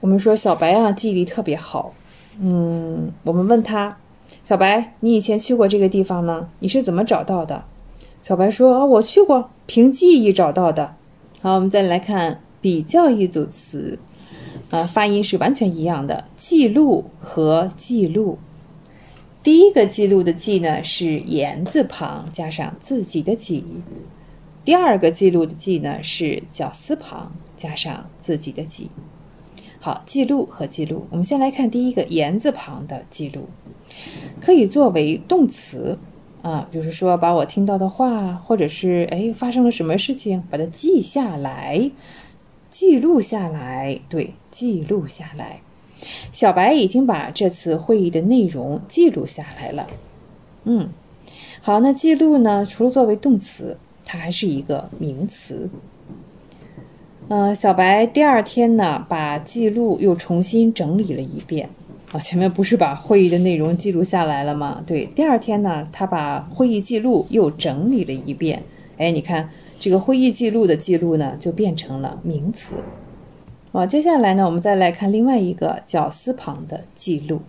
[0.00, 1.94] 我们说小白啊，记忆力特别好。
[2.38, 3.98] 嗯，我们问他，
[4.44, 6.50] 小白，你以前去过这个地方吗？
[6.60, 7.64] 你是怎么找到的？
[8.26, 10.96] 小白说啊，我去过，凭记忆找到的。
[11.42, 14.00] 好，我们再来看比较一组词，
[14.68, 18.36] 啊，发音是完全一样的，记录和记录。
[19.44, 23.64] 第一个记录的记呢是言字旁加上自己的己，
[24.64, 28.90] 第二个记录的记呢是绞丝旁加上自己的己。
[29.78, 33.48] 好，记录和记录，我们先来看第一个言字旁的记录，
[34.40, 35.96] 可以作为动词
[36.46, 41.90] 啊，比如说把我听到的话，或者是哎发生了什么事情，把它记下来，
[42.70, 45.60] 记录下来，对，记录下来。
[46.30, 49.88] 小白已经把这次会议的内容记录下来了。
[50.62, 50.90] 嗯，
[51.62, 55.68] 好，那记录呢，除了作为动词，它还是一个名词。
[57.26, 61.70] 呃，小白第二天呢，把记录又重新整理了一遍。
[62.16, 64.82] 啊，前面不是把会议的内容记录下来了吗？
[64.86, 68.62] 对，第二天呢，他把会议记录又整理了一遍。
[68.96, 72.76] 哎，你看这个会议记录的记录呢，就变成了名词。
[73.70, 77.42] 好，接下来呢，我们再来看另外一个绞丝旁的记录。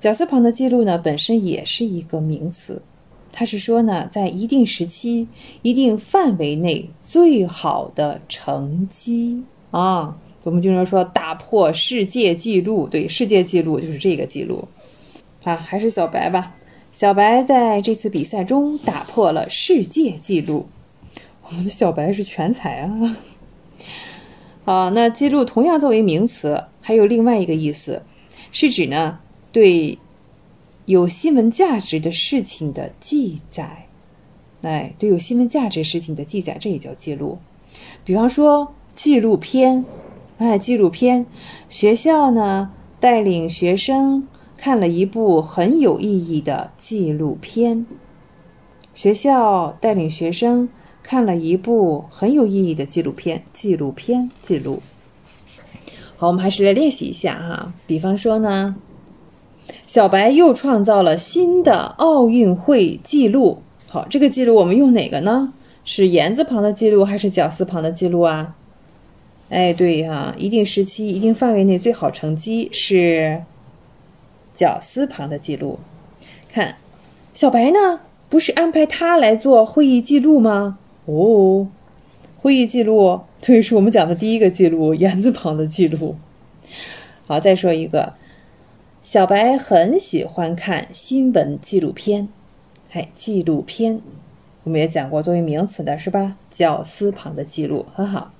[0.00, 2.82] 绞丝旁的记录呢，本身也是一个名词。
[3.30, 5.28] 它是说呢，在一定时期、
[5.62, 10.16] 一定范围内最好的成绩啊。
[10.44, 14.68] 我们经常说打破世界纪录，对，世界纪录就是这个记录。
[15.42, 16.54] 啊，还是小白吧。
[16.92, 20.66] 小白在这次比赛中打破了世界纪录。
[21.48, 23.16] 我们的小白是全才啊。
[24.64, 28.02] 好，那记录同样作为名词，还有另外一个意思，
[28.52, 29.18] 是指呢
[29.50, 29.98] 对。
[30.86, 33.86] 有新闻价值的事情的记载，
[34.60, 37.38] 哎，对有新闻价值事情的记载，这也叫记录。
[38.04, 39.82] 比方说纪录片，
[40.44, 41.24] 哎，纪录片，
[41.70, 47.86] 学校呢带领学生看了一部很有意义的纪录片。
[48.92, 50.68] 学校带领学生
[51.02, 54.82] 看了一部很有意义的纪录片，纪录片记录。
[56.18, 57.72] 好，我们还是来练习一下哈。
[57.86, 58.76] 比方说呢。
[59.86, 63.62] 小白又创造了新的奥运会纪录。
[63.88, 65.54] 好，这个记录我们用哪个呢？
[65.86, 68.54] 是言字旁的记录还是绞丝旁的记录啊？
[69.50, 73.42] 哎，对哈，一定时期、一定范围内最好成绩是
[74.54, 75.78] 绞丝旁的记录。
[76.50, 76.76] 看，
[77.34, 80.78] 小白呢，不是安排他来做会议记录吗？
[81.04, 81.68] 哦，
[82.40, 86.16] 会议记录，对，是我们讲的第一个记录，言字旁的记录。
[87.26, 88.14] 好，再说一个。
[89.02, 92.28] 小白很喜欢看新闻纪录片，
[92.92, 94.00] 哎，纪录片，
[94.62, 96.36] 我们也讲过作为名词的是吧？
[96.50, 98.32] 绞丝旁的记录，很好。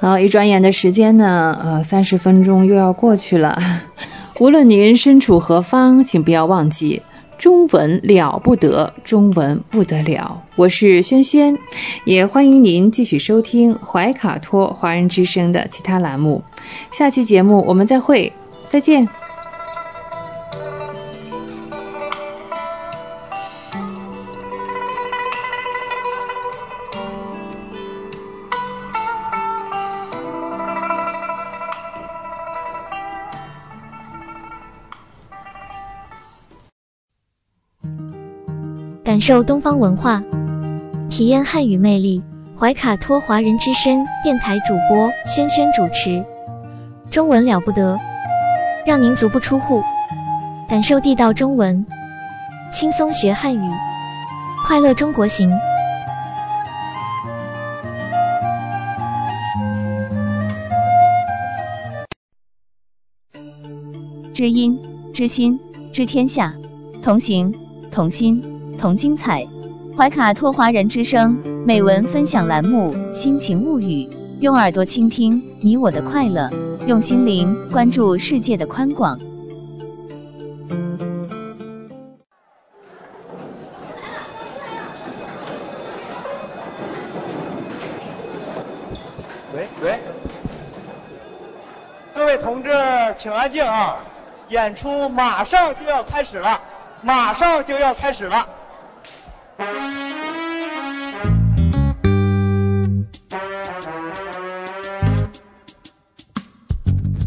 [0.00, 3.60] 好，一转眼的时间呢，呃，三十分钟又要过去了。
[4.38, 7.02] 无论您身处何方，请不要忘记。
[7.36, 10.42] 中文了不得，中文不得了。
[10.56, 11.56] 我是轩轩，
[12.04, 16.42] 也欢迎您继续收听怀卡托华人之声的其他栏目。
[16.92, 18.32] 下期节目我们再会，
[18.66, 19.08] 再见。
[39.28, 40.22] 受东方文化，
[41.10, 42.22] 体验汉语魅力。
[42.58, 46.24] 怀卡托华人之声电台主播轩轩主持，
[47.10, 47.98] 中文了不得。
[48.86, 49.82] 让您足不出户，
[50.66, 51.84] 感受地道中文，
[52.72, 53.70] 轻松学汉语，
[54.66, 55.52] 快乐中国行。
[64.32, 64.80] 知音、
[65.12, 65.60] 知心、
[65.92, 66.54] 知天下，
[67.02, 67.54] 同行、
[67.90, 69.46] 同心、同精彩。
[69.96, 74.04] 怀卡托华人之声美文分享栏目《心情物语》，
[74.40, 76.48] 用耳朵倾听你我的快乐，
[76.86, 79.18] 用心灵关注世界的宽广。
[89.52, 89.98] 喂喂，
[92.14, 92.70] 各位同志，
[93.16, 93.96] 请安静啊！
[94.50, 96.62] 演出马上就要开始了，
[97.02, 98.48] 马上就要开始了。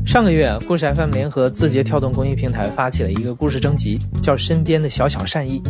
[0.06, 5.62] 上个月，故事 FM 联合字节跳动公益平台发起了一个故事征集，叫“身边的小小善意”。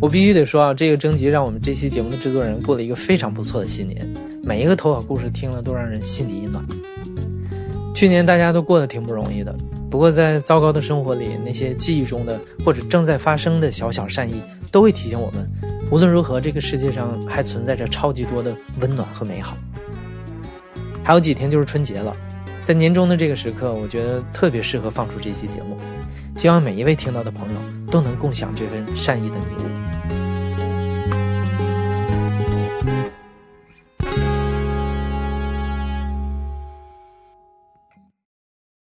[0.00, 4.06] 我必须得说啊，这个征集让我们这期节目的制作人过了一个非常不错的新年，
[4.44, 6.64] 每一个投稿故事听了都让人心里一暖。
[7.92, 9.52] 去年大家都过得挺不容易的。
[9.90, 14.40] 不过，在糟糕的生活里，那些记忆中的或者正在发生的小小善意，
[14.70, 15.50] 都会提醒我们，
[15.90, 19.56] 无论如何，这个世界上还存在着超级多的温暖和美好。
[21.02, 22.16] 还有几天就是春节了，
[22.62, 25.76] 在年终的这个时刻，我觉得特别适合放出这期节目，
[26.36, 27.60] 希望每一位听到的朋友
[27.90, 29.69] 都能共享这份善意的礼物。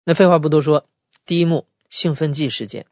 [0.05, 0.85] 那废话不多说，
[1.25, 2.87] 第一幕兴奋剂事件，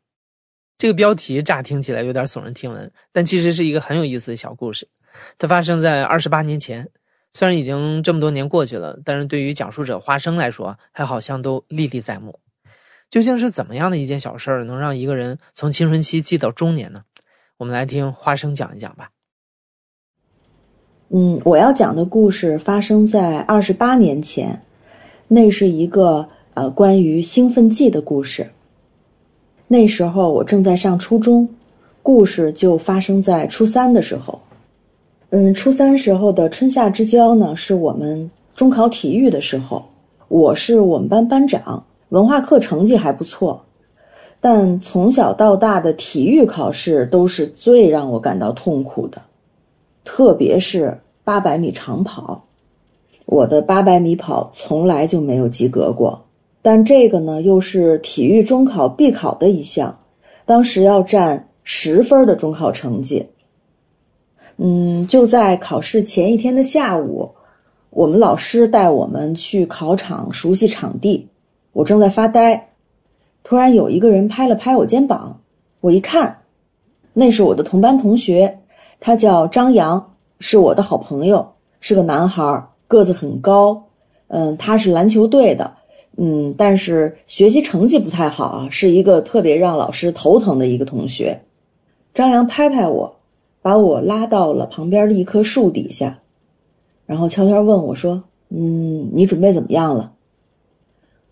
[0.78, 4.86] 这个标题乍听起来有点耸人听闻，但其实是一个很有意思的小故事。
[5.36, 6.88] 它发生在二十八年前，
[7.32, 12.38] 虽然已经这么多年过去了，但是对于讲述者花生来说，还好像都历历在目。
[13.10, 17.02] 究竟是怎么样的一件小事儿，能让一个人从青春期记到中年呢？
[17.56, 19.10] 我们来听花生讲一讲吧。
[21.08, 24.64] 嗯，我要讲的故事发生在二十八年前，
[25.26, 26.28] 那是一个。
[26.60, 28.50] 呃，关于兴奋剂的故事。
[29.66, 31.48] 那时候我正在上初中，
[32.02, 34.38] 故事就发生在初三的时候。
[35.30, 39.86] 嗯，初三时候的春夏之交呢，是我们中考体育的时候。
[40.28, 43.62] 我是我们班班长，文化课成绩还不错，
[44.38, 49.22] 但从小到大的体育考试都是最让我感到痛苦的，
[50.04, 52.44] 特别是八百米长跑，
[53.24, 56.20] 我的八百米跑从来就没有及格过。
[56.62, 59.98] 但这个呢，又是体育中考必考的一项，
[60.44, 63.26] 当时要占十分的中考成绩。
[64.56, 67.30] 嗯，就在考试前一天的下午，
[67.88, 71.26] 我们老师带我们去考场熟悉场地，
[71.72, 72.68] 我正在发呆，
[73.42, 75.40] 突然有一个人拍了拍我肩膀，
[75.80, 76.42] 我一看，
[77.14, 78.58] 那是我的同班同学，
[79.00, 83.82] 他叫张扬，是我的好朋友，是个男孩，个子很高，
[84.28, 85.79] 嗯，他是篮球队的。
[86.16, 91.40] 嗯，但是学习成绩不太好啊，是一个特别让老师头疼的一个同学。
[92.12, 93.16] 张扬拍拍我，
[93.62, 96.18] 把我拉到了旁边的一棵树底下，
[97.06, 100.12] 然后悄悄问我说：“嗯，你准备怎么样了？”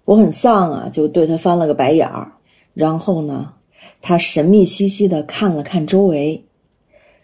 [0.06, 2.32] 我很丧啊，就对他翻了个白眼儿。
[2.72, 3.52] 然后呢，
[4.00, 6.44] 他神秘兮兮的看了看周围，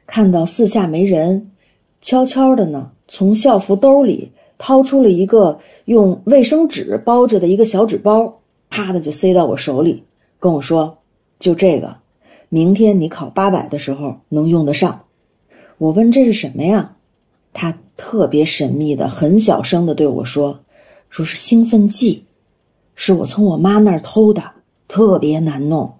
[0.06, 1.52] 看到四下没人，
[2.02, 4.32] 悄悄的呢，从校服兜里。
[4.58, 8.40] 掏出了一个用卫生纸包着的一个小纸包，
[8.70, 10.02] 啪的就塞到我手里，
[10.38, 10.98] 跟我说
[11.38, 11.96] ：“就这个，
[12.48, 15.00] 明天你考八百的时候能用得上。”
[15.78, 16.96] 我问这是什么呀？
[17.52, 20.60] 他特别神秘的、很小声的对我说
[21.10, 22.24] ：“说是兴奋剂，
[22.94, 24.42] 是我从我妈那儿偷的，
[24.88, 25.94] 特别难弄。”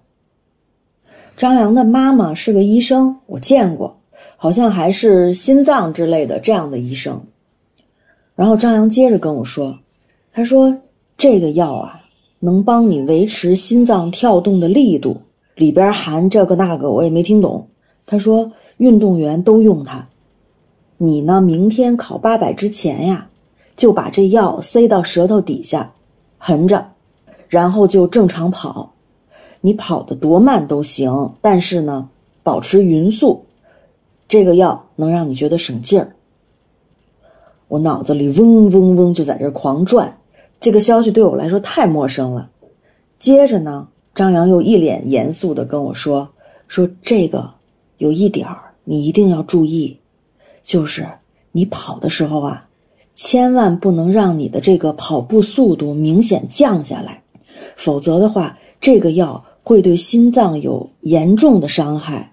[1.37, 3.99] 张扬的妈妈是个医生，我见过，
[4.37, 7.21] 好像还是心脏之类的这样的医生。
[8.35, 9.79] 然后张扬接着跟我说
[10.33, 10.77] ：“他说
[11.17, 12.01] 这个药啊，
[12.39, 15.21] 能帮你维持心脏跳动的力度，
[15.55, 17.69] 里边含这个那个，我也没听懂。
[18.05, 20.09] 他说运动员都用它。
[20.97, 23.29] 你呢，明天考八百之前呀，
[23.77, 25.93] 就把这药塞到舌头底下，
[26.37, 26.91] 横着，
[27.47, 28.91] 然后就正常跑。
[29.61, 32.09] 你跑得多慢都行，但是呢，
[32.43, 33.45] 保持匀速。
[34.27, 36.14] 这个药能让你觉得省劲儿。”
[37.75, 40.17] 我脑子里嗡嗡嗡就在这狂转，
[40.61, 42.49] 这个消息对我来说太陌生了。
[43.19, 46.29] 接着呢，张扬又一脸严肃的跟我说
[46.69, 47.51] ：“说这个
[47.97, 49.99] 有一点儿你一定要注意，
[50.63, 51.05] 就是
[51.51, 52.69] 你跑的时候啊，
[53.13, 57.23] 千万不能让你的这个跑步速度明显降下来，
[57.75, 62.31] 否则的话，这个药会对心脏有严重的伤害，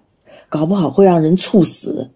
[0.48, 2.10] 搞不好会让人猝死。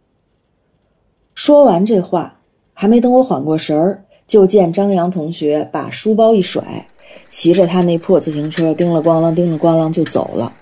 [1.35, 2.35] 说完这话，
[2.78, 6.86] 还没等我缓过神儿，就见张扬同学把书包一甩，
[7.31, 10.53] 骑着他那破自行车，叮了咣啷，叮了咣啷就走了。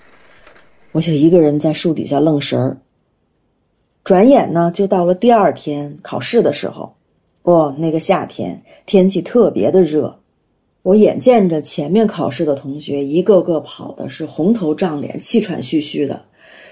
[0.93, 2.77] 我就一个人在树底下愣神儿。
[4.05, 6.95] 转眼呢，就到了第二天考试的时候。
[7.41, 10.17] 哦，那个夏天天气特别的热，
[10.83, 16.23] 我眼见着前面考试的同学一个个跑的是红头胀脸、气喘吁吁的，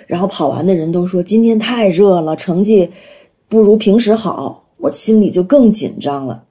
[0.08, 2.90] 然后跑完的人都说今天太热了，成绩
[3.50, 6.44] 不如平时好，我心里就更紧张了，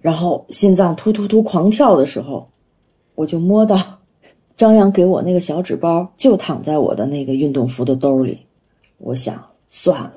[0.00, 2.48] 然后心脏突突突狂跳的时候，
[3.16, 3.98] 我就摸到
[4.56, 8.38] 张扬给我那个小纸包，就躺在我的那个运动服的兜里，
[8.98, 10.12] 我想算了，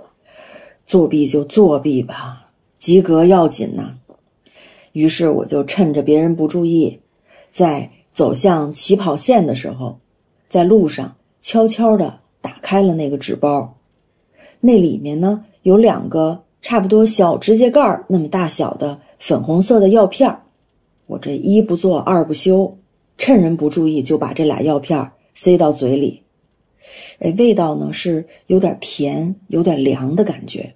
[0.86, 2.48] 作弊就作弊吧。
[2.78, 3.96] 及格要紧呐，
[4.92, 7.00] 于是我就趁着别人不注意，
[7.52, 9.98] 在走向起跑线的时候，
[10.48, 13.76] 在路上悄悄地打开了那个纸包，
[14.60, 20.42] 那里面呢有两个差不多小指甲盖那么大小的粉红色的药片儿
[21.08, 22.78] 我这一不做二不休，
[23.18, 26.22] 趁人不注意就把这俩药片塞到嘴里，
[27.20, 30.74] 哎，味道呢是有点甜，有点凉的感觉。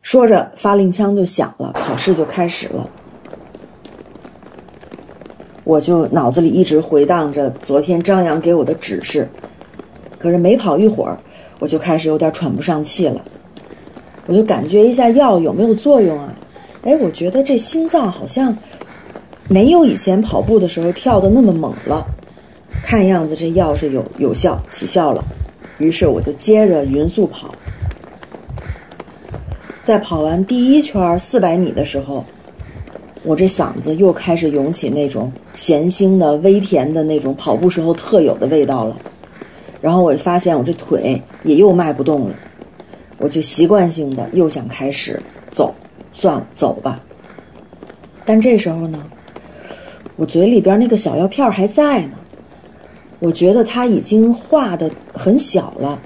[0.00, 2.90] 说着，发令枪就响了，考试就开始了。
[5.64, 9.28] 我就脑子里一直回荡着昨天张扬给我的指示，
[10.18, 11.16] 可是没跑一会儿，
[11.60, 13.24] 我就开始有点喘不上气了。
[14.26, 16.32] 我就感觉一下药有没有作用啊？
[16.82, 18.56] 哎，我觉得这心脏好像
[19.48, 22.06] 没有以前跑步的时候跳的那么猛了。
[22.84, 25.24] 看样子这药是有有效起效了，
[25.78, 27.54] 于是我就接着匀速跑。
[29.82, 32.24] 在跑完第一圈四百米的时候，
[33.24, 38.96] 我这嗓子又开始涌起那种咸腥的、微甜的那种跑步时候特有的味道了。
[39.80, 42.34] 然后我发现我这腿也又迈不动了，
[43.22, 45.18] 我就习惯性的又想开始
[45.50, 45.72] 走，
[46.12, 47.00] 算了，走吧。
[48.26, 49.02] 但这时候呢，
[50.16, 52.18] 我嘴里边那个小药片还在呢，
[53.20, 55.98] 我觉得它已经化的很小了，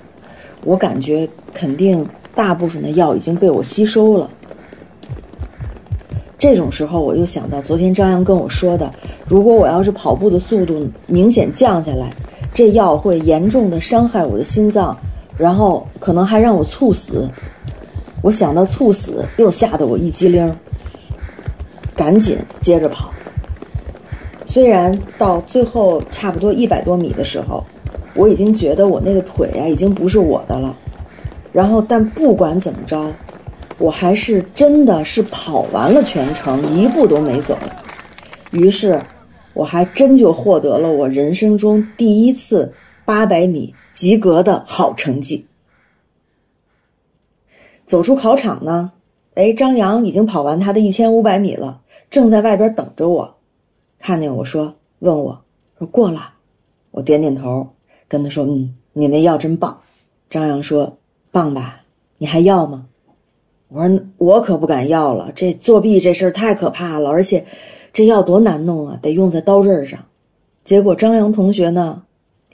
[0.63, 2.07] 我感觉肯定。
[2.37, 4.31] 大部分的药已经被我吸收了。
[6.39, 8.93] 这种时候，我又想到昨天张扬跟我说的，
[9.27, 12.11] 如果我要是跑步的速度明显降下来，
[12.53, 14.95] 这药会严重的伤害我的心脏，
[15.39, 17.29] 然后可能还让我猝死。
[18.23, 20.57] 我想到猝死，又吓得我一激灵，
[21.95, 23.13] 赶紧接着跑。
[24.45, 27.63] 虽然到最后差不多一百多米的时候，
[28.15, 30.75] 我已经觉得我那个腿啊，已经不是我的了。
[31.53, 33.13] 然后，但不管怎么着，
[33.79, 37.57] 我还是真的是跑完了全程，一步都没走。
[38.51, 39.01] 于是，
[39.53, 42.73] 我还真就获得了我人生中第一次
[43.05, 45.45] 八百米及格的好成绩。
[47.85, 48.93] 走出考场呢，
[49.35, 53.35] 哎，张扬已经跑完他的一千五百米了，正在外边等着我。
[53.99, 55.43] 看见我说，问我
[55.79, 56.35] 说过了，
[56.93, 57.67] 我点点头，
[58.07, 59.81] 跟他说：“嗯，你那药真棒。”
[60.31, 60.97] 张扬说。
[61.33, 61.83] 棒吧，
[62.17, 62.87] 你还要吗？
[63.69, 67.45] 我说我可不敢要了，这作弊这事儿太可怕了，而且
[67.93, 70.03] 这药多难弄啊，得用在刀刃上。
[70.65, 72.03] 结果张扬同学呢，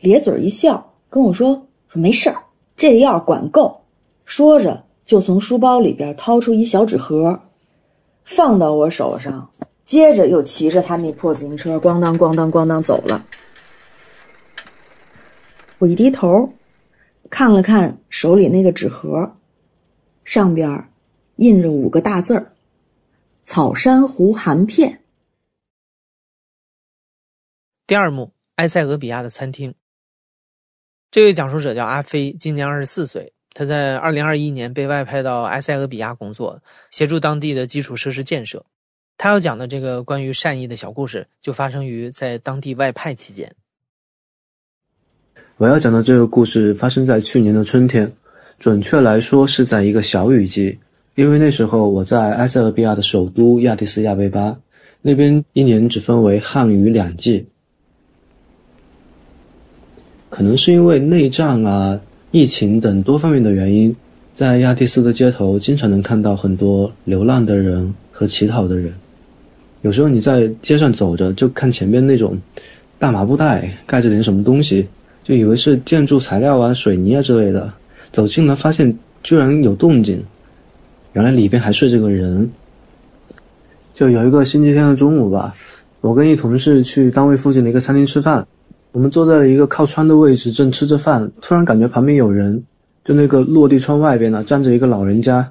[0.00, 2.44] 咧嘴一笑，跟我说说没事儿，
[2.74, 3.84] 这药管够。
[4.24, 7.42] 说着就从书包里边掏出一小纸盒，
[8.24, 9.50] 放到我手上，
[9.84, 13.26] 接着又骑着他那破自行车咣当咣当咣当走了。
[15.78, 16.54] 我一低头。
[17.28, 19.36] 看了看手里那个纸盒，
[20.22, 20.90] 上边
[21.36, 22.52] 印着五个大字儿
[23.42, 25.02] ：“草珊瑚含片。”
[27.86, 29.74] 第二幕，埃塞俄比亚的餐厅。
[31.12, 33.34] 这位讲述者叫阿飞，今年二十四岁。
[33.52, 36.58] 他在二零二一年被外派到埃塞俄比亚工作，
[36.90, 38.64] 协助当地的基础设施建设。
[39.18, 43.52] 他要讲的这个关于善意的小故事，就发生于在当地外派期间。
[45.58, 48.10] 我要讲的这个故事发生在去年的春天，
[48.58, 50.78] 准确来说是在一个小雨季，
[51.14, 54.58] 因为那时候我在埃塞俄比亚的首都亚的斯亚贝巴，
[55.02, 57.46] 那边一年只分为旱雨两季。
[60.32, 62.00] 可能是因为内战啊、
[62.30, 63.94] 疫情等多方面的原因，
[64.32, 68.90] 在亚的斯的街头经常能看到很多流浪的人和乞讨的人。
[69.82, 72.34] 有时候你在街上走着，就看前面那种
[72.98, 74.88] 大麻布袋盖着点什么东西。
[75.22, 77.70] 就以为是建筑材料啊、水泥啊之类的，
[78.10, 80.18] 走近了发现居然有动静，
[81.12, 82.50] 原来里边还睡着个人。
[83.94, 85.54] 就有一个星期天的中午吧，
[86.00, 88.44] 我跟一同事去单位附近的一个餐厅吃饭，
[88.92, 92.62] 我们坐在了一个靠窗的位置，正吃着饭，突然感觉旁边有人，
[93.04, 95.50] 就那个落地窗外边呢，站着一个老人家，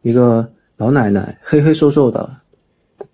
[0.00, 2.28] 一个老奶奶，黑黑瘦瘦的，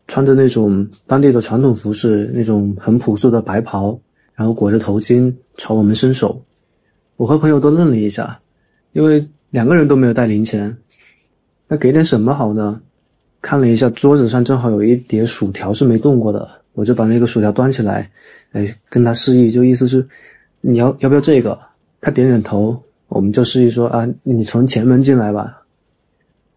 [0.06, 3.98] 穿着那种当地的传统服饰，那种很朴素的白袍，
[4.36, 6.40] 然后裹着头巾，朝我们伸手。
[7.16, 8.38] 我和朋友都愣了一下，
[8.93, 10.76] 因为两个人都没有带零钱，
[11.66, 12.80] 那给点什么好呢？
[13.43, 18.09] 看了一下桌子上正好有一碟薯条是没动过的，我就把那个薯条端起来，
[18.52, 20.06] 哎，跟他示意，就意思是
[20.60, 21.59] 你要要不要这个？
[22.01, 25.62] 他点点头，我们就示意说啊，你从前门进来吧。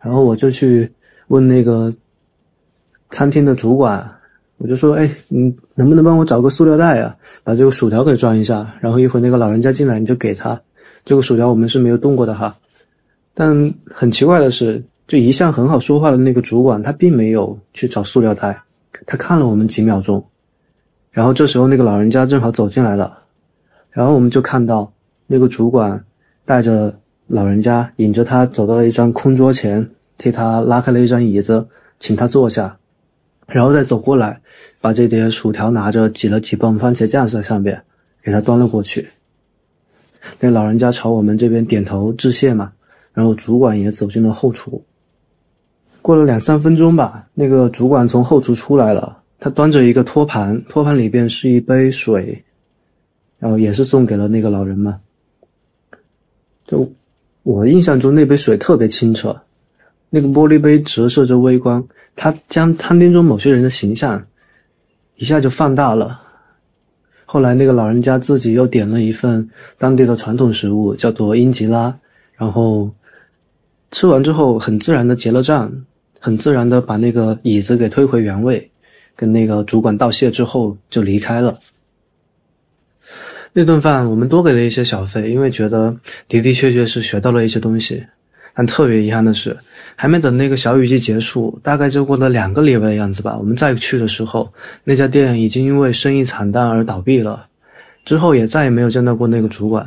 [0.01, 0.91] 然后我就去
[1.27, 1.93] 问那个
[3.09, 4.09] 餐厅的主管，
[4.57, 8.75] 我就说，哎，你能不能帮我找个塑料袋啊，把这个薯条给装一下？
[8.79, 10.61] 然后一会那个老人家进来，你就给他
[11.05, 12.57] 这个薯条，我们是没有动过的哈。
[13.33, 14.83] 但很奇怪的是。
[15.09, 18.61] 就一向很好说话的那个主管，他并没有去找塑料袋，
[19.07, 20.23] 他看了我们几秒钟，
[21.11, 23.23] 然后这时候那个老人家正好走进来了，
[23.91, 24.91] 然后我们就看到
[25.27, 26.03] 那个主管
[26.45, 26.95] 带着
[27.27, 31.67] 老人家引着他走到了一张空桌前，替他拉开了一张椅子，
[31.99, 32.77] 请他坐下，
[33.47, 34.39] 然后再走过来，
[34.79, 37.81] 把这碟薯条拿着挤了几泵番茄酱在上面，
[38.23, 39.09] 给他端了过去。
[40.39, 42.71] 那老人家朝我们这边点头致谢嘛，
[43.13, 44.83] 然后主管也走进了后厨。
[46.01, 52.43] 过了两三分钟吧，那个主管从后厨出来了，他端着一个托盘，托盘里边是一杯水，
[53.37, 54.99] 然后也是送给了那个老人嘛。
[56.67, 56.91] 就
[57.43, 59.39] 我印象中那杯水特别清澈，
[60.09, 64.23] 那个玻璃杯折射着微光，它将餐厅中某些人的形象
[65.15, 66.21] 一下就放大了。
[67.25, 71.97] 后来那个老人家自己又点了一份当地的传统食物，叫做英吉拉，
[72.35, 72.89] 然后
[73.91, 75.71] 吃完之后很自然的结了账。
[76.21, 78.69] 很自然的把那个椅子给推回原位，
[79.19, 81.59] 跟那个主管道谢之后就离开了。
[83.51, 85.93] 那顿饭我们多给了一些小费，因为觉得
[86.29, 88.01] 的的确确是学到了一些东西。
[88.53, 89.57] 但特别遗憾的是，
[89.97, 93.37] 还没等那个小雨季结束，大概就过了两个礼拜的样子吧。
[93.37, 94.53] 我们再去的时候，
[94.85, 97.47] 那家店已经因为生意惨淡而倒闭了。
[98.05, 99.85] 之后也再也没有见到过那个主管，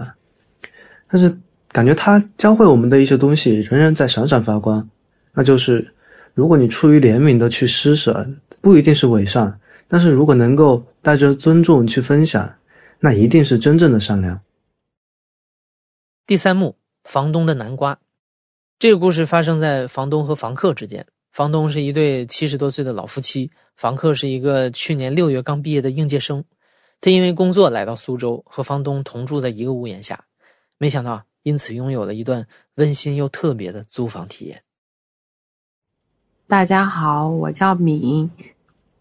[1.10, 1.34] 但是
[1.68, 4.86] 感觉他教会我们的一些东西仍然在闪闪发光，
[5.32, 5.88] 那就是。
[6.34, 8.26] 如果你出于怜悯的去施舍，
[8.62, 9.58] 不一定是伪善；
[9.88, 12.58] 但是如果能够带着尊重去分享，
[13.00, 14.40] 那一定是真正的善良。
[16.24, 17.98] 第三幕，房东的南瓜。
[18.78, 21.04] 这个故事发生在房东和房客之间。
[21.32, 26.44] 房东是一对七十多岁的老夫妻，房客是一个去年六月刚毕业的应届生。
[27.00, 30.24] 他因为工作来到苏州，和房东同住在一个屋檐下，
[30.78, 34.62] 没想到因此拥有了一段温馨又特别的租房体验。
[36.46, 38.30] 大家好，我叫敏。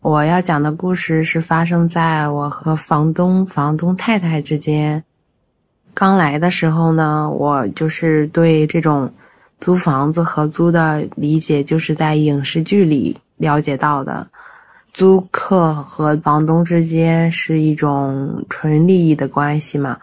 [0.02, 5.04] 我要讲的故事是发生在我和房东、房东太太之间。
[5.94, 9.14] 刚来的时候呢，我就是对这种
[9.60, 14.28] 租房子合租的理解，就是在影视剧里了解到的。
[14.92, 20.00] 租客和房东之间是一种纯利益的关系嘛。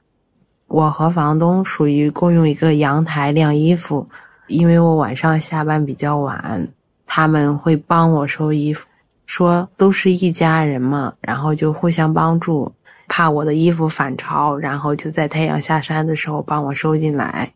[0.68, 4.08] 我和房东属于共用一个阳台晾衣服，
[4.46, 6.68] 因为我晚上下班比较晚。
[7.04, 8.86] 他们会帮我收衣服，
[9.28, 12.72] 说都是一家人嘛，然后就互相帮助，
[13.08, 17.52] 怕我的衣服反潮，然后就在太阳下山的时候帮我收进来。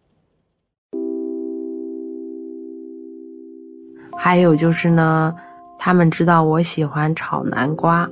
[4.18, 5.34] 还有就是呢，
[5.78, 8.06] 他们知道我喜欢炒南瓜。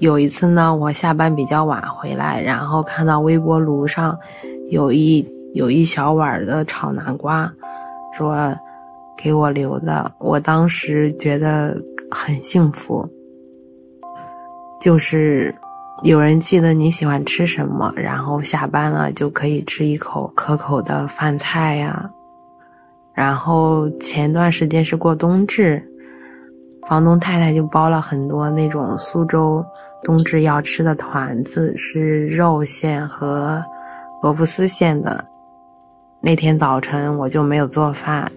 [0.00, 4.18] 有一次呢，我下班比较晚回来，然后看到微波炉上
[4.68, 5.24] 有一
[5.54, 7.54] 有一小碗的炒南瓜，
[8.18, 8.52] 说。
[9.22, 11.80] 给我留的，我当时觉得
[12.10, 13.08] 很幸福。
[14.80, 15.54] 就是
[16.02, 22.10] 有人记得你喜欢吃什么，然后下班了就可以吃一口可口的饭菜呀。
[23.14, 25.80] 然后前段时间是过冬至，
[26.88, 29.64] 房东太太就包了很多那种苏州
[30.02, 33.62] 冬至要吃的团子，是肉馅和
[34.20, 35.24] 萝卜丝馅的。
[36.20, 38.30] 那天早晨我就没有做饭。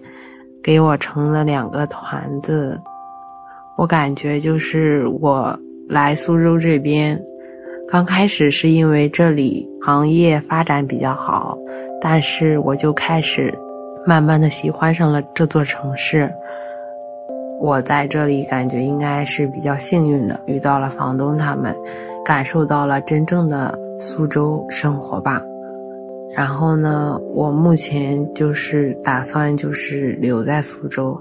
[0.66, 2.82] 给我盛了两个团子，
[3.78, 5.56] 我感觉就是我
[5.88, 7.24] 来苏州这边，
[7.88, 11.56] 刚开始是因为这里行业发展比较好，
[12.02, 13.54] 但是我就开始
[14.08, 16.34] 慢慢的喜欢上了这座城市。
[17.62, 21.76] 我在这里感觉应该是比较幸运的，遇到了房东他们，
[22.26, 25.40] 感受到了真正的苏州生活吧。
[26.36, 31.18] 然后呢，我目前就是打算就是留在苏州。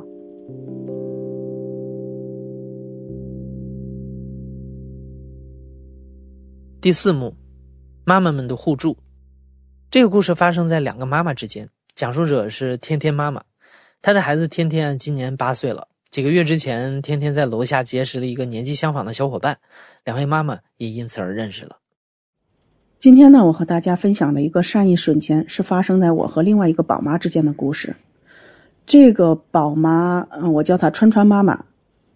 [6.80, 7.32] 第四幕，
[8.04, 8.98] 妈妈们的互助。
[9.88, 13.40] 这个故事发生在两个妈妈之间，讲述者是天天妈妈，
[14.02, 15.86] 她的孩子天天今年八岁了。
[16.10, 19.56] 几个月之前，天天在楼下结识了一个年纪相仿的小伙伴，
[20.04, 21.78] 两位妈妈也因此而认识了。
[22.98, 27.96] 今天呢，我和大家分享的一个善意瞬间，是发生在我和另外一个宝妈之间的故事。
[28.86, 31.64] 这个宝妈，嗯，我叫她川川妈妈，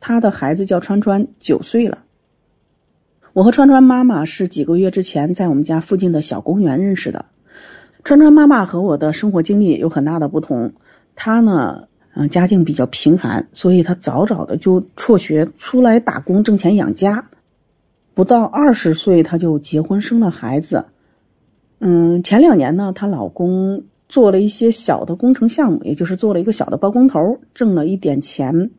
[0.00, 1.98] 她的孩子叫川川，九岁了。
[3.34, 7.26] 我和川川妈妈是几个月之前在我们家附近的小公园认识的。
[8.02, 10.72] 川川妈妈和我的生活经历有很大的不同，
[11.14, 17.26] 她呢，嗯，家境比较贫寒，所以她早早的就辍学出来打工挣钱养家。
[18.18, 20.84] 不到二十岁，她就结婚生了孩子。
[21.78, 28.72] 嗯，前两年呢，她老公做了一些小的工程项目，也就是做了一个小的包工头，挣了一点钱。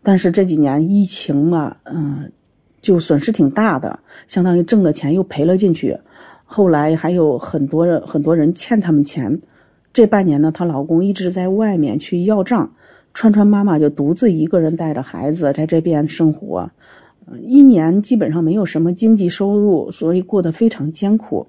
[0.00, 2.30] 但是这几年疫情嘛，嗯。
[2.80, 3.98] 就损失挺大的，
[4.28, 5.98] 相当于挣的钱又赔了进去。
[6.44, 9.40] 后来还有很多人很多人欠他们钱。
[9.92, 12.70] 这半年呢，她老公一直在外面去要账，
[13.14, 16.70] 川川妈妈就独自一个人带着孩子在这边生活，
[17.42, 21.46] 一年基本上没有什么经济收入，所以过得非常艰苦。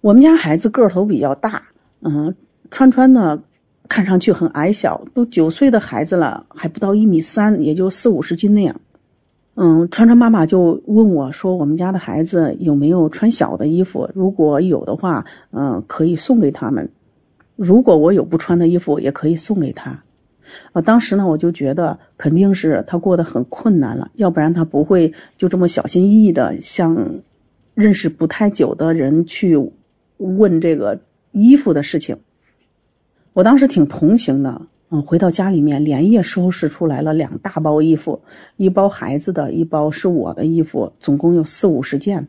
[0.00, 1.62] 我们家孩子个头比较大，
[2.00, 2.34] 嗯，
[2.70, 3.42] 川川呢
[3.88, 8.74] 看上去很矮小，都九岁的孩子了，还不到一米三，也就四五十斤那样。
[9.56, 14.08] 嗯，川川妈妈就问我说：“我们家的孩子有没有穿小的衣服？
[14.14, 16.86] 如果有的话，嗯，可以送给他们；
[17.56, 20.02] 如果我有不穿的衣服，也可以送给他。”
[20.72, 26.96] 啊，当时呢，我就觉得肯定是他过得很困难了，要不然他不会就这么小心翼翼的向
[27.74, 29.56] 认识不太久的人去
[30.18, 31.00] 问这个
[31.32, 32.16] 衣服的事情。
[33.32, 34.62] 我当时挺同情的。
[34.92, 38.20] 嗯，回到家里面，连夜收拾出来了两大包衣服，
[38.56, 42.26] 一包孩子的，一包是我的衣服，总共有四五十件。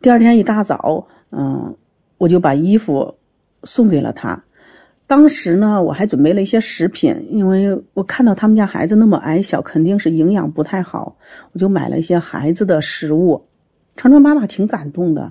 [0.00, 1.76] 第二天一大早，嗯，
[2.16, 3.16] 我就把衣服
[3.64, 4.42] 送给了他。
[5.12, 11.14] 当时呢，我还准备了一些食品，因为我看到他们家孩子那么矮小，肯定是营养不太好，
[11.52, 13.44] 我就买了一些孩子的食物。
[13.94, 15.30] 川川妈妈挺感动的。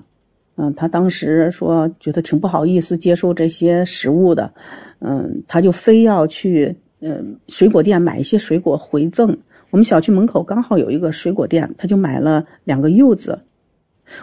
[0.54, 4.54] 嗯，他当时说觉得挺不好意思接受这些食物的，
[5.00, 9.36] 嗯，他就非要去嗯水果店买一些水果回赠。
[9.70, 13.36] 我们小区门口刚好有一个水果店，他就买了两个柚子。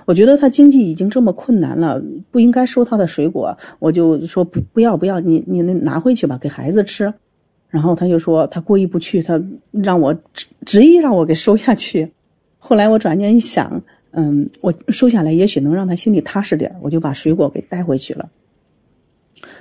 [0.05, 2.01] 我觉得他经济已经这么困难了，
[2.31, 7.13] 不应该收他的水果，我就说不不要不要，你你那拿回去吧，给孩子吃。
[7.69, 9.41] 然后他就说他过意不去，他
[9.71, 12.11] 让我执执意让我给收下去。
[12.57, 13.81] 后来我转念一想。
[14.11, 18.27] 嗯，我收下来，也许能让他心里踏实点我就把水果给带回去了。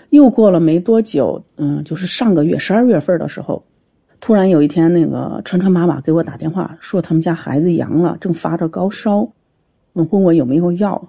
[0.09, 3.63] 又过了没多久，嗯，就是上个月十二月份的时候，
[4.21, 9.31] 突然有一天，那个川川妈妈给我打电话，说他们家孩子阳了，正发着高烧，
[10.11, 11.09] 问我有没有药。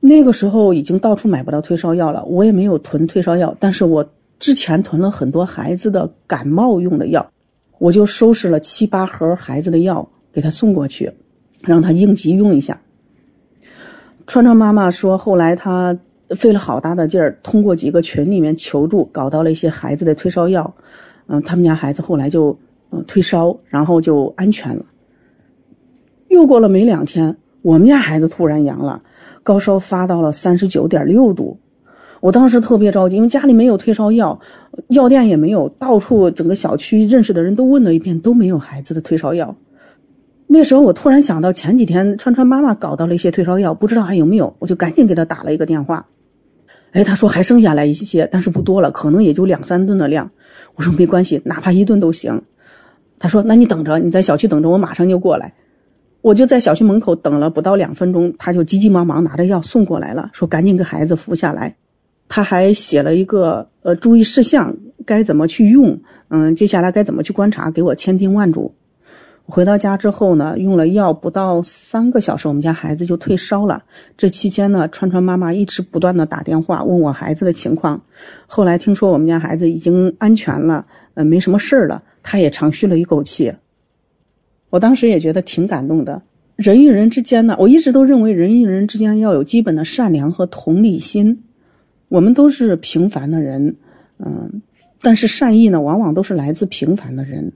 [0.00, 7.30] 那个时候已经到处买不到退烧药了，我也没有囤退烧药，但是我之前囤了很多孩子的感冒用的药，
[7.78, 11.12] 我就收拾了七八盒孩子的药给他送过去。
[11.62, 12.80] 让他应急用一下。
[14.26, 15.94] 川川妈妈说，后来她
[16.30, 20.74] 费了好大的劲儿，通过几个群里面求助，搞到了一些孩子的退烧药。
[21.26, 24.82] 嗯，他们家孩子后来就嗯退烧，然后就安全了。
[26.28, 29.02] 又过了没两天，我们家孩子突然阳了，
[29.42, 31.58] 高烧发到了三十九点六度。
[32.20, 34.40] 我当时特别着急，因为家里没有退烧药，
[34.88, 39.56] 药店也没有，到处整个小区认识的人都问了一遍，都没有孩子的退烧药。
[40.46, 46.06] 那时候我突然想到，前几天川川妈妈搞到了一些退烧药，不知道还有没有，我就赶紧给她打了一个电话。
[46.92, 50.30] 哎，她说还剩下来一些，但是不多了，可能也就两三吨的量。
[50.74, 52.42] 我说没关系，哪怕一顿都行。
[53.18, 55.54] 她说那你等着，你在小区等着，我马上就过来。
[56.22, 61.74] 我就在小区门口等了不到两分钟，他就急急忙忙拿着药送过来了，说赶紧给孩子服下来。
[62.28, 64.74] 他还写了一个呃注意事项，
[65.04, 65.98] 该怎么去用，
[66.28, 68.72] 嗯，接下来该怎么去观察，给我千叮万嘱。
[69.46, 73.82] 回到家之后呢，用了药不到三个小时，我们家孩子就退烧了。
[74.16, 78.00] 这期间呢，川川妈妈一直不断的打电话问我孩子的情况。
[78.46, 83.52] 后来听说我们家孩子已经安全了，呃，没什么事儿了，她也长吁了一口气。
[84.70, 86.22] 我当时也觉得挺感动的。
[86.56, 91.42] 人与人之间呢，我一直都认为人与人之间要有基本的善良和同理心。
[92.08, 93.76] 我们都是平凡的人，
[94.18, 94.62] 嗯，
[95.02, 97.52] 但是善意呢，往往都是来自平凡的人。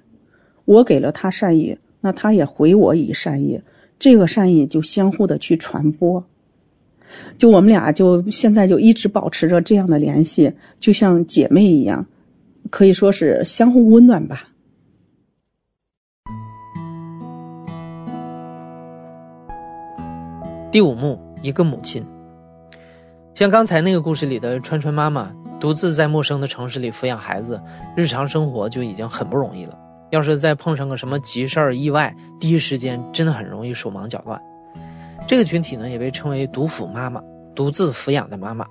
[0.66, 1.78] 我给了他善意。
[2.06, 3.58] 那他也回我以善意，
[3.98, 6.22] 这个善意就相互的去传播，
[7.38, 12.06] 就我们俩就现在就一直保持着这样的联系，就像姐妹一样，
[12.68, 14.50] 可以说是相互温暖吧。
[20.74, 22.04] 第五幕，一个母亲。
[23.32, 27.62] 像刚才那个故事里的川川妈妈，独自在陌生的城市里抚养孩子，
[27.96, 29.78] 日常生活就已经很不容易了。
[30.10, 34.36] 要是再碰上个什么急事儿、意外，第一时间真的很容易手忙脚乱。
[35.28, 37.22] 这个群体呢，也被称为独抚妈妈，
[37.54, 38.66] 独自抚养的妈妈。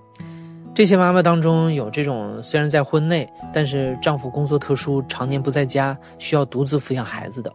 [0.73, 7.49] 这些妈妈当中有这种虽然在婚内，但是丈夫工作特殊，常年不在家，需要独自抚养孩子的；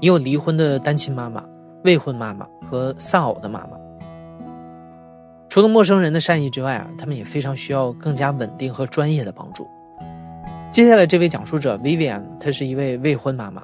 [0.00, 1.44] 也有离婚的单亲妈妈、
[1.84, 3.78] 未婚妈妈和丧偶的妈妈。
[5.48, 9.68] 除了陌生人的善意之外啊，他们也非常需要更加稳定和专业的帮助。
[10.72, 13.62] 接下来这位讲述者 Vivian，她是一位未婚妈妈，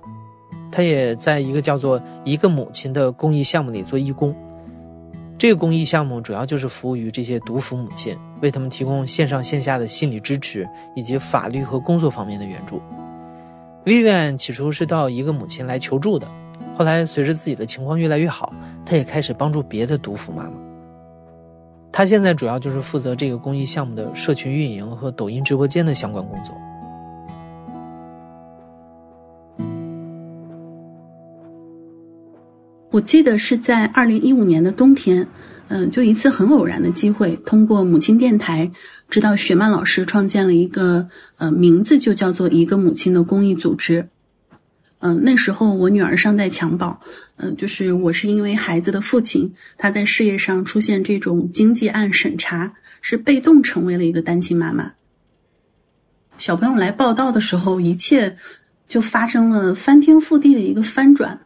[0.70, 4.32] 她也在一个叫做“一个母亲”的公益项目里做义工。
[5.36, 12.80] 这个公益项目主要就是服务于这些独抚母亲，为他们提供线上线下的心理支持以及法律和工作方面的援助。
[13.84, 16.28] Vivian 起初是到一个母亲来求助的，
[16.80, 18.54] 后来随着自己的情况越来越好，
[18.86, 20.52] 他也开始帮助别的毒妇妈妈。
[21.92, 26.54] 他现在主要就是负责这个公益项目的社群运营和抖音直播间的相关工作。
[32.90, 35.28] 我记得是在二零一五年的冬天，
[35.68, 38.70] 嗯，就一次很偶然的机会，通过母亲电台
[39.10, 44.08] 知道雪曼老师创建了一个呃名字就叫做“一个母亲”的公益组织。
[45.00, 46.98] 嗯，那时候我女儿尚在襁褓，
[47.36, 54.92] 嗯，就是我是因为孩子的父亲他在事业上出现这种经济案审查，是被动成为了一个单亲妈妈。
[56.36, 58.36] 小朋友来报道的时候，一切
[58.88, 61.40] 就发生了翻天覆地的一个翻转。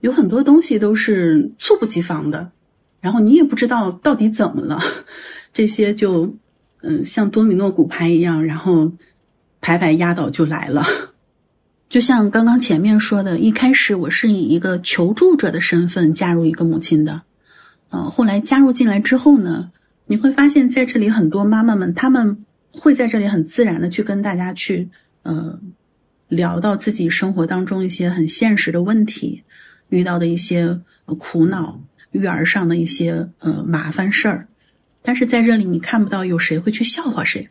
[0.00, 2.52] 有很多东西都是猝不及防的，
[3.00, 4.80] 然后你也不知道到底怎么了，
[5.52, 6.36] 这些就
[6.82, 8.92] 嗯像多米诺骨牌一样，然后
[9.60, 10.84] 排排压倒就来了。
[11.90, 17.22] 就像刚刚前面说的，一开始我是以一个求助者的身份加入一个母亲的，
[17.88, 19.72] 呃，后来加入进来之后呢，
[20.06, 24.88] 你会发现在这里很多妈妈们，她们会在这里很自然的去跟大家去
[25.24, 25.58] 呃
[26.28, 29.42] 聊到自己生活当中一些很现实的问题。
[29.88, 30.80] 遇到的一些
[31.18, 31.80] 苦恼、
[32.12, 34.46] 育儿上的一些呃麻烦事儿，
[35.02, 37.50] 但是在这里你看不到有谁会去笑话谁，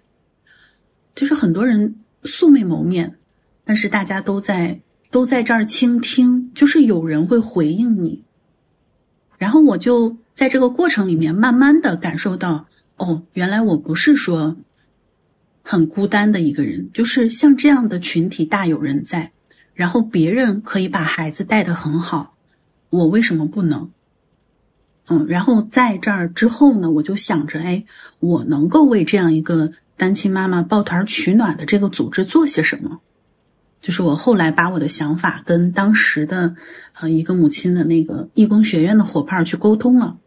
[1.13, 3.17] 就是很多人素未谋面，
[3.69, 4.81] 但是大家都在
[5.11, 8.23] 都在这儿倾听，就是有人会回应你。
[9.37, 12.65] 然后我就在这个过程里面慢慢的感受到，
[12.97, 14.57] 哦，原来我不是说
[15.61, 19.33] 很孤单的一个人，就是像这样的群体大有人在。
[19.75, 22.33] 然后别人可以把孩子带得很好，
[22.89, 23.91] 我为什么不能？
[25.09, 27.85] 嗯，然后在这儿之后呢，我就想着，哎，
[28.19, 33.01] 我能够为这样一个单亲妈妈抱团取暖的这个组织做些什么？
[33.81, 36.55] 就是我后来把我的想法跟当时的
[36.99, 40.17] 呃一个母亲的那个义工学院的伙伴去沟通了，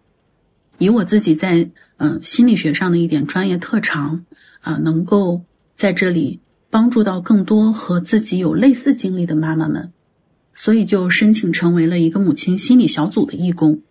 [0.79, 4.25] 以我自己在嗯心理学上的一点专业特长
[4.61, 5.43] 啊，能够
[5.75, 6.41] 在这里。
[6.73, 9.93] 帮助到更多和自己有类似经历的妈妈们，
[10.55, 13.83] 所以就申请成为了一个母亲心理小组的义工。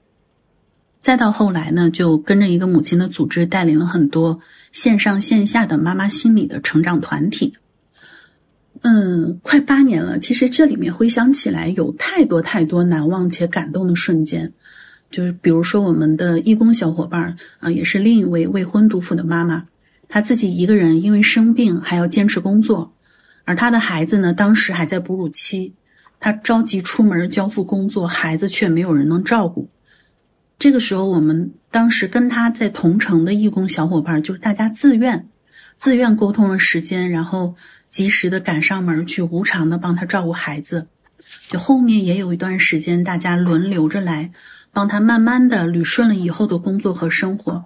[0.99, 4.39] 再到后来呢，就跟着一个母亲的组织，带领了很多
[4.71, 7.53] 线上线下的妈妈心理的成长团体。
[8.81, 14.53] 嗯，快八年了，其实这里面回想起来，有太多太多难忘且感动的瞬间。
[15.11, 19.65] 就是比如说，我们的义工小伙伴儿啊，也是另一位未婚独妇的妈妈。
[20.07, 22.93] 她自己一个人因为生病还要坚持工作，
[23.43, 25.73] 而她的孩子呢，当时还在哺乳期，
[26.19, 29.69] 她着急出门交付工作，孩子却没有人能照顾。
[30.57, 35.27] 这个时候，我们当时跟她在同城的义工小伙伴，就是大家自愿、
[35.77, 37.55] 自愿沟通了时间，然后
[37.91, 40.87] 及时的赶上门去无偿的帮他照顾孩子。
[41.49, 44.31] 就后面也有一段时间，大家轮流着来
[44.71, 47.65] 帮他，慢慢的捋顺了以后的工作和生活。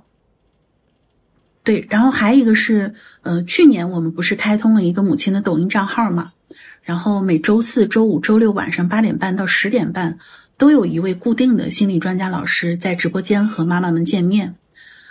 [1.64, 6.34] 对，然后还有一个是，呃，去年我们不是开通了一个母亲的抖音账号嘛，
[6.84, 10.19] 然后每周四周五周六晚上八点半到十点半，
[10.57, 14.56] 都有一位固定的心理专家老师在直播间和妈妈们见面，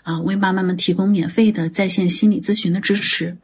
[0.02, 3.38] 啊，为妈妈们提供免费的在线心理咨询的支持。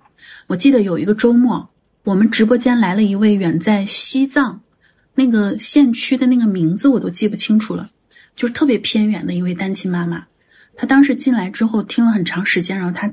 [0.50, 1.70] 我记得有一个周末，
[2.02, 4.62] 我们直播间来了一位远在西藏
[5.14, 7.88] 那个县区的那个名字我都记不清楚了，
[8.34, 10.26] 就是特别偏远的一位单亲妈妈。
[10.74, 13.12] 她当时进来之后听了很长时间，然后她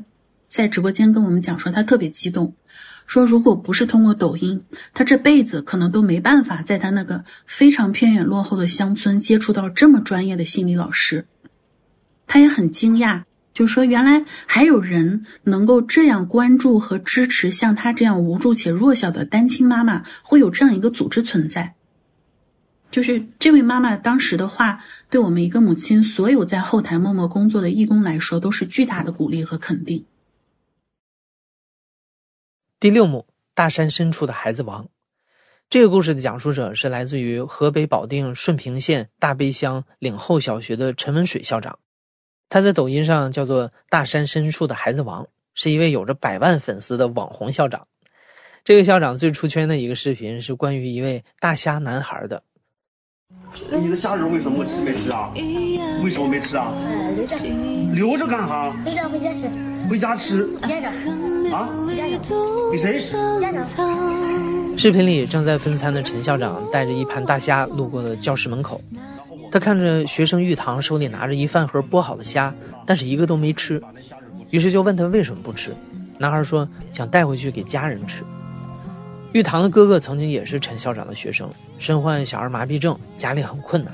[0.49, 2.55] 在直播间跟我们讲说，她特别激动，
[3.05, 4.63] 说如果不是通过抖音，
[4.95, 11.27] 她这辈子可能都没办法在她那个非常偏远落后的乡村接触到这么专业的心理老师。
[12.25, 13.25] 她也很惊讶，
[13.57, 21.73] 就是说原来还有人能够这样关注和支持像她这样无助且弱小的单亲妈妈，会有这样一个组织存在。
[22.91, 30.05] 就是这位妈妈当时的话，对我们一个母亲，所有在后台默默工作的义工来说，都是巨大的鼓励和肯定。
[32.79, 33.25] 第六幕：
[33.55, 34.87] 大山深处的孩子王。
[35.67, 41.79] 这个故事的讲述者是来自于河北保定顺平县大悲乡岭后小学的陈文水校长，
[42.49, 47.87] 他在抖音上叫做“大山深处的孩子王”，是一位有着百万粉丝的网红校长。
[48.63, 52.43] 这个校长最出圈的一个视频是关于一位大虾男孩的。
[53.71, 55.31] 你的虾仁为什么吃没吃啊？
[56.03, 56.71] 为什么没吃啊？
[57.93, 58.75] 留着干哈？
[58.85, 59.49] 留着回家吃。
[59.89, 60.47] 回家吃。
[60.61, 60.93] 家长
[61.51, 61.69] 啊？
[61.95, 63.01] 家长给谁？
[63.41, 64.77] 家长。
[64.77, 68.79] 视频里正在分餐的陈校长带着一盘大虾路过了教室门口，
[69.51, 72.53] 他看着学生玉堂手里拿着一饭盒剥好的虾，
[72.85, 73.81] 但是一个都没吃，
[74.49, 75.73] 于是就问他为什么不吃。
[76.17, 78.23] 男孩说想带回去给家人吃。
[79.33, 83.93] 玉堂的哥哥曾经也是陈校长的学生，身患小儿麻痹症，家里很困难。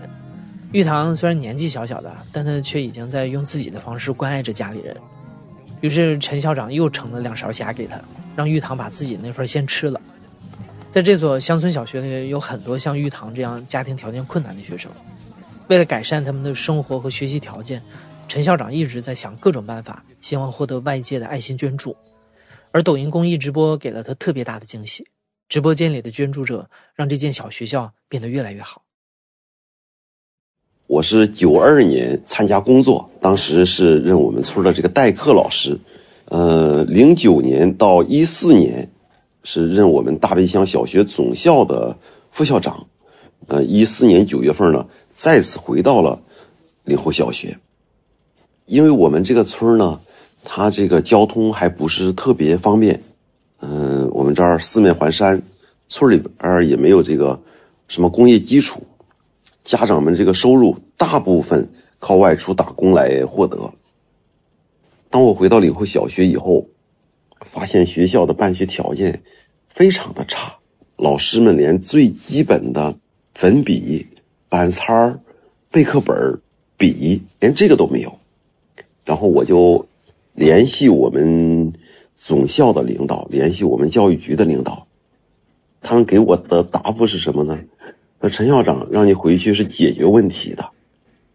[0.72, 4.96] 玉堂虽然年纪小小的，但他却已经在用自己的方式关爱着家里人。
[5.82, 8.00] 于是陈校长又盛了两勺虾给他，
[8.36, 10.00] 让玉堂把自己那份先吃了。
[10.90, 14.90] 在这所乡村小学里，有很多像玉堂这样家庭条件困难的学生。
[15.68, 17.82] 为了改善他们的生活和学习条件，
[18.28, 21.96] 陈校长一直在想各种办法，希望获得外界的爱心捐助。
[22.72, 25.08] 而抖音公益直播给了他特别大的惊喜。
[25.48, 28.82] 直播间里的捐助者让这间小学校变得越来越好。
[30.88, 35.80] 我是九二年参加工作，当时是任我们村的这个代课老师。
[36.26, 38.90] 呃，零九年到一四年
[39.44, 41.96] 是任我们大悲乡小学总校的
[42.32, 42.88] 副校长。
[43.48, 46.22] 呃，一四年九月份呢，再次回到了
[46.84, 47.58] 岭后小学，
[48.66, 50.02] 因为我们这个村呢，
[50.44, 53.04] 它这个交通还不是特别方便。
[53.60, 55.42] 嗯，我们这儿四面环山，
[55.88, 57.42] 村里边也没有这个
[57.88, 58.84] 什么工业基础，
[59.64, 63.74] 家长们这个收入大部分靠外出打工来获得。
[65.10, 66.68] 当我回到岭后小学以后，
[67.52, 69.24] 发现学校的办学条件
[69.68, 70.56] 非常的差，
[70.98, 72.98] 老师们连最基本的
[73.34, 74.08] 粉笔、
[74.54, 75.20] 板擦儿、
[75.72, 76.40] 备课本、
[76.78, 78.20] 笔连这个都没有。
[79.04, 79.88] 然后我就
[80.34, 81.74] 联系我们。
[82.16, 84.86] 总校的领导联系我们教育局的领导，
[85.82, 87.60] 他们给我的答复是什么呢？
[88.22, 90.70] 说陈校长让你回去是解决问题的，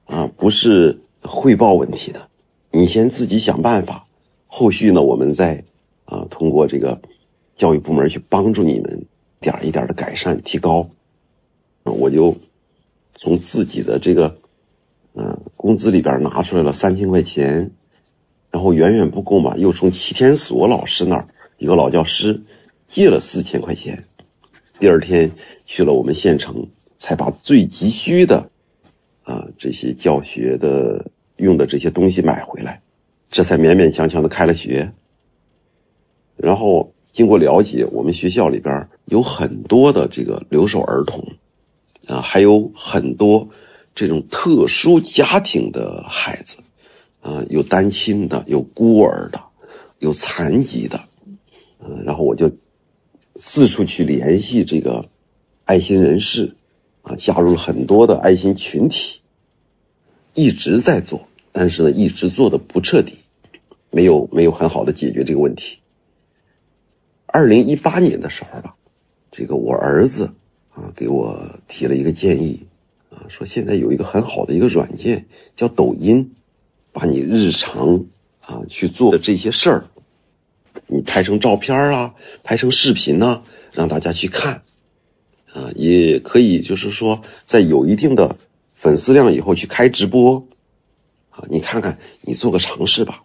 [0.07, 2.29] 啊，不是汇报问题的，
[2.71, 4.07] 你先自己想办法，
[4.47, 5.65] 后续呢，我们再
[6.05, 6.99] 啊通过这个
[7.57, 9.05] 教育部门去帮助你们，
[9.41, 10.89] 点一点的改善提高。
[11.83, 12.35] 我就
[13.19, 14.39] 从自己的这个
[15.15, 17.71] 嗯工资里边拿出来了三千块钱。
[18.51, 21.29] 然后远远不够嘛，又从齐天锁老师那儿
[21.59, 22.43] 一个老教师
[22.87, 24.03] 借了四千块钱。
[24.81, 25.31] 第二天
[25.67, 26.67] 去了我们县城，
[26.97, 28.49] 才把最急需的
[29.23, 31.05] 啊这些教学的
[31.37, 32.81] 用的这些东西买回来，
[33.29, 34.91] 这才勉勉强强的开了学。
[36.35, 41.23] 然后经过了解，我们学校里边有很多的这个留守儿童
[42.09, 43.49] 啊，还有很多
[43.95, 46.57] 这种特殊家庭的孩子。
[47.21, 49.43] 啊，有单亲的，有孤儿的，
[49.99, 51.01] 有残疾的，
[51.81, 52.49] 嗯，然后我就
[53.35, 55.05] 四处去联系这个
[55.65, 56.55] 爱心人士，
[57.03, 59.21] 啊，加入了很多的爱心群体，
[60.33, 63.15] 一直在做，但是呢，一直做的不彻底，
[63.91, 65.79] 没有没有很好的解决这个问题。
[67.27, 68.77] 二零一八年的时候吧，
[69.33, 70.33] 这个我儿子
[70.79, 72.63] 啊给我提了一个建议，
[73.11, 75.27] 啊，说现在有一个很好的一个软件
[75.57, 76.33] 叫抖音。
[76.91, 77.95] 把你日常
[78.41, 79.85] 啊去做的这些事儿，
[80.89, 83.41] 你拍成照片啊，拍成视频呢，
[83.73, 84.63] 让大家去看，
[85.53, 88.35] 啊，也可以就是说，在有一定的
[88.73, 90.45] 粉丝量以后去开直播，
[91.31, 93.23] 啊，你看看，你做个尝试吧，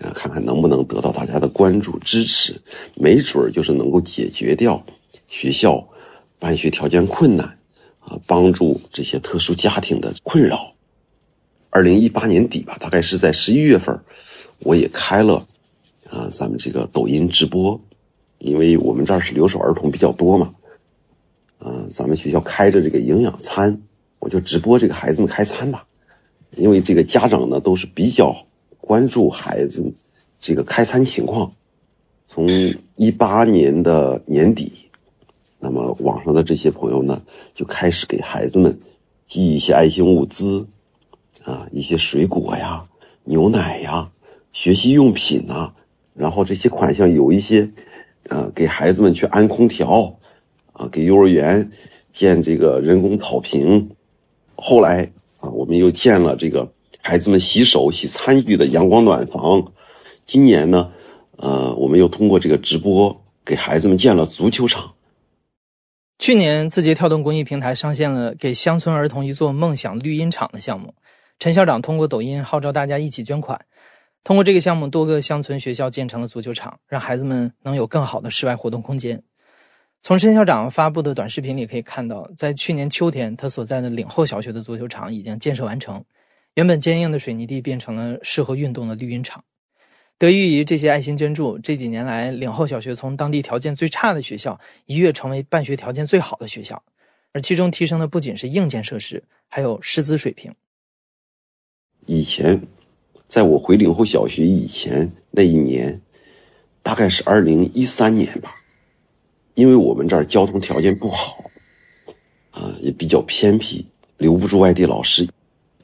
[0.00, 2.60] 啊，看看能不能得到大家的关注支持，
[2.96, 4.84] 没准儿就是能够解决掉
[5.26, 5.88] 学校
[6.40, 7.46] 办学条件困难，
[8.00, 10.72] 啊，帮助这些特殊家庭的困扰。
[11.68, 13.96] 二零一八年底吧，大概是在十一月份，
[14.60, 15.46] 我也开了
[16.08, 17.80] 啊，咱们这个抖音直播，
[18.38, 20.52] 因为我们这儿是留守儿童比较多嘛，
[21.60, 23.80] 啊，咱们学校开着这个营养餐，
[24.18, 25.86] 我就直播这个孩子们开餐吧，
[26.56, 28.34] 因为这个家长呢都是比较
[28.80, 29.92] 关注孩子
[30.40, 31.52] 这个开餐情况，
[32.24, 32.48] 从
[32.96, 34.72] 一八年的年底，
[35.60, 37.22] 那么网上的这些朋友呢
[37.54, 38.80] 就开始给孩子们
[39.26, 40.66] 寄一些爱心物资。
[41.42, 42.84] 啊，一些水果呀、
[43.24, 44.10] 牛奶呀、
[44.52, 45.72] 学习用品呐，
[46.12, 47.66] 然后这些款项有一些，
[48.28, 50.18] 呃，给孩子们去安空调，
[50.74, 51.70] 啊，给幼儿园
[52.12, 53.88] 建这个人工草坪。
[54.54, 56.70] 后来啊，我们又建了这个
[57.00, 59.72] 孩子们洗手、洗餐具的阳光暖房。
[60.26, 60.90] 今年呢，
[61.38, 64.92] 呃，我们又通过这个直播给孩子们建了足球场。
[66.20, 70.94] 去年，字节跳动公益平台上线了给乡村儿童一座梦想绿茵场的项目。
[71.38, 73.58] 陈校长通过抖音号召大家一起捐款，
[74.22, 79.22] 通过这个项目，多个乡村学校建成了足球场，让孩子们能有更好的室外活动空间。
[80.02, 86.04] 从陈校长发布的短视频里可以看到，在去年秋天，他所在的岭后小学的足球场已经建设完成，
[86.52, 89.42] 原本坚硬的水泥地变成了适合运动的绿茵场。
[90.20, 96.82] 得益于这些爱心捐助，这几年来，岭后小学从当地条件最差的学校一跃成为办学条件最好的学校，
[97.32, 100.52] 而其中提升的不仅是硬件设施，还有师资水平。
[102.04, 102.60] 以前，
[103.28, 106.02] 在我回岭后小学以前那一年，
[106.82, 108.54] 大概是二零一三年吧。
[109.54, 111.50] 因为我们这儿交通条件不好，
[112.50, 113.86] 啊，也比较偏僻，
[114.18, 115.26] 留不住外地老师，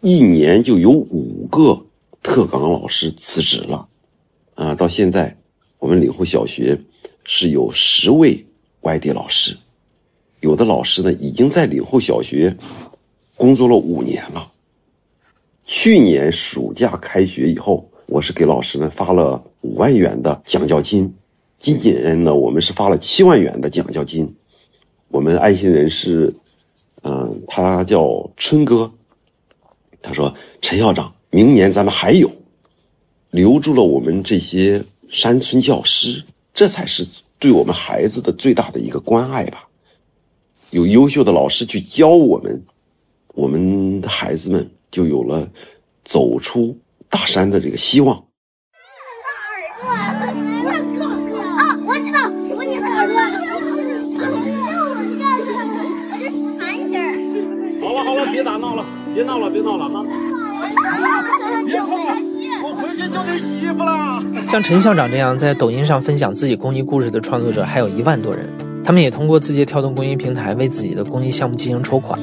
[0.02, 1.86] 一年就有五个
[2.22, 3.88] 特岗老师辞职了，
[4.56, 5.36] 啊，到现在
[5.78, 6.80] 我们岭后小学
[7.24, 8.44] 是有十位
[8.80, 9.56] 外地老师，
[10.40, 12.56] 有的老师呢已经在岭后小学
[13.36, 14.50] 工作了五年了。
[15.64, 21.14] 去年暑假开学以后，我是给老师们发了五万元的奖教金。
[21.58, 24.36] 今年呢，我们是发了七万元的奖教金。
[25.08, 26.34] 我们爱心人士，
[27.02, 28.90] 嗯，他叫春哥。
[30.00, 32.30] 他说：“陈校长，明年咱们还有，
[33.36, 37.06] 留住了我们这些山村教师，这才是
[37.38, 39.68] 对我们孩子的最大的一个关爱吧。
[40.70, 42.64] 有优秀的老师去教我们，
[43.34, 45.46] 我们的孩子们就有了
[46.02, 46.78] 走出
[47.10, 48.24] 大山的这个希望。”
[58.32, 58.84] 别打闹了，
[59.14, 59.88] 别闹了，别闹了
[63.76, 64.50] 得洗衣服了。
[64.50, 68.46] 像陈校长这样在抖音上分享自己公益故事的创作者还有一万多人，
[68.84, 72.18] 他们也通过字节跳动公益平台为自己的公益项目进行筹款。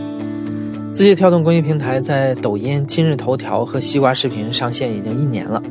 [0.93, 5.61] 字节跳动公益平台在抖音、今日头条和西瓜视频上线已经一年了，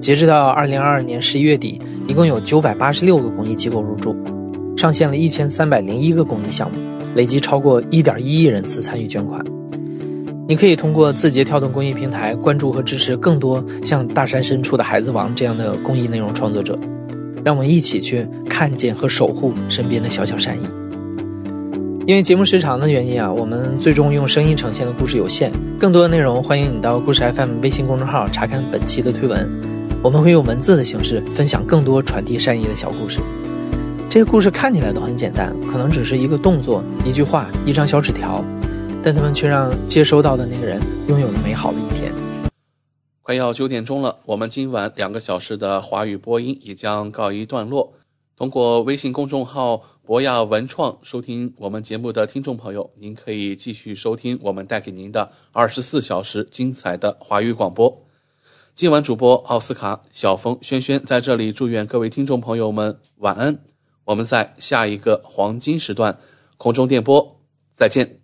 [0.00, 4.16] 截止到二零二二年十一月底，一共有九百八十六个公益机构入驻，
[4.74, 6.78] 上线了一千三百零一个公益项目，
[7.14, 9.44] 累计超过一点一亿人次参与捐款。
[10.46, 16.78] 你可以通过字节跳动公益平台关注和支持更多像大山深处的孩子王这样的公益内容创作者，
[17.42, 20.60] 让我们一起去看见和守护身边的小小善意。
[22.06, 29.48] 因为节目时长的原因啊，我们最终用声音呈现的故事有限，更多的内容欢迎你到故事 FM 微信公众号查看本期的推文，
[30.02, 33.18] 我们会用文字的形式分享更多传递善意的小故事。
[34.10, 38.44] 这些故事看起来都很简单，可能只是一个动作、一句话、一张小纸条。
[39.04, 42.10] 但他们却让接收到的那个人拥有了美好的一天。
[43.20, 47.92] 快要九点钟了，我们今晚两个小时的华语播音也将告一段落。
[48.34, 57.94] 通过微信公众号“博雅文创”收听我们节目的听众朋友，您可以继续收听我们带给您的二十四小时精彩的华语广播。
[58.74, 63.58] 今晚主播奥斯卡、小峰、轩轩在这里祝愿各位听众朋友们晚安。
[64.04, 66.18] 我们在下一个黄金时段
[66.56, 67.40] 空中电波
[67.76, 68.23] 再见。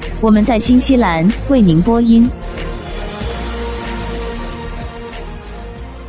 [0.20, 2.30] 我们在新西兰为您播音。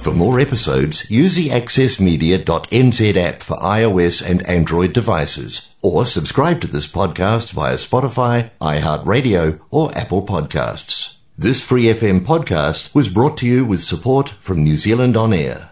[0.07, 6.67] For more episodes, use the accessmedia.nz app for iOS and Android devices, or subscribe to
[6.67, 11.17] this podcast via Spotify, iHeartRadio, or Apple Podcasts.
[11.37, 15.70] This free FM podcast was brought to you with support from New Zealand On Air.